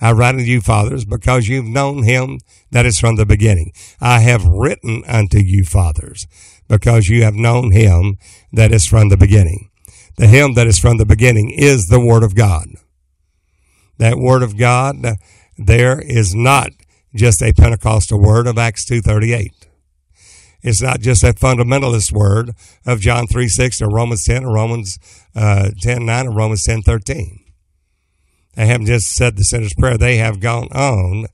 I 0.00 0.12
write 0.12 0.36
unto 0.36 0.44
you, 0.44 0.60
fathers, 0.60 1.04
because 1.04 1.48
you've 1.48 1.66
known 1.66 2.04
him 2.04 2.38
that 2.70 2.86
is 2.86 2.98
from 2.98 3.16
the 3.16 3.26
beginning. 3.26 3.72
I 4.00 4.20
have 4.20 4.44
written 4.44 5.02
unto 5.06 5.38
you, 5.38 5.64
fathers, 5.64 6.26
because 6.68 7.08
you 7.08 7.24
have 7.24 7.34
known 7.34 7.72
him 7.72 8.16
that 8.52 8.72
is 8.72 8.86
from 8.86 9.08
the 9.08 9.16
beginning. 9.16 9.70
The 10.16 10.26
him 10.26 10.54
that 10.54 10.66
is 10.66 10.78
from 10.78 10.98
the 10.98 11.06
beginning 11.06 11.50
is 11.50 11.86
the 11.86 12.00
word 12.00 12.22
of 12.22 12.34
God. 12.34 12.68
That 13.98 14.18
word 14.18 14.42
of 14.42 14.56
God 14.56 15.04
there 15.58 16.00
is 16.00 16.34
not 16.34 16.70
just 17.14 17.42
a 17.42 17.52
Pentecostal 17.52 18.20
word 18.20 18.46
of 18.46 18.58
Acts 18.58 18.84
238. 18.84 19.67
It's 20.62 20.82
not 20.82 21.00
just 21.00 21.22
that 21.22 21.36
fundamentalist 21.36 22.12
word 22.12 22.52
of 22.84 23.00
John 23.00 23.26
3 23.26 23.48
6 23.48 23.80
or 23.82 23.88
Romans 23.90 24.24
10 24.24 24.44
or 24.44 24.54
Romans 24.54 24.98
uh, 25.34 25.70
10 25.80 26.04
9 26.04 26.26
or 26.26 26.34
Romans 26.34 26.64
10 26.64 26.82
13. 26.82 27.44
They 28.56 28.66
haven't 28.66 28.86
just 28.86 29.14
said 29.14 29.36
the 29.36 29.44
sinner's 29.44 29.74
prayer. 29.74 29.96
They 29.96 30.16
have 30.16 30.40
gone 30.40 30.68
on 30.72 31.26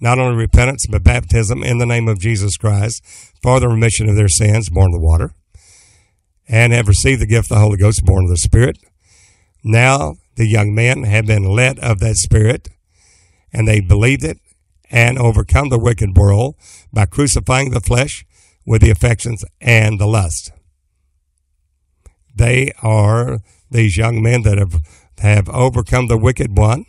not 0.00 0.18
only 0.18 0.34
repentance, 0.34 0.86
but 0.86 1.04
baptism 1.04 1.62
in 1.62 1.76
the 1.76 1.84
name 1.84 2.08
of 2.08 2.18
Jesus 2.18 2.56
Christ 2.56 3.04
for 3.42 3.60
the 3.60 3.68
remission 3.68 4.08
of 4.08 4.16
their 4.16 4.28
sins, 4.28 4.70
born 4.70 4.94
of 4.94 5.00
the 5.00 5.06
water, 5.06 5.34
and 6.48 6.72
have 6.72 6.88
received 6.88 7.20
the 7.20 7.26
gift 7.26 7.50
of 7.50 7.56
the 7.56 7.60
Holy 7.60 7.76
Ghost, 7.76 8.02
born 8.04 8.24
of 8.24 8.30
the 8.30 8.38
Spirit. 8.38 8.78
Now 9.62 10.14
the 10.36 10.48
young 10.48 10.74
men 10.74 11.04
have 11.04 11.26
been 11.26 11.44
led 11.44 11.78
of 11.80 12.00
that 12.00 12.16
Spirit, 12.16 12.70
and 13.52 13.68
they 13.68 13.80
believed 13.80 14.24
it 14.24 14.38
and 14.90 15.18
overcome 15.18 15.68
the 15.68 15.78
wicked 15.78 16.16
world 16.16 16.56
by 16.92 17.04
crucifying 17.04 17.70
the 17.72 17.80
flesh 17.80 18.24
with 18.64 18.82
the 18.82 18.90
affections 18.90 19.44
and 19.60 19.98
the 19.98 20.06
lust. 20.06 20.52
They 22.34 22.72
are 22.82 23.40
these 23.70 23.96
young 23.96 24.22
men 24.22 24.42
that 24.42 24.58
have, 24.58 24.76
have 25.18 25.48
overcome 25.48 26.08
the 26.08 26.18
wicked 26.18 26.56
one 26.56 26.84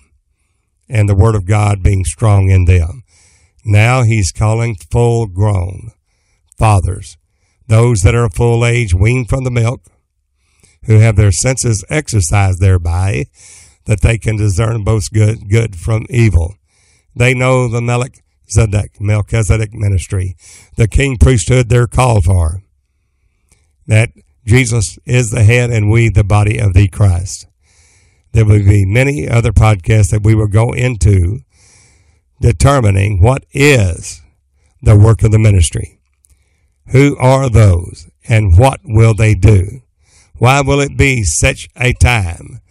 and 0.89 1.07
the 1.07 1.15
word 1.15 1.35
of 1.35 1.45
God 1.45 1.83
being 1.83 2.03
strong 2.05 2.49
in 2.49 2.65
them. 2.65 3.03
Now 3.63 4.03
he's 4.03 4.31
calling 4.31 4.75
full 4.75 5.27
grown 5.27 5.91
fathers, 6.57 7.17
those 7.67 7.99
that 7.99 8.15
are 8.15 8.29
full 8.29 8.65
age, 8.65 8.93
weaned 8.93 9.29
from 9.29 9.43
the 9.43 9.51
milk, 9.51 9.81
who 10.85 10.99
have 10.99 11.15
their 11.15 11.31
senses 11.31 11.85
exercised 11.89 12.59
thereby, 12.59 13.25
that 13.85 14.01
they 14.01 14.17
can 14.17 14.37
discern 14.37 14.83
both 14.83 15.11
good, 15.11 15.49
good 15.49 15.75
from 15.75 16.05
evil. 16.09 16.55
They 17.15 17.33
know 17.33 17.67
the 17.67 17.81
Melech 17.81 18.23
Zedek, 18.55 18.99
Melchizedek 18.99 19.73
ministry, 19.73 20.35
the 20.77 20.87
king 20.87 21.17
priesthood 21.17 21.69
they're 21.69 21.87
called 21.87 22.25
for. 22.25 22.63
That 23.87 24.11
Jesus 24.45 24.97
is 25.05 25.29
the 25.29 25.43
head 25.43 25.69
and 25.69 25.89
we 25.89 26.09
the 26.09 26.23
body 26.23 26.59
of 26.59 26.73
the 26.73 26.87
Christ. 26.87 27.47
There 28.31 28.45
will 28.45 28.63
be 28.63 28.85
many 28.85 29.27
other 29.27 29.51
podcasts 29.51 30.11
that 30.11 30.23
we 30.23 30.35
will 30.35 30.47
go 30.47 30.73
into 30.73 31.39
determining 32.39 33.21
what 33.21 33.45
is 33.51 34.21
the 34.81 34.97
work 34.97 35.23
of 35.23 35.31
the 35.31 35.39
ministry. 35.39 35.99
Who 36.87 37.17
are 37.17 37.49
those 37.49 38.09
and 38.27 38.57
what 38.57 38.79
will 38.83 39.13
they 39.13 39.35
do? 39.35 39.81
Why 40.37 40.61
will 40.61 40.79
it 40.79 40.97
be 40.97 41.23
such 41.23 41.69
a 41.75 41.93
time 41.93 42.61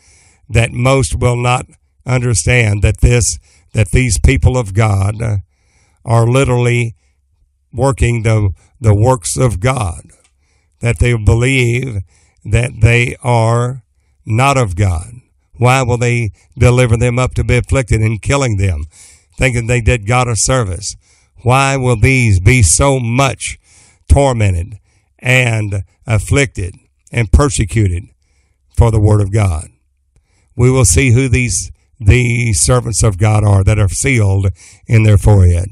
that 0.48 0.72
most 0.72 1.14
will 1.14 1.36
not 1.36 1.66
understand 2.04 2.82
that 2.82 3.00
this, 3.00 3.38
that 3.72 3.90
these 3.90 4.18
people 4.18 4.58
of 4.58 4.74
God 4.74 5.14
are 6.04 6.26
literally 6.26 6.94
working 7.72 8.22
the, 8.22 8.50
the 8.80 8.94
works 8.94 9.36
of 9.36 9.60
God, 9.60 10.10
that 10.80 10.98
they 10.98 11.16
believe 11.16 12.02
that 12.44 12.72
they 12.80 13.16
are 13.22 13.84
not 14.24 14.56
of 14.56 14.76
God. 14.76 15.12
Why 15.56 15.82
will 15.82 15.98
they 15.98 16.32
deliver 16.56 16.96
them 16.96 17.18
up 17.18 17.34
to 17.34 17.44
be 17.44 17.58
afflicted 17.58 18.00
and 18.00 18.22
killing 18.22 18.56
them, 18.56 18.84
thinking 19.36 19.66
they 19.66 19.80
did 19.80 20.06
God 20.06 20.26
a 20.26 20.36
service? 20.36 20.96
Why 21.42 21.76
will 21.76 22.00
these 22.00 22.40
be 22.40 22.62
so 22.62 22.98
much 22.98 23.58
tormented 24.08 24.78
and 25.18 25.84
afflicted 26.06 26.76
and 27.12 27.30
persecuted 27.30 28.04
for 28.76 28.90
the 28.90 29.00
word 29.00 29.20
of 29.20 29.32
God? 29.32 29.68
We 30.56 30.70
will 30.70 30.84
see 30.84 31.12
who 31.12 31.28
these, 31.28 31.70
these 31.98 32.60
servants 32.60 33.02
of 33.02 33.18
God 33.18 33.44
are 33.44 33.62
that 33.64 33.78
are 33.78 33.88
sealed 33.88 34.48
in 34.86 35.02
their 35.02 35.18
forehead. 35.18 35.68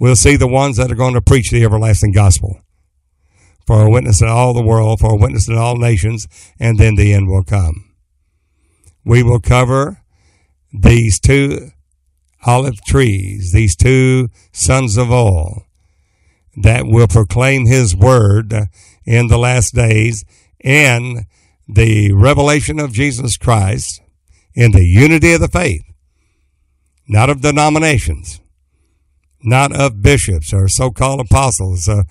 We'll 0.00 0.16
see 0.16 0.36
the 0.36 0.48
ones 0.48 0.76
that 0.76 0.92
are 0.92 0.96
going 0.96 1.14
to 1.14 1.20
preach 1.20 1.50
the 1.50 1.64
everlasting 1.64 2.12
gospel 2.12 2.60
for 3.66 3.82
a 3.84 3.90
witness 3.90 4.22
in 4.22 4.28
all 4.28 4.54
the 4.54 4.62
world, 4.62 5.00
for 5.00 5.12
a 5.12 5.16
witness 5.16 5.48
in 5.48 5.56
all 5.56 5.76
nations, 5.76 6.26
and 6.58 6.78
then 6.78 6.94
the 6.94 7.12
end 7.12 7.28
will 7.28 7.42
come. 7.42 7.94
We 9.04 9.22
will 9.22 9.40
cover 9.40 10.02
these 10.72 11.18
two 11.18 11.70
olive 12.46 12.80
trees, 12.86 13.52
these 13.52 13.74
two 13.74 14.28
sons 14.52 14.96
of 14.96 15.10
oil 15.10 15.64
that 16.56 16.86
will 16.86 17.08
proclaim 17.08 17.66
his 17.66 17.96
word 17.96 18.54
in 19.04 19.26
the 19.26 19.38
last 19.38 19.74
days 19.74 20.24
and 20.62 21.24
the 21.66 22.12
revelation 22.12 22.78
of 22.78 22.92
Jesus 22.92 23.36
Christ 23.36 24.00
in 24.54 24.72
the 24.72 24.84
unity 24.84 25.32
of 25.32 25.40
the 25.40 25.48
faith, 25.48 25.82
not 27.06 27.30
of 27.30 27.40
denominations 27.40 28.40
not 29.42 29.74
of 29.74 30.02
bishops 30.02 30.52
or 30.52 30.68
so-called 30.68 31.20
apostles, 31.20 31.88
uh, 31.88 32.02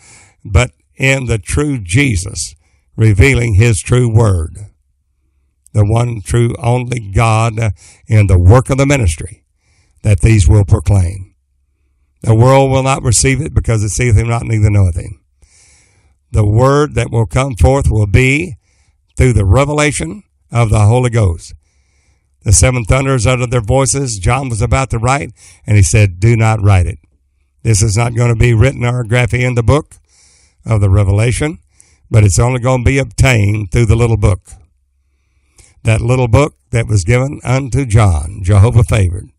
but 0.44 0.72
in 0.96 1.26
the 1.26 1.38
true 1.38 1.78
Jesus, 1.78 2.56
revealing 2.96 3.56
his 3.56 3.80
true 3.80 4.14
word. 4.14 4.58
The 5.74 5.86
one 5.86 6.22
true 6.22 6.56
only 6.60 7.00
God 7.00 7.60
uh, 7.60 7.72
in 8.08 8.28
the 8.28 8.40
work 8.40 8.70
of 8.70 8.78
the 8.78 8.86
ministry 8.86 9.44
that 10.04 10.22
these 10.22 10.48
will 10.48 10.66
proclaim. 10.66 11.36
The 12.22 12.36
world 12.36 12.72
will 12.72 12.84
not 12.84 13.04
receive 13.04 13.42
it 13.42 13.54
because 13.54 13.84
it 13.84 13.90
seeth 13.90 14.16
him 14.18 14.30
not, 14.30 14.44
neither 14.44 14.70
knoweth 14.70 14.96
him. 14.96 15.22
The 16.32 16.46
word 16.46 16.96
that 16.96 17.12
will 17.12 17.26
come 17.26 17.56
forth 17.56 17.88
will 17.90 18.08
be 18.08 18.56
through 19.16 19.34
the 19.34 19.46
revelation 19.46 20.24
of 20.52 20.70
the 20.70 20.80
Holy 20.80 21.10
Ghost. 21.10 21.54
The 22.44 22.54
seven 22.54 22.86
thunders 22.86 23.28
uttered 23.28 23.52
their 23.52 23.62
voices. 23.62 24.18
John 24.18 24.50
was 24.50 24.62
about 24.62 24.90
to 24.92 24.98
write, 24.98 25.32
and 25.66 25.78
he 25.78 25.84
said, 25.84 26.20
Do 26.20 26.36
not 26.36 26.62
write 26.62 26.86
it. 26.86 27.00
This 27.68 27.82
is 27.82 27.98
not 27.98 28.16
going 28.16 28.30
to 28.30 28.40
be 28.40 28.54
written 28.54 28.86
or 28.86 29.02
in 29.02 29.56
the 29.56 29.62
book 29.62 29.96
of 30.66 30.80
the 30.80 30.90
Revelation, 30.90 31.60
but 32.10 32.24
it's 32.24 32.40
only 32.40 32.62
going 32.62 32.86
to 32.86 32.90
be 32.90 32.98
obtained 32.98 33.74
through 33.74 33.88
the 33.88 33.96
little 33.98 34.16
book. 34.16 34.40
That 35.84 36.00
little 36.00 36.30
book 36.30 36.56
that 36.72 36.88
was 36.88 37.04
given 37.04 37.42
unto 37.44 37.86
John, 37.86 38.40
Jehovah 38.42 38.86
favored, 38.86 39.32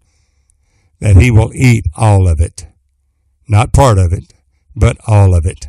that 1.00 1.16
he 1.16 1.30
will 1.30 1.54
eat 1.54 1.86
all 1.96 2.28
of 2.28 2.38
it. 2.38 2.66
Not 3.48 3.72
part 3.72 3.96
of 3.96 4.12
it, 4.12 4.34
but 4.76 4.98
all 5.06 5.34
of 5.34 5.46
it. 5.46 5.66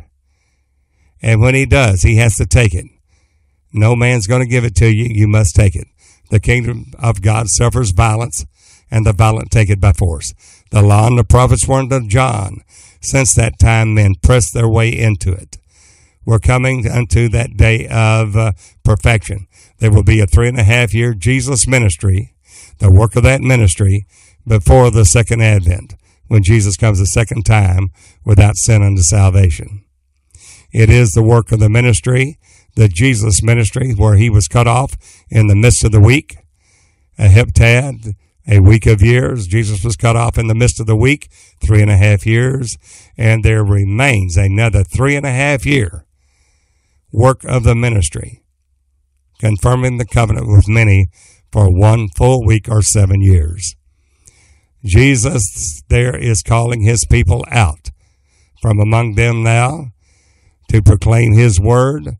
And 1.22 1.40
when 1.40 1.54
he 1.54 1.64
does, 1.64 2.02
he 2.02 2.16
has 2.16 2.34
to 2.36 2.44
take 2.44 2.74
it. 2.74 2.84
No 3.72 3.96
man's 3.96 4.26
going 4.26 4.42
to 4.42 4.46
give 4.46 4.64
it 4.64 4.74
to 4.76 4.92
you. 4.92 5.06
You 5.08 5.28
must 5.28 5.56
take 5.56 5.74
it. 5.74 5.86
The 6.28 6.40
kingdom 6.40 6.92
of 6.98 7.22
God 7.22 7.48
suffers 7.48 7.92
violence, 7.92 8.44
and 8.90 9.06
the 9.06 9.14
violent 9.14 9.50
take 9.50 9.70
it 9.70 9.80
by 9.80 9.94
force. 9.94 10.34
The 10.70 10.82
law 10.82 11.06
and 11.06 11.18
the 11.18 11.24
prophets 11.24 11.66
were 11.66 11.78
unto 11.78 12.06
John. 12.06 12.62
Since 13.00 13.34
that 13.34 13.58
time, 13.58 13.94
men 13.94 14.14
pressed 14.22 14.54
their 14.54 14.68
way 14.68 14.96
into 14.96 15.32
it. 15.32 15.58
We're 16.24 16.38
coming 16.38 16.88
unto 16.88 17.28
that 17.30 17.56
day 17.56 17.88
of 17.88 18.36
uh, 18.36 18.52
perfection. 18.84 19.46
There 19.78 19.90
will 19.90 20.04
be 20.04 20.20
a 20.20 20.26
three 20.26 20.48
and 20.48 20.58
a 20.58 20.64
half 20.64 20.94
year 20.94 21.14
Jesus 21.14 21.66
ministry, 21.66 22.34
the 22.78 22.90
work 22.90 23.16
of 23.16 23.22
that 23.24 23.40
ministry 23.40 24.06
before 24.46 24.90
the 24.90 25.04
second 25.04 25.42
advent, 25.42 25.94
when 26.28 26.42
Jesus 26.42 26.76
comes 26.76 26.98
the 26.98 27.06
second 27.06 27.44
time 27.44 27.90
without 28.24 28.56
sin 28.56 28.82
unto 28.82 29.02
salvation. 29.02 29.84
It 30.72 30.88
is 30.88 31.10
the 31.12 31.22
work 31.22 31.50
of 31.52 31.58
the 31.58 31.68
ministry, 31.68 32.38
the 32.76 32.88
Jesus 32.88 33.42
ministry, 33.42 33.92
where 33.92 34.16
he 34.16 34.30
was 34.30 34.46
cut 34.46 34.68
off 34.68 34.96
in 35.30 35.48
the 35.48 35.56
midst 35.56 35.82
of 35.84 35.90
the 35.90 36.00
week, 36.00 36.36
a 37.18 37.26
heptad, 37.26 38.14
a 38.46 38.60
week 38.60 38.86
of 38.86 39.02
years. 39.02 39.46
Jesus 39.46 39.84
was 39.84 39.96
cut 39.96 40.16
off 40.16 40.38
in 40.38 40.46
the 40.46 40.54
midst 40.54 40.80
of 40.80 40.86
the 40.86 40.96
week, 40.96 41.28
three 41.62 41.82
and 41.82 41.90
a 41.90 41.96
half 41.96 42.26
years, 42.26 42.76
and 43.16 43.44
there 43.44 43.64
remains 43.64 44.36
another 44.36 44.82
three 44.82 45.16
and 45.16 45.26
a 45.26 45.30
half 45.30 45.66
year 45.66 46.06
work 47.12 47.44
of 47.44 47.64
the 47.64 47.74
ministry, 47.74 48.42
confirming 49.38 49.98
the 49.98 50.06
covenant 50.06 50.46
with 50.46 50.68
many 50.68 51.08
for 51.50 51.68
one 51.68 52.08
full 52.16 52.44
week 52.44 52.68
or 52.68 52.82
seven 52.82 53.20
years. 53.20 53.74
Jesus 54.84 55.82
there 55.88 56.16
is 56.16 56.42
calling 56.42 56.82
his 56.82 57.04
people 57.04 57.44
out 57.50 57.90
from 58.62 58.78
among 58.78 59.14
them 59.14 59.42
now 59.42 59.92
to 60.68 60.82
proclaim 60.82 61.32
his 61.32 61.60
word, 61.60 62.16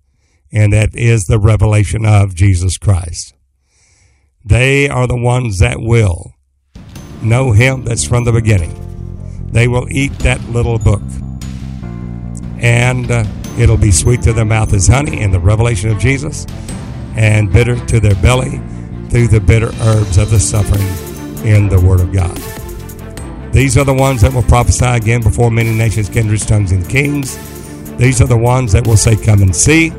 and 0.53 0.73
that 0.73 0.91
is 0.95 1.25
the 1.25 1.39
revelation 1.39 2.05
of 2.05 2.35
Jesus 2.35 2.77
Christ. 2.77 3.35
They 4.45 4.89
are 4.89 5.07
the 5.07 5.17
ones 5.17 5.59
that 5.59 5.77
will 5.81 6.35
know 7.23 7.53
him 7.53 7.85
that's 7.85 8.05
from 8.05 8.25
the 8.25 8.33
beginning. 8.33 8.75
They 9.53 9.69
will 9.69 9.87
eat 9.91 10.13
that 10.21 10.41
little 10.49 10.79
book, 10.79 11.03
and 12.59 13.11
uh, 13.11 13.25
it'll 13.59 13.77
be 13.77 13.91
sweet 13.91 14.23
to 14.23 14.33
their 14.33 14.47
mouth 14.47 14.73
as 14.73 14.87
honey 14.87 15.21
in 15.21 15.31
the 15.31 15.41
revelation 15.41 15.91
of 15.91 15.99
Jesus, 15.99 16.47
and 17.17 17.53
bitter 17.53 17.85
to 17.87 18.01
their 18.01 18.15
belly 18.17 18.63
through 19.11 19.29
the 19.29 19.41
bitter 19.41 19.73
herbs 19.83 20.17
of 20.17 20.31
the 20.31 20.41
suffering 20.41 20.87
in 21.47 21.69
the 21.69 21.81
Word 21.81 22.01
of 22.01 22.13
God. 22.13 22.37
These 23.53 23.77
are 23.77 23.85
the 23.85 23.93
ones 23.93 24.23
that 24.23 24.33
will 24.33 24.45
prophesy 24.45 24.87
again 24.87 25.23
before 25.23 25.51
many 25.51 25.75
nations, 25.75 26.09
kindreds, 26.09 26.47
tongues, 26.47 26.73
and 26.73 26.89
kings. 26.89 27.37
These 27.97 28.23
are 28.23 28.29
the 28.29 28.39
ones 28.39 28.73
that 28.73 28.87
will 28.87 28.97
say, 28.97 29.17
Come 29.17 29.43
and 29.43 29.55
see. 29.55 29.91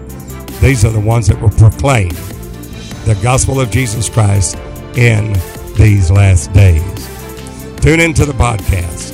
These 0.61 0.83
are 0.85 0.91
the 0.91 0.99
ones 0.99 1.27
that 1.27 1.39
will 1.39 1.49
proclaim 1.49 2.09
the 3.05 3.15
gospel 3.21 3.59
of 3.59 3.71
Jesus 3.71 4.09
Christ 4.09 4.55
in 4.95 5.33
these 5.75 6.11
last 6.11 6.53
days. 6.53 7.07
Tune 7.79 7.99
into 7.99 8.25
the 8.25 8.33
podcast, 8.33 9.13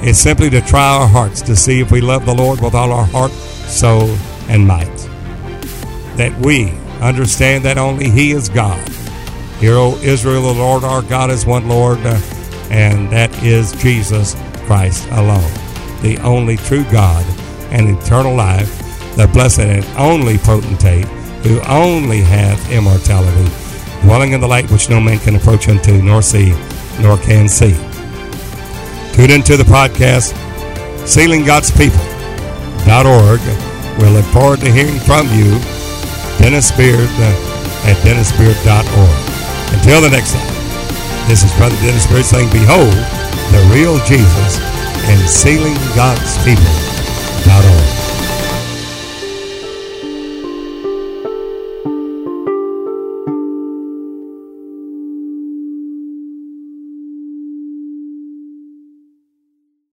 It's 0.07 0.19
simply 0.19 0.49
to 0.51 0.61
try 0.61 0.97
our 0.97 1.07
hearts 1.07 1.41
to 1.43 1.55
see 1.55 1.79
if 1.79 1.91
we 1.91 2.01
love 2.01 2.25
the 2.25 2.35
Lord 2.35 2.61
with 2.61 2.75
all 2.75 2.91
our 2.91 3.05
heart, 3.05 3.31
soul, 3.31 4.09
and 4.49 4.67
might. 4.67 4.97
That 6.17 6.37
we 6.39 6.71
understand 7.01 7.65
that 7.65 7.77
only 7.77 8.09
He 8.09 8.31
is 8.31 8.49
God 8.49 8.87
Hear, 9.59 9.73
O 9.73 9.97
Israel, 10.03 10.53
the 10.53 10.59
Lord 10.59 10.83
our 10.83 11.01
God 11.01 11.31
is 11.31 11.47
one 11.47 11.67
Lord, 11.67 11.97
uh, 12.05 12.19
and 12.69 13.09
that 13.11 13.31
is 13.41 13.71
Jesus 13.81 14.35
Christ 14.67 15.07
alone, 15.09 15.51
the 16.03 16.19
only 16.23 16.57
true 16.57 16.83
God 16.91 17.25
and 17.71 17.89
eternal 17.89 18.35
life, 18.35 18.69
the 19.15 19.27
blessed 19.27 19.61
and 19.61 19.85
only 19.97 20.37
potentate, 20.37 21.07
who 21.47 21.61
only 21.61 22.21
hath 22.21 22.71
immortality, 22.71 23.49
dwelling 24.01 24.33
in 24.33 24.41
the 24.41 24.47
light 24.47 24.69
which 24.69 24.89
no 24.89 24.99
man 24.99 25.17
can 25.19 25.35
approach 25.35 25.69
unto, 25.69 26.01
nor 26.01 26.21
see, 26.21 26.51
nor 26.99 27.17
can 27.17 27.47
see. 27.47 27.71
Tune 29.13 29.31
into 29.31 29.57
the 29.57 29.63
podcast, 29.63 30.35
Sealing 31.07 31.45
God's 31.45 31.71
People.org. 31.71 33.39
We'll 33.97 34.11
look 34.11 34.25
forward 34.25 34.59
to 34.59 34.71
hearing 34.71 34.99
from 34.99 35.25
you, 35.33 35.57
Dennis 36.37 36.71
Beard 36.71 37.09
uh, 37.09 37.87
at 37.87 37.97
dennisbeard.org. 38.05 39.73
Until 39.73 40.01
the 40.01 40.09
next 40.09 40.33
time, 40.33 40.53
this 41.27 41.43
is 41.43 41.51
Brother 41.55 41.75
Dennis 41.77 42.05
Beard 42.07 42.25
saying, 42.25 42.51
Behold, 42.51 42.93
the 43.51 43.71
real 43.73 43.97
Jesus 44.05 44.59
and 45.09 45.29
sealing 45.29 45.75
God's 45.95 46.37
people.org. 46.43 47.96